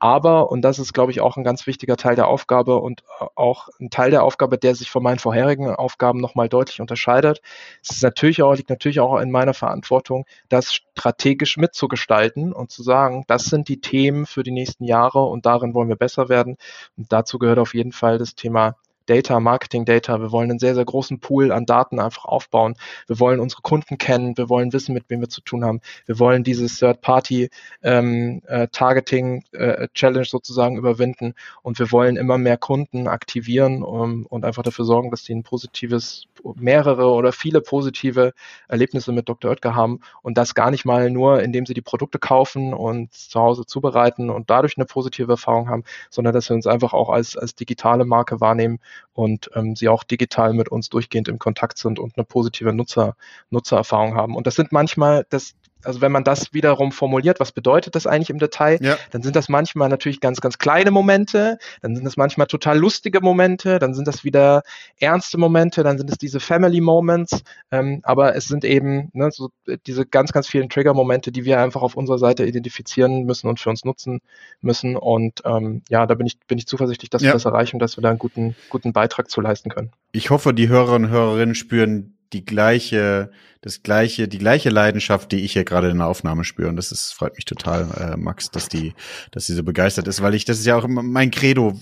Aber, 0.00 0.50
und 0.50 0.62
das 0.62 0.78
ist, 0.78 0.94
glaube 0.94 1.12
ich, 1.12 1.20
auch 1.20 1.36
ein 1.36 1.44
ganz 1.44 1.66
wichtiger 1.66 1.96
Teil 1.96 2.16
der 2.16 2.26
Aufgabe 2.26 2.76
und 2.76 3.02
äh, 3.20 3.26
auch 3.34 3.68
ein 3.80 3.90
Teil 3.90 4.10
der 4.10 4.24
Aufgabe, 4.24 4.56
der 4.58 4.74
sich 4.74 4.90
von 4.90 5.02
meinen 5.02 5.18
vorherigen 5.18 5.68
Aufgaben 5.74 6.20
nochmal 6.20 6.48
deutlich 6.48 6.80
unterscheidet. 6.80 7.42
Es 7.82 7.90
ist 7.90 8.02
natürlich 8.02 8.42
auch, 8.42 8.54
liegt 8.54 8.70
natürlich 8.70 9.00
auch 9.00 9.20
in 9.20 9.30
meiner 9.30 9.52
Verantwortung, 9.54 10.24
das 10.48 10.72
strategisch 10.72 11.58
mitzugestalten 11.58 12.52
und 12.54 12.70
zu 12.70 12.82
sagen, 12.82 13.24
das 13.28 13.44
sind 13.44 13.68
die 13.68 13.82
Themen 13.82 14.24
für 14.24 14.42
die 14.42 14.52
nächsten 14.52 14.84
Jahre 14.84 15.22
und 15.24 15.44
darin 15.44 15.74
wollen 15.74 15.88
wir 15.90 15.96
besser 15.96 16.30
werden. 16.30 16.56
Und 16.96 17.12
dazu 17.12 17.38
gehört 17.38 17.58
auf 17.58 17.74
jeden 17.74 17.92
Fall 17.92 18.16
das 18.18 18.34
Thema 18.34 18.76
Data, 19.10 19.40
Marketing 19.40 19.84
Data. 19.84 20.20
Wir 20.20 20.30
wollen 20.30 20.50
einen 20.50 20.60
sehr, 20.60 20.76
sehr 20.76 20.84
großen 20.84 21.18
Pool 21.18 21.50
an 21.50 21.66
Daten 21.66 21.98
einfach 21.98 22.26
aufbauen. 22.26 22.76
Wir 23.08 23.18
wollen 23.18 23.40
unsere 23.40 23.60
Kunden 23.62 23.98
kennen. 23.98 24.36
Wir 24.36 24.48
wollen 24.48 24.72
wissen, 24.72 24.94
mit 24.94 25.06
wem 25.08 25.20
wir 25.20 25.28
zu 25.28 25.40
tun 25.40 25.64
haben. 25.64 25.80
Wir 26.06 26.20
wollen 26.20 26.44
dieses 26.44 26.78
Third-Party 26.78 27.50
ähm, 27.82 28.40
äh, 28.46 28.68
äh, 28.70 30.24
sozusagen 30.24 30.76
überwinden. 30.76 31.34
Und 31.62 31.80
wir 31.80 31.90
wollen 31.90 32.16
immer 32.16 32.38
mehr 32.38 32.56
Kunden 32.56 33.08
aktivieren 33.08 33.82
um, 33.82 34.26
und 34.26 34.44
einfach 34.44 34.62
dafür 34.62 34.84
sorgen, 34.84 35.10
dass 35.10 35.24
sie 35.24 35.34
ein 35.34 35.42
positives 35.42 36.26
mehrere 36.54 37.08
oder 37.08 37.32
viele 37.32 37.60
positive 37.60 38.32
Erlebnisse 38.68 39.12
mit 39.12 39.28
Dr. 39.28 39.50
Oetker 39.50 39.74
haben 39.74 40.00
und 40.22 40.38
das 40.38 40.54
gar 40.54 40.70
nicht 40.70 40.84
mal 40.84 41.10
nur, 41.10 41.42
indem 41.42 41.66
sie 41.66 41.74
die 41.74 41.82
Produkte 41.82 42.18
kaufen 42.18 42.72
und 42.72 43.12
zu 43.12 43.40
Hause 43.40 43.66
zubereiten 43.66 44.30
und 44.30 44.50
dadurch 44.50 44.76
eine 44.76 44.86
positive 44.86 45.32
Erfahrung 45.32 45.68
haben, 45.68 45.84
sondern 46.08 46.32
dass 46.32 46.48
wir 46.48 46.56
uns 46.56 46.66
einfach 46.66 46.92
auch 46.92 47.10
als, 47.10 47.36
als 47.36 47.54
digitale 47.54 48.04
Marke 48.04 48.40
wahrnehmen 48.40 48.78
und 49.12 49.50
ähm, 49.54 49.76
sie 49.76 49.88
auch 49.88 50.04
digital 50.04 50.52
mit 50.52 50.68
uns 50.68 50.88
durchgehend 50.88 51.28
im 51.28 51.38
Kontakt 51.38 51.78
sind 51.78 51.98
und 51.98 52.16
eine 52.16 52.24
positive 52.24 52.72
Nutzer, 52.72 53.16
Nutzererfahrung 53.50 54.14
haben. 54.14 54.36
Und 54.36 54.46
das 54.46 54.54
sind 54.54 54.72
manchmal, 54.72 55.26
das, 55.30 55.54
also 55.84 56.00
wenn 56.00 56.12
man 56.12 56.24
das 56.24 56.52
wiederum 56.52 56.92
formuliert, 56.92 57.40
was 57.40 57.52
bedeutet 57.52 57.94
das 57.94 58.06
eigentlich 58.06 58.30
im 58.30 58.38
Detail, 58.38 58.78
ja. 58.80 58.96
dann 59.10 59.22
sind 59.22 59.34
das 59.36 59.48
manchmal 59.48 59.88
natürlich 59.88 60.20
ganz, 60.20 60.40
ganz 60.40 60.58
kleine 60.58 60.90
Momente, 60.90 61.58
dann 61.82 61.96
sind 61.96 62.04
das 62.04 62.16
manchmal 62.16 62.46
total 62.46 62.78
lustige 62.78 63.20
Momente, 63.20 63.78
dann 63.78 63.94
sind 63.94 64.06
das 64.06 64.22
wieder 64.22 64.62
ernste 64.98 65.38
Momente, 65.38 65.82
dann 65.82 65.98
sind 65.98 66.10
es 66.10 66.18
diese 66.18 66.40
Family 66.40 66.80
Moments, 66.80 67.42
ähm, 67.70 68.00
aber 68.02 68.36
es 68.36 68.44
sind 68.44 68.64
eben 68.64 69.10
ne, 69.12 69.30
so 69.32 69.50
diese 69.86 70.06
ganz, 70.06 70.32
ganz 70.32 70.46
vielen 70.46 70.68
Trigger-Momente, 70.68 71.32
die 71.32 71.44
wir 71.44 71.60
einfach 71.60 71.82
auf 71.82 71.96
unserer 71.96 72.18
Seite 72.18 72.44
identifizieren 72.44 73.24
müssen 73.24 73.48
und 73.48 73.58
für 73.58 73.70
uns 73.70 73.84
nutzen 73.84 74.20
müssen. 74.60 74.96
Und 74.96 75.42
ähm, 75.44 75.82
ja, 75.88 76.06
da 76.06 76.14
bin 76.14 76.26
ich, 76.26 76.38
bin 76.46 76.58
ich 76.58 76.66
zuversichtlich, 76.66 77.10
dass 77.10 77.22
ja. 77.22 77.30
wir 77.30 77.32
das 77.34 77.44
erreichen 77.44 77.80
dass 77.80 77.96
wir 77.96 78.02
da 78.02 78.10
einen 78.10 78.18
guten, 78.18 78.54
guten 78.68 78.92
Beitrag 78.92 79.30
zu 79.30 79.40
leisten 79.40 79.70
können. 79.70 79.90
Ich 80.12 80.30
hoffe, 80.30 80.54
die 80.54 80.68
Hörerinnen 80.68 81.10
und 81.10 81.10
Hörerinnen 81.10 81.54
spüren 81.54 82.14
die 82.32 82.44
gleiche, 82.44 83.30
das 83.60 83.82
gleiche, 83.82 84.28
die 84.28 84.38
gleiche 84.38 84.70
Leidenschaft, 84.70 85.32
die 85.32 85.40
ich 85.40 85.52
hier 85.52 85.64
gerade 85.64 85.90
in 85.90 85.98
der 85.98 86.06
Aufnahme 86.06 86.44
spüre. 86.44 86.68
Und 86.68 86.76
das 86.76 86.92
ist, 86.92 87.12
freut 87.12 87.34
mich 87.36 87.44
total, 87.44 87.88
äh, 87.98 88.16
Max, 88.16 88.50
dass 88.50 88.68
die, 88.68 88.94
dass 89.30 89.46
sie 89.46 89.54
so 89.54 89.62
begeistert 89.62 90.08
ist, 90.08 90.22
weil 90.22 90.34
ich, 90.34 90.44
das 90.44 90.58
ist 90.58 90.66
ja 90.66 90.76
auch 90.76 90.86
mein 90.88 91.30
Credo. 91.30 91.78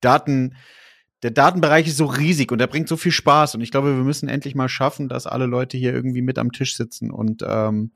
Daten, 0.00 0.54
der 1.22 1.32
Datenbereich 1.32 1.88
ist 1.88 1.96
so 1.96 2.06
riesig 2.06 2.52
und 2.52 2.58
der 2.58 2.68
bringt 2.68 2.88
so 2.88 2.96
viel 2.96 3.12
Spaß 3.12 3.56
und 3.56 3.60
ich 3.60 3.70
glaube, 3.70 3.96
wir 3.96 4.04
müssen 4.04 4.28
endlich 4.28 4.54
mal 4.54 4.68
schaffen, 4.68 5.08
dass 5.08 5.26
alle 5.26 5.46
Leute 5.46 5.76
hier 5.76 5.92
irgendwie 5.92 6.22
mit 6.22 6.38
am 6.38 6.52
Tisch 6.52 6.76
sitzen 6.76 7.10
und 7.10 7.44
ähm, 7.46 7.90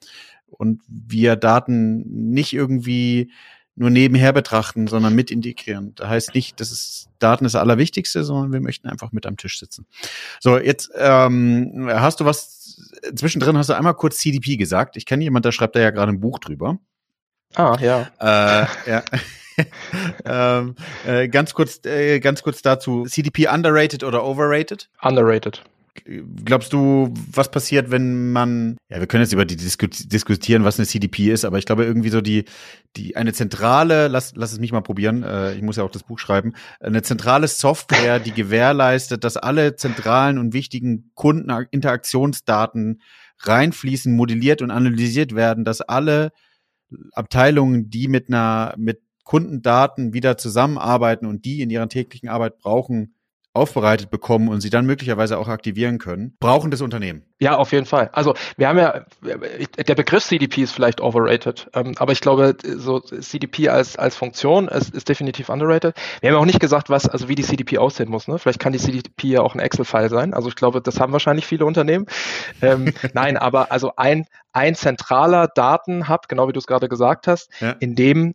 und 0.58 0.82
wir 0.86 1.36
Daten 1.36 2.02
nicht 2.30 2.52
irgendwie 2.52 3.32
nur 3.74 3.90
nebenher 3.90 4.32
betrachten, 4.32 4.87
sondern 4.87 5.14
mit 5.14 5.30
integrieren. 5.30 5.94
Das 5.94 6.08
heißt 6.08 6.35
nicht, 6.35 6.61
dass 6.61 6.70
es 6.70 7.08
Daten 7.18 7.44
ist 7.44 7.54
das 7.54 7.62
Allerwichtigste, 7.62 8.24
sondern 8.24 8.52
wir 8.52 8.61
möchten 8.61 8.88
einfach 8.88 9.12
mit 9.12 9.26
am 9.26 9.37
Tisch 9.37 9.58
sitzen. 9.58 9.87
So, 10.40 10.58
jetzt 10.58 10.90
ähm, 10.96 11.88
hast 11.88 12.20
du 12.20 12.24
was 12.24 12.62
zwischendrin 13.14 13.56
hast 13.56 13.68
du 13.68 13.74
einmal 13.74 13.94
kurz 13.94 14.18
CDP 14.18 14.56
gesagt. 14.56 14.96
Ich 14.96 15.06
kenne 15.06 15.24
jemand, 15.24 15.44
der 15.44 15.52
schreibt 15.52 15.76
da 15.76 15.80
ja 15.80 15.90
gerade 15.90 16.12
ein 16.12 16.20
Buch 16.20 16.38
drüber. 16.38 16.78
Ah, 17.54 17.76
ja. 17.80 18.11
Äh, 18.18 18.66
ja. 18.90 19.02
ähm, 20.24 20.74
äh, 21.06 21.28
ganz 21.28 21.54
kurz, 21.54 21.85
äh, 21.85 22.20
ganz 22.20 22.42
kurz 22.42 22.62
dazu: 22.62 23.04
CDP 23.04 23.48
underrated 23.48 24.04
oder 24.04 24.24
overrated? 24.24 24.88
Underrated. 25.02 25.62
Glaubst 26.44 26.72
du, 26.72 27.12
was 27.31 27.50
passiert, 27.50 27.90
wenn 27.90 28.33
man, 28.33 28.78
ja, 28.88 28.98
wir 28.98 29.07
können 29.07 29.22
jetzt 29.22 29.35
über 29.35 29.44
die 29.44 29.57
Disku 29.57 29.87
diskutieren, 29.87 30.64
was 30.64 30.78
eine 30.78 30.87
CDP 30.87 31.31
ist, 31.31 31.44
aber 31.44 31.59
ich 31.59 31.66
glaube 31.66 31.85
irgendwie 31.85 32.09
so 32.09 32.22
die, 32.22 32.46
die, 32.96 33.14
eine 33.14 33.35
zentrale, 33.35 34.09
lass, 34.09 34.33
lass 34.35 34.52
es 34.52 34.59
mich 34.59 34.72
mal 34.72 34.81
probieren, 34.81 35.22
äh, 35.22 35.55
ich 35.55 35.61
muss 35.61 35.76
ja 35.76 35.85
auch 35.85 35.90
das 35.90 36.02
Buch 36.02 36.18
schreiben, 36.18 36.55
eine 36.81 37.02
zentrale 37.02 37.46
Software, 37.46 38.20
die 38.20 38.33
gewährleistet, 38.33 39.22
dass 39.22 39.37
alle 39.37 39.76
zentralen 39.76 40.38
und 40.38 40.55
wichtigen 40.55 41.11
Kundeninteraktionsdaten 41.14 43.02
reinfließen, 43.40 44.16
modelliert 44.16 44.62
und 44.62 44.70
analysiert 44.70 45.35
werden, 45.35 45.64
dass 45.64 45.83
alle 45.83 46.33
Abteilungen, 47.12 47.90
die 47.90 48.09
mit 48.09 48.28
einer, 48.28 48.74
mit 48.78 49.02
Kundendaten 49.24 50.14
wieder 50.14 50.38
zusammenarbeiten 50.38 51.26
und 51.26 51.44
die 51.44 51.61
in 51.61 51.70
ihrer 51.70 51.88
täglichen 51.88 52.28
Arbeit 52.28 52.59
brauchen, 52.59 53.14
aufbereitet 53.54 54.10
bekommen 54.10 54.48
und 54.48 54.62
sie 54.62 54.70
dann 54.70 54.86
möglicherweise 54.86 55.38
auch 55.38 55.48
aktivieren 55.48 55.98
können, 55.98 56.36
brauchen 56.40 56.70
das 56.70 56.80
Unternehmen. 56.80 57.22
Ja, 57.38 57.56
auf 57.56 57.72
jeden 57.72 57.84
Fall. 57.84 58.08
Also 58.12 58.34
wir 58.56 58.68
haben 58.68 58.78
ja, 58.78 59.04
der 59.20 59.94
Begriff 59.94 60.24
CDP 60.24 60.62
ist 60.62 60.72
vielleicht 60.72 61.02
overrated, 61.02 61.68
ähm, 61.74 61.92
aber 61.98 62.12
ich 62.12 62.20
glaube, 62.20 62.56
so 62.62 63.00
CDP 63.00 63.68
als, 63.68 63.96
als 63.96 64.16
Funktion 64.16 64.68
ist, 64.68 64.94
ist 64.94 65.08
definitiv 65.08 65.50
underrated. 65.50 65.94
Wir 66.20 66.30
haben 66.30 66.38
auch 66.38 66.46
nicht 66.46 66.60
gesagt, 66.60 66.88
was, 66.88 67.08
also 67.08 67.28
wie 67.28 67.34
die 67.34 67.42
CDP 67.42 67.76
aussehen 67.76 68.08
muss. 68.08 68.26
Ne? 68.26 68.38
Vielleicht 68.38 68.60
kann 68.60 68.72
die 68.72 68.78
CDP 68.78 69.28
ja 69.28 69.40
auch 69.42 69.54
ein 69.54 69.60
Excel-File 69.60 70.08
sein. 70.08 70.32
Also 70.32 70.48
ich 70.48 70.56
glaube, 70.56 70.80
das 70.80 70.98
haben 70.98 71.12
wahrscheinlich 71.12 71.46
viele 71.46 71.66
Unternehmen. 71.66 72.06
ähm, 72.62 72.94
nein, 73.12 73.36
aber 73.36 73.70
also 73.70 73.92
ein, 73.96 74.26
ein 74.52 74.74
zentraler 74.74 75.48
Datenhub, 75.48 76.28
genau 76.28 76.48
wie 76.48 76.52
du 76.52 76.58
es 76.58 76.66
gerade 76.66 76.88
gesagt 76.88 77.26
hast, 77.26 77.50
ja. 77.60 77.72
in 77.80 77.96
dem 77.96 78.32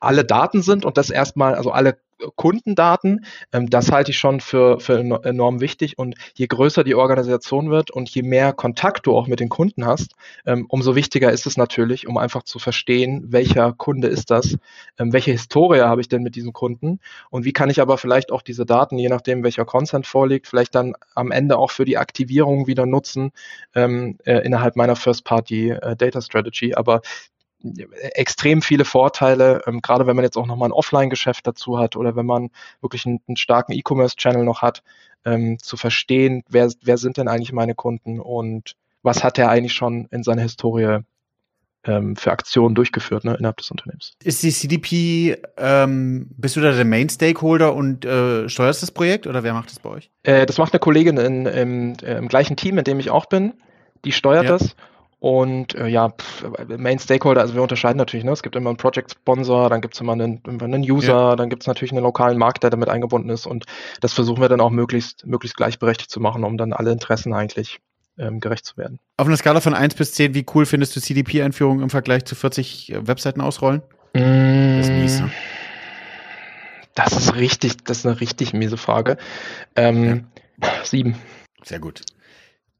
alle 0.00 0.24
Daten 0.24 0.62
sind 0.62 0.84
und 0.84 0.96
das 0.96 1.10
erstmal, 1.10 1.54
also 1.54 1.70
alle 1.72 1.96
Kundendaten. 2.36 3.24
Ähm, 3.52 3.70
das 3.70 3.90
halte 3.90 4.10
ich 4.10 4.18
schon 4.18 4.40
für, 4.40 4.80
für 4.80 4.98
enorm 4.98 5.60
wichtig. 5.60 5.98
Und 5.98 6.14
je 6.34 6.46
größer 6.46 6.84
die 6.84 6.94
Organisation 6.94 7.70
wird 7.70 7.90
und 7.90 8.10
je 8.10 8.22
mehr 8.22 8.52
Kontakt 8.52 9.06
du 9.06 9.16
auch 9.16 9.26
mit 9.26 9.40
den 9.40 9.48
Kunden 9.48 9.86
hast, 9.86 10.14
ähm, 10.46 10.66
umso 10.68 10.94
wichtiger 10.94 11.32
ist 11.32 11.46
es 11.46 11.56
natürlich, 11.56 12.06
um 12.06 12.16
einfach 12.16 12.42
zu 12.42 12.58
verstehen, 12.58 13.24
welcher 13.28 13.72
Kunde 13.72 14.08
ist 14.08 14.30
das, 14.30 14.56
ähm, 14.98 15.12
welche 15.12 15.32
Historie 15.32 15.80
habe 15.80 16.00
ich 16.00 16.08
denn 16.08 16.22
mit 16.22 16.36
diesem 16.36 16.52
Kunden 16.52 17.00
und 17.30 17.44
wie 17.44 17.52
kann 17.52 17.70
ich 17.70 17.80
aber 17.80 17.98
vielleicht 17.98 18.32
auch 18.32 18.42
diese 18.42 18.66
Daten, 18.66 18.98
je 18.98 19.08
nachdem 19.08 19.42
welcher 19.42 19.64
Consent 19.64 20.06
vorliegt, 20.06 20.46
vielleicht 20.46 20.74
dann 20.74 20.94
am 21.14 21.30
Ende 21.30 21.58
auch 21.58 21.70
für 21.70 21.84
die 21.84 21.98
Aktivierung 21.98 22.66
wieder 22.66 22.86
nutzen 22.86 23.32
äh, 23.74 23.84
innerhalb 24.24 24.76
meiner 24.76 24.96
First-Party 24.96 25.70
äh. 25.70 26.76
Aber 26.76 27.00
extrem 28.12 28.62
viele 28.62 28.84
Vorteile, 28.84 29.62
ähm, 29.66 29.80
gerade 29.80 30.06
wenn 30.06 30.16
man 30.16 30.24
jetzt 30.24 30.36
auch 30.36 30.46
nochmal 30.46 30.68
ein 30.68 30.72
Offline-Geschäft 30.72 31.46
dazu 31.46 31.78
hat 31.78 31.96
oder 31.96 32.16
wenn 32.16 32.26
man 32.26 32.50
wirklich 32.80 33.06
einen, 33.06 33.20
einen 33.26 33.36
starken 33.36 33.72
E-Commerce-Channel 33.72 34.44
noch 34.44 34.62
hat, 34.62 34.82
ähm, 35.24 35.58
zu 35.58 35.76
verstehen, 35.76 36.42
wer, 36.48 36.70
wer 36.82 36.98
sind 36.98 37.16
denn 37.16 37.28
eigentlich 37.28 37.52
meine 37.52 37.74
Kunden 37.74 38.20
und 38.20 38.76
was 39.02 39.24
hat 39.24 39.38
er 39.38 39.50
eigentlich 39.50 39.74
schon 39.74 40.06
in 40.10 40.22
seiner 40.22 40.42
Historie 40.42 41.00
ähm, 41.84 42.16
für 42.16 42.32
Aktionen 42.32 42.74
durchgeführt 42.74 43.24
ne, 43.24 43.34
innerhalb 43.34 43.58
des 43.58 43.70
Unternehmens. 43.70 44.12
Ist 44.22 44.42
die 44.42 44.50
CDP, 44.50 45.36
ähm, 45.56 46.30
bist 46.36 46.56
du 46.56 46.60
da 46.60 46.72
der 46.72 46.84
Main-Stakeholder 46.84 47.74
und 47.74 48.04
äh, 48.04 48.48
steuerst 48.48 48.82
das 48.82 48.90
Projekt 48.90 49.26
oder 49.26 49.42
wer 49.42 49.52
macht 49.52 49.70
das 49.70 49.78
bei 49.78 49.90
euch? 49.90 50.10
Äh, 50.22 50.46
das 50.46 50.58
macht 50.58 50.72
eine 50.72 50.80
Kollegin 50.80 51.18
in, 51.18 51.46
im, 51.46 51.94
äh, 52.02 52.16
im 52.16 52.28
gleichen 52.28 52.56
Team, 52.56 52.78
in 52.78 52.84
dem 52.84 53.00
ich 53.00 53.10
auch 53.10 53.26
bin. 53.26 53.54
Die 54.04 54.12
steuert 54.12 54.44
ja. 54.44 54.50
das 54.50 54.76
und 55.24 55.74
äh, 55.74 55.86
ja, 55.86 56.10
pff, 56.10 56.44
Main 56.76 56.98
Stakeholder, 56.98 57.40
also 57.40 57.54
wir 57.54 57.62
unterscheiden 57.62 57.96
natürlich, 57.96 58.26
ne? 58.26 58.32
es 58.32 58.42
gibt 58.42 58.56
immer 58.56 58.68
einen 58.68 58.76
Project 58.76 59.12
Sponsor, 59.12 59.70
dann 59.70 59.80
gibt 59.80 59.94
es 59.94 60.00
immer 60.02 60.12
einen, 60.12 60.42
einen 60.44 60.82
User, 60.82 61.30
ja. 61.30 61.36
dann 61.36 61.48
gibt 61.48 61.62
es 61.62 61.66
natürlich 61.66 61.92
einen 61.92 62.02
lokalen 62.02 62.36
Markt, 62.36 62.62
der 62.62 62.68
damit 62.68 62.90
eingebunden 62.90 63.30
ist 63.30 63.46
und 63.46 63.64
das 64.02 64.12
versuchen 64.12 64.42
wir 64.42 64.50
dann 64.50 64.60
auch 64.60 64.68
möglichst, 64.68 65.24
möglichst 65.24 65.56
gleichberechtigt 65.56 66.10
zu 66.10 66.20
machen, 66.20 66.44
um 66.44 66.58
dann 66.58 66.74
alle 66.74 66.92
Interessen 66.92 67.32
eigentlich 67.32 67.78
ähm, 68.18 68.38
gerecht 68.38 68.66
zu 68.66 68.76
werden. 68.76 68.98
Auf 69.16 69.26
einer 69.26 69.38
Skala 69.38 69.62
von 69.62 69.72
1 69.72 69.94
bis 69.94 70.12
10, 70.12 70.34
wie 70.34 70.44
cool 70.54 70.66
findest 70.66 70.94
du 70.94 71.00
CDP-Einführung 71.00 71.80
im 71.80 71.88
Vergleich 71.88 72.26
zu 72.26 72.34
40 72.34 72.92
äh, 72.92 73.06
Webseiten 73.06 73.40
ausrollen? 73.40 73.80
Mm, 74.12 74.76
das 74.76 74.88
ist 74.88 74.92
mies, 74.92 75.20
ne? 75.20 75.30
Das 76.94 77.12
ist 77.16 77.34
richtig, 77.34 77.82
das 77.86 78.00
ist 78.00 78.06
eine 78.06 78.20
richtig 78.20 78.52
miese 78.52 78.76
Frage. 78.76 79.16
Ähm, 79.74 80.26
ja. 80.62 80.68
Sieben. 80.84 81.16
Sehr 81.62 81.78
gut. 81.78 82.02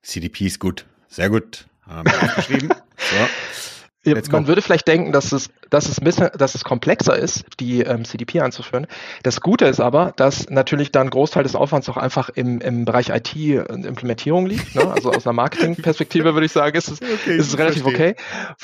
CDP 0.03 0.45
ist 0.45 0.61
gut. 0.61 0.85
Sehr 1.09 1.31
gut. 1.31 1.65
Haben 1.87 2.11
wir 2.11 2.23
aufgeschrieben. 2.23 2.69
So. 2.97 4.11
Ja, 4.11 4.21
man 4.31 4.47
würde 4.47 4.63
vielleicht 4.63 4.87
denken, 4.87 5.13
dass 5.13 5.33
es, 5.33 5.51
dass 5.71 5.89
es, 5.89 6.01
bisschen, 6.01 6.31
dass 6.37 6.55
es 6.55 6.65
komplexer 6.65 7.17
ist, 7.17 7.45
die 7.61 7.81
ähm, 7.81 8.05
CDP 8.05 8.41
einzuführen. 8.41 8.87
Das 9.23 9.41
Gute 9.41 9.67
ist 9.67 9.81
aber, 9.81 10.13
dass 10.17 10.49
natürlich 10.51 10.93
dann 10.93 11.09
ein 11.09 11.11
Großteil 11.11 11.43
des 11.43 11.55
Aufwands 11.55 11.89
auch 11.89 11.97
einfach 11.97 12.29
im, 12.31 12.61
im 12.61 12.85
Bereich 12.85 13.11
IT 13.11 13.35
und 13.69 13.85
Implementierung 13.85 14.47
liegt. 14.47 14.75
Ne? 14.75 14.91
Also 14.91 15.13
aus 15.13 15.27
einer 15.27 15.35
Marketingperspektive 15.35 16.35
würde 16.35 16.47
ich 16.47 16.53
sagen, 16.53 16.77
ist 16.77 16.89
es, 16.91 17.01
okay, 17.01 17.37
ist 17.37 17.49
es 17.49 17.59
relativ 17.59 17.83
verstehe. 17.83 18.11
okay. 18.11 18.23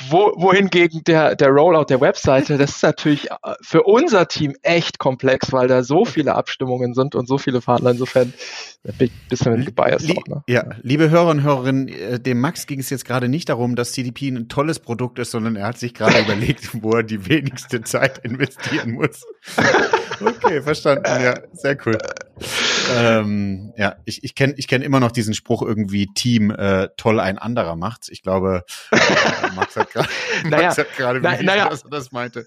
Wo, 0.08 0.32
wohingegen 0.36 1.02
der, 1.04 1.36
der 1.36 1.48
Rollout 1.48 1.86
der 1.88 2.00
Webseite, 2.00 2.58
das 2.58 2.76
ist 2.76 2.82
natürlich 2.82 3.30
äh, 3.30 3.36
für 3.60 3.82
unser 3.82 4.28
Team 4.28 4.54
echt 4.62 4.98
komplex, 4.98 5.52
weil 5.52 5.68
da 5.68 5.82
so 5.82 6.04
viele 6.04 6.34
Abstimmungen 6.34 6.94
sind 6.94 7.14
und 7.14 7.26
so 7.26 7.38
viele 7.38 7.60
Partner. 7.60 7.90
Insofern 7.90 8.32
bin 8.82 9.08
ich 9.08 9.12
ein 9.12 9.28
bisschen 9.28 9.64
gebiased 9.64 10.08
Lie 10.08 10.16
auch, 10.16 10.26
ne? 10.26 10.42
Ja, 10.46 10.64
liebe 10.82 11.10
Hörer 11.10 11.28
und 11.28 11.42
Hörerinnen, 11.42 11.88
äh, 11.88 12.20
dem 12.20 12.40
Max 12.40 12.66
ging 12.66 12.80
es 12.80 12.90
jetzt 12.90 13.04
gerade 13.04 13.28
nicht 13.28 13.48
darum, 13.48 13.76
dass 13.76 13.92
CDP 13.92 14.28
ein 14.28 14.48
tolles 14.48 14.78
Produkt 14.78 15.18
ist, 15.18 15.30
sondern 15.30 15.56
er 15.56 15.66
hat 15.66 15.78
sich 15.78 15.94
gerade 15.94 16.20
überlegt, 16.24 16.82
wo 16.82 16.89
er 16.94 17.02
die 17.02 17.28
wenigste 17.28 17.82
Zeit 17.82 18.18
investieren 18.18 18.92
muss. 18.92 19.24
okay, 20.20 20.62
verstanden. 20.62 21.04
Ja, 21.06 21.34
sehr 21.52 21.76
cool. 21.86 21.98
Ähm, 22.96 23.72
ja, 23.76 23.96
ich, 24.04 24.24
ich 24.24 24.34
kenne 24.34 24.54
ich 24.56 24.66
kenn 24.66 24.82
immer 24.82 25.00
noch 25.00 25.12
diesen 25.12 25.34
Spruch 25.34 25.62
irgendwie 25.62 26.06
Team 26.14 26.50
äh, 26.50 26.88
toll 26.96 27.20
ein 27.20 27.38
anderer 27.38 27.76
macht's. 27.76 28.08
Ich 28.08 28.22
glaube, 28.22 28.64
äh, 28.90 28.96
Max 29.54 29.76
hat 29.76 29.90
gerade 30.96 31.20
naja, 31.20 31.42
naja, 31.42 31.68
dass 31.68 31.84
er 31.84 31.90
das 31.90 32.12
meinte. 32.12 32.46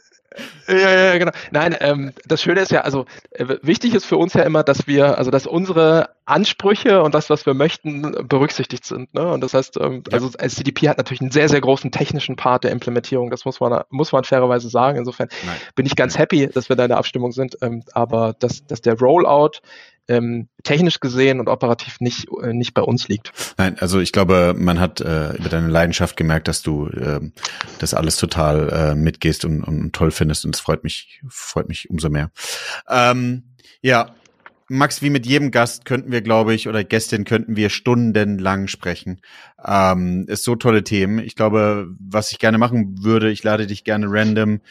Ja, 0.68 0.76
ja, 0.78 1.18
genau. 1.18 1.32
Nein, 1.52 1.76
ähm, 1.80 2.14
das 2.26 2.42
Schöne 2.42 2.62
ist 2.62 2.72
ja, 2.72 2.82
also 2.82 3.06
äh, 3.32 3.58
wichtig 3.62 3.94
ist 3.94 4.06
für 4.06 4.18
uns 4.18 4.34
ja 4.34 4.44
immer, 4.44 4.64
dass 4.64 4.88
wir, 4.88 5.18
also 5.18 5.32
dass 5.32 5.46
unsere 5.46 6.10
Ansprüche 6.26 7.04
und 7.04 7.14
das, 7.14 7.30
was 7.30 7.46
wir 7.46 7.54
möchten, 7.54 8.28
berücksichtigt 8.28 8.86
sind. 8.86 9.14
Ne? 9.14 9.28
Und 9.28 9.42
das 9.42 9.54
heißt, 9.54 9.78
ähm, 9.82 10.04
ja. 10.08 10.14
also 10.14 10.30
CDP 10.30 10.90
hat 10.90 10.98
natürlich 10.98 11.22
einen 11.22 11.32
sehr, 11.32 11.50
sehr 11.50 11.60
großen 11.60 11.92
technischen 11.92 12.36
Part 12.36 12.64
der 12.64 12.72
Implementierung. 12.72 13.30
Das 13.30 13.46
muss 13.46 13.60
man, 13.60 13.84
muss 13.90 14.12
man 14.12 14.24
fairerweise 14.24 14.70
sagen. 14.70 14.98
Insofern 14.98 15.28
Nein. 15.46 15.58
bin 15.76 15.86
ich 15.86 15.96
ganz 15.96 16.18
happy, 16.18 16.48
dass 16.48 16.70
wir 16.70 16.76
da 16.76 16.84
in 16.84 16.90
der 16.90 16.98
Abstimmung 16.98 17.32
sind. 17.34 17.58
Ähm, 17.62 17.84
aber 17.94 18.36
dass, 18.40 18.66
dass 18.66 18.82
der 18.82 18.98
Rollout 18.98 19.60
ähm, 20.08 20.50
technisch 20.64 21.00
gesehen 21.00 21.40
und 21.40 21.48
operativ 21.48 22.00
nicht, 22.00 22.28
äh, 22.42 22.54
nicht 22.54 22.74
bei 22.74 22.82
uns 22.82 23.08
liegt. 23.08 23.32
Nein, 23.58 23.78
also 23.80 24.00
ich 24.00 24.12
glaube, 24.12 24.54
man 24.58 24.80
hat 24.80 25.02
äh, 25.02 25.34
über 25.34 25.50
deine 25.50 25.68
Leidenschaft 25.68 26.18
gemerkt, 26.18 26.48
dass 26.48 26.62
du 26.62 26.88
äh, 26.88 27.20
das 27.80 27.94
alles 27.94 28.18
total 28.18 28.70
äh, 28.70 28.96
mitgehst 28.96 29.46
und, 29.46 29.64
und 29.64 29.94
toll 29.94 30.12
findest 30.12 30.46
und 30.46 30.56
es 30.56 30.62
freut 30.62 30.84
mich, 30.84 31.22
freut 31.30 31.70
mich 31.70 31.90
umso 31.90 32.10
mehr. 32.10 32.32
Ähm, 32.90 33.56
ja, 33.82 34.14
Max, 34.70 35.02
wie 35.02 35.10
mit 35.10 35.26
jedem 35.26 35.52
Gast 35.52 35.86
könnten 35.86 36.12
wir, 36.12 36.22
glaube 36.22 36.54
ich, 36.54 36.68
oder 36.68 36.84
Gästin 36.84 37.26
könnten 37.26 37.56
wir 37.56 37.70
stundenlang 37.70 38.68
sprechen. 38.68 39.22
Ähm, 39.64 40.26
ist 40.28 40.44
so 40.44 40.56
tolle 40.56 40.84
Themen. 40.84 41.20
Ich 41.20 41.36
glaube, 41.36 41.90
was 42.00 42.32
ich 42.32 42.40
gerne 42.40 42.58
machen 42.58 43.04
würde, 43.04 43.30
ich 43.30 43.44
lade 43.44 43.68
dich 43.68 43.84
gerne 43.84 44.08
random 44.10 44.62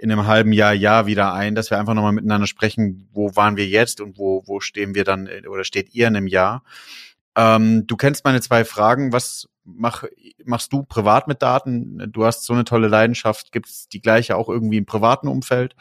in 0.00 0.10
einem 0.10 0.26
halben 0.26 0.52
Jahr, 0.52 0.72
Jahr 0.72 1.06
wieder 1.06 1.34
ein, 1.34 1.54
dass 1.54 1.70
wir 1.70 1.78
einfach 1.78 1.94
nochmal 1.94 2.12
miteinander 2.12 2.46
sprechen, 2.46 3.08
wo 3.12 3.36
waren 3.36 3.56
wir 3.56 3.66
jetzt 3.66 4.00
und 4.00 4.16
wo, 4.18 4.42
wo 4.46 4.60
stehen 4.60 4.94
wir 4.94 5.04
dann 5.04 5.28
oder 5.46 5.64
steht 5.64 5.94
ihr 5.94 6.08
in 6.08 6.16
einem 6.16 6.26
Jahr. 6.26 6.62
Ähm, 7.36 7.86
du 7.86 7.96
kennst 7.96 8.24
meine 8.24 8.40
zwei 8.40 8.64
Fragen. 8.64 9.12
Was 9.12 9.46
mach, 9.64 10.04
machst 10.44 10.72
du 10.72 10.84
privat 10.84 11.28
mit 11.28 11.42
Daten? 11.42 12.10
Du 12.10 12.24
hast 12.24 12.44
so 12.44 12.54
eine 12.54 12.64
tolle 12.64 12.88
Leidenschaft. 12.88 13.52
Gibt 13.52 13.68
es 13.68 13.88
die 13.88 14.00
gleiche 14.00 14.36
auch 14.36 14.48
irgendwie 14.48 14.78
im 14.78 14.86
privaten 14.86 15.28
Umfeld? 15.28 15.76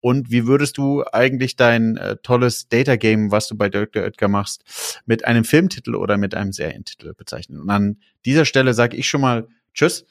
Und 0.00 0.30
wie 0.30 0.46
würdest 0.46 0.76
du 0.76 1.04
eigentlich 1.10 1.56
dein 1.56 1.96
äh, 1.96 2.16
tolles 2.22 2.68
Data 2.68 2.96
Game, 2.96 3.30
was 3.30 3.48
du 3.48 3.56
bei 3.56 3.70
Dr. 3.70 4.02
Oetker 4.02 4.28
machst, 4.28 5.02
mit 5.06 5.24
einem 5.24 5.44
Filmtitel 5.44 5.94
oder 5.94 6.18
mit 6.18 6.34
einem 6.34 6.52
Serientitel 6.52 7.14
bezeichnen? 7.14 7.60
Und 7.60 7.70
an 7.70 7.96
dieser 8.24 8.44
Stelle 8.44 8.74
sage 8.74 8.96
ich 8.96 9.08
schon 9.08 9.22
mal 9.22 9.48
Tschüss. 9.74 10.04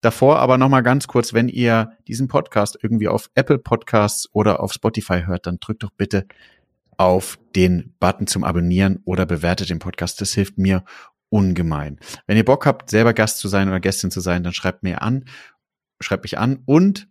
Davor 0.00 0.38
aber 0.38 0.58
noch 0.58 0.68
mal 0.68 0.82
ganz 0.82 1.06
kurz, 1.06 1.32
wenn 1.32 1.48
ihr 1.48 1.92
diesen 2.06 2.28
Podcast 2.28 2.78
irgendwie 2.82 3.08
auf 3.08 3.30
Apple 3.34 3.58
Podcasts 3.58 4.28
oder 4.32 4.60
auf 4.60 4.72
Spotify 4.72 5.22
hört, 5.24 5.46
dann 5.46 5.58
drückt 5.58 5.82
doch 5.82 5.90
bitte 5.90 6.26
auf 6.96 7.38
den 7.54 7.94
Button 7.98 8.26
zum 8.26 8.44
Abonnieren 8.44 9.00
oder 9.04 9.26
bewertet 9.26 9.70
den 9.70 9.78
Podcast. 9.78 10.20
Das 10.20 10.32
hilft 10.32 10.58
mir 10.58 10.84
ungemein. 11.28 11.98
Wenn 12.26 12.36
ihr 12.36 12.44
Bock 12.44 12.66
habt, 12.66 12.90
selber 12.90 13.12
Gast 13.12 13.38
zu 13.38 13.48
sein 13.48 13.68
oder 13.68 13.80
Gästin 13.80 14.10
zu 14.10 14.20
sein, 14.20 14.42
dann 14.42 14.52
schreibt 14.52 14.82
mir 14.82 15.02
an, 15.02 15.24
schreibt 16.00 16.24
mich 16.24 16.38
an. 16.38 16.62
Und 16.66 17.08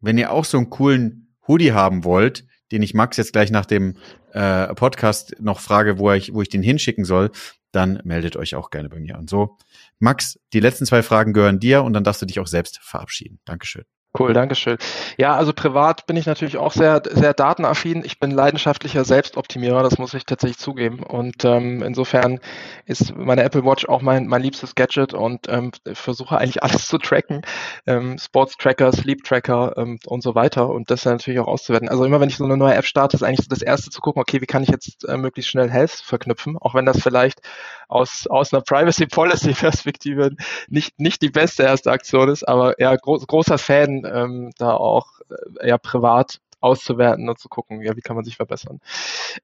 wenn 0.00 0.18
ihr 0.18 0.32
auch 0.32 0.44
so 0.44 0.56
einen 0.56 0.70
coolen 0.70 1.34
Hoodie 1.46 1.72
haben 1.72 2.04
wollt, 2.04 2.46
den 2.72 2.82
ich 2.82 2.94
Max 2.94 3.16
jetzt 3.16 3.32
gleich 3.32 3.50
nach 3.50 3.66
dem 3.66 3.96
äh, 4.32 4.72
Podcast 4.74 5.36
noch 5.40 5.60
frage, 5.60 5.98
wo 5.98 6.12
ich, 6.12 6.32
wo 6.32 6.42
ich 6.42 6.48
den 6.48 6.62
hinschicken 6.62 7.04
soll, 7.04 7.30
dann 7.72 8.00
meldet 8.04 8.36
euch 8.36 8.54
auch 8.54 8.70
gerne 8.70 8.88
bei 8.88 8.98
mir. 8.98 9.18
Und 9.18 9.30
so, 9.30 9.58
Max, 9.98 10.38
die 10.52 10.60
letzten 10.60 10.86
zwei 10.86 11.02
Fragen 11.02 11.32
gehören 11.32 11.60
dir 11.60 11.82
und 11.82 11.92
dann 11.92 12.04
darfst 12.04 12.22
du 12.22 12.26
dich 12.26 12.40
auch 12.40 12.46
selbst 12.46 12.78
verabschieden. 12.82 13.40
Dankeschön. 13.44 13.84
Cool, 14.18 14.32
Dankeschön. 14.32 14.76
Ja, 15.18 15.36
also 15.36 15.52
privat 15.52 16.04
bin 16.06 16.16
ich 16.16 16.26
natürlich 16.26 16.56
auch 16.56 16.72
sehr, 16.72 17.00
sehr 17.12 17.32
datenaffin. 17.32 18.02
Ich 18.04 18.18
bin 18.18 18.32
leidenschaftlicher 18.32 19.04
Selbstoptimierer, 19.04 19.84
das 19.84 19.98
muss 19.98 20.14
ich 20.14 20.26
tatsächlich 20.26 20.58
zugeben. 20.58 21.04
Und 21.04 21.44
ähm, 21.44 21.80
insofern 21.80 22.40
ist 22.86 23.16
meine 23.16 23.44
Apple 23.44 23.64
Watch 23.64 23.88
auch 23.88 24.02
mein, 24.02 24.26
mein 24.26 24.42
liebstes 24.42 24.74
Gadget 24.74 25.14
und 25.14 25.46
ähm, 25.48 25.70
versuche 25.92 26.36
eigentlich 26.38 26.64
alles 26.64 26.88
zu 26.88 26.98
tracken. 26.98 27.42
Ähm, 27.86 28.18
Sports 28.18 28.56
Tracker, 28.56 28.90
Sleep 28.90 29.22
Tracker 29.22 29.74
ähm, 29.76 30.00
und 30.06 30.24
so 30.24 30.34
weiter 30.34 30.68
und 30.70 30.90
das 30.90 31.04
natürlich 31.04 31.38
auch 31.38 31.46
auszuwerten. 31.46 31.88
Also 31.88 32.04
immer 32.04 32.18
wenn 32.18 32.28
ich 32.28 32.36
so 32.36 32.44
eine 32.44 32.56
neue 32.56 32.74
App 32.74 32.86
starte, 32.86 33.16
ist 33.16 33.22
eigentlich 33.22 33.44
so 33.44 33.48
das 33.48 33.62
erste 33.62 33.90
zu 33.90 34.00
gucken, 34.00 34.20
okay, 34.20 34.40
wie 34.40 34.46
kann 34.46 34.64
ich 34.64 34.70
jetzt 34.70 35.08
äh, 35.08 35.16
möglichst 35.16 35.52
schnell 35.52 35.70
Health 35.70 35.92
verknüpfen, 35.92 36.58
auch 36.58 36.74
wenn 36.74 36.84
das 36.84 37.00
vielleicht 37.00 37.42
aus, 37.88 38.26
aus 38.28 38.52
einer 38.52 38.62
Privacy 38.62 39.06
Policy 39.06 39.52
Perspektive 39.58 40.30
nicht, 40.68 40.98
nicht 40.98 41.22
die 41.22 41.30
beste 41.30 41.62
erste 41.62 41.92
Aktion 41.92 42.28
ist, 42.28 42.48
aber 42.48 42.80
ja, 42.80 42.96
gro 42.96 43.18
großer 43.18 43.58
Fan 43.58 43.99
ähm, 44.04 44.52
da 44.58 44.72
auch 44.72 45.20
äh, 45.60 45.68
ja 45.68 45.78
privat 45.78 46.40
auszuwerten 46.60 47.28
und 47.28 47.38
zu 47.38 47.48
gucken, 47.48 47.82
ja, 47.82 47.96
wie 47.96 48.02
kann 48.02 48.16
man 48.16 48.24
sich 48.24 48.36
verbessern. 48.36 48.80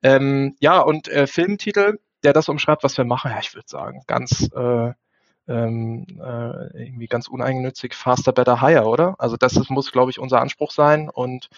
Ähm, 0.03 0.57
ja, 0.61 0.81
und 0.81 1.09
äh, 1.09 1.27
Filmtitel, 1.27 1.99
der 2.25 2.33
das 2.33 2.49
umschreibt, 2.49 2.85
was 2.85 2.99
wir 2.99 3.05
machen, 3.05 3.31
ja, 3.31 3.39
ich 3.41 3.55
würde 3.55 3.69
sagen, 3.69 4.03
ganz 4.07 4.51
äh, 4.55 4.93
ähm, 5.49 6.07
äh, 6.21 6.85
irgendwie 6.85 7.07
ganz 7.07 7.29
uneigennützig, 7.29 7.95
faster, 7.95 8.33
better, 8.33 8.61
higher, 8.61 8.87
oder? 8.87 9.15
Also 9.19 9.37
das 9.37 9.57
ist, 9.57 9.71
muss, 9.71 9.93
glaube 9.93 10.11
ich, 10.11 10.19
unser 10.19 10.41
Anspruch 10.41 10.73
sein 10.73 11.09
und 11.09 11.49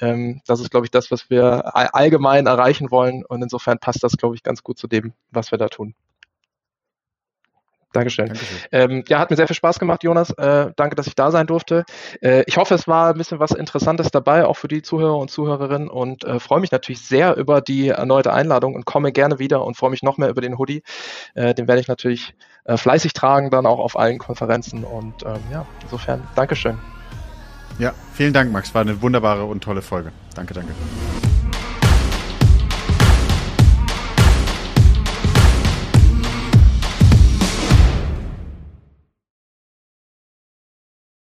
ähm, 0.00 0.40
das 0.46 0.60
ist, 0.60 0.70
glaube 0.70 0.86
ich, 0.86 0.90
das, 0.90 1.10
was 1.10 1.28
wir 1.28 1.74
allgemein 1.94 2.46
erreichen 2.46 2.90
wollen 2.90 3.24
und 3.24 3.42
insofern 3.42 3.78
passt 3.78 4.02
das, 4.04 4.16
glaube 4.16 4.36
ich, 4.36 4.42
ganz 4.42 4.62
gut 4.62 4.78
zu 4.78 4.86
dem, 4.86 5.12
was 5.30 5.50
wir 5.50 5.58
da 5.58 5.68
tun. 5.68 5.94
Dankeschön. 7.92 8.26
Dankeschön. 8.26 8.58
Ähm, 8.72 9.04
ja, 9.08 9.18
hat 9.18 9.30
mir 9.30 9.36
sehr 9.36 9.46
viel 9.46 9.56
Spaß 9.56 9.78
gemacht, 9.78 10.02
Jonas. 10.02 10.30
Äh, 10.30 10.72
danke, 10.76 10.96
dass 10.96 11.06
ich 11.06 11.14
da 11.14 11.30
sein 11.30 11.46
durfte. 11.46 11.84
Äh, 12.20 12.44
ich 12.46 12.56
hoffe, 12.56 12.74
es 12.74 12.88
war 12.88 13.10
ein 13.10 13.18
bisschen 13.18 13.38
was 13.38 13.52
Interessantes 13.52 14.10
dabei, 14.10 14.46
auch 14.46 14.56
für 14.56 14.68
die 14.68 14.82
Zuhörer 14.82 15.16
und 15.18 15.30
Zuhörerinnen 15.30 15.88
und 15.88 16.24
äh, 16.24 16.40
freue 16.40 16.60
mich 16.60 16.72
natürlich 16.72 17.00
sehr 17.00 17.36
über 17.36 17.60
die 17.60 17.88
erneute 17.88 18.32
Einladung 18.32 18.74
und 18.74 18.84
komme 18.84 19.12
gerne 19.12 19.38
wieder 19.38 19.64
und 19.64 19.76
freue 19.76 19.90
mich 19.90 20.02
noch 20.02 20.18
mehr 20.18 20.28
über 20.28 20.40
den 20.40 20.58
Hoodie. 20.58 20.82
Äh, 21.34 21.54
den 21.54 21.68
werde 21.68 21.80
ich 21.80 21.88
natürlich 21.88 22.34
äh, 22.64 22.76
fleißig 22.76 23.12
tragen, 23.12 23.50
dann 23.50 23.66
auch 23.66 23.78
auf 23.78 23.98
allen 23.98 24.18
Konferenzen 24.18 24.84
und 24.84 25.22
ähm, 25.24 25.40
ja, 25.50 25.66
insofern 25.82 26.22
Dankeschön. 26.34 26.78
Ja, 27.78 27.92
vielen 28.12 28.32
Dank, 28.32 28.52
Max. 28.52 28.74
War 28.74 28.82
eine 28.82 29.00
wunderbare 29.00 29.44
und 29.44 29.62
tolle 29.62 29.82
Folge. 29.82 30.12
Danke, 30.34 30.54
danke. 30.54 30.72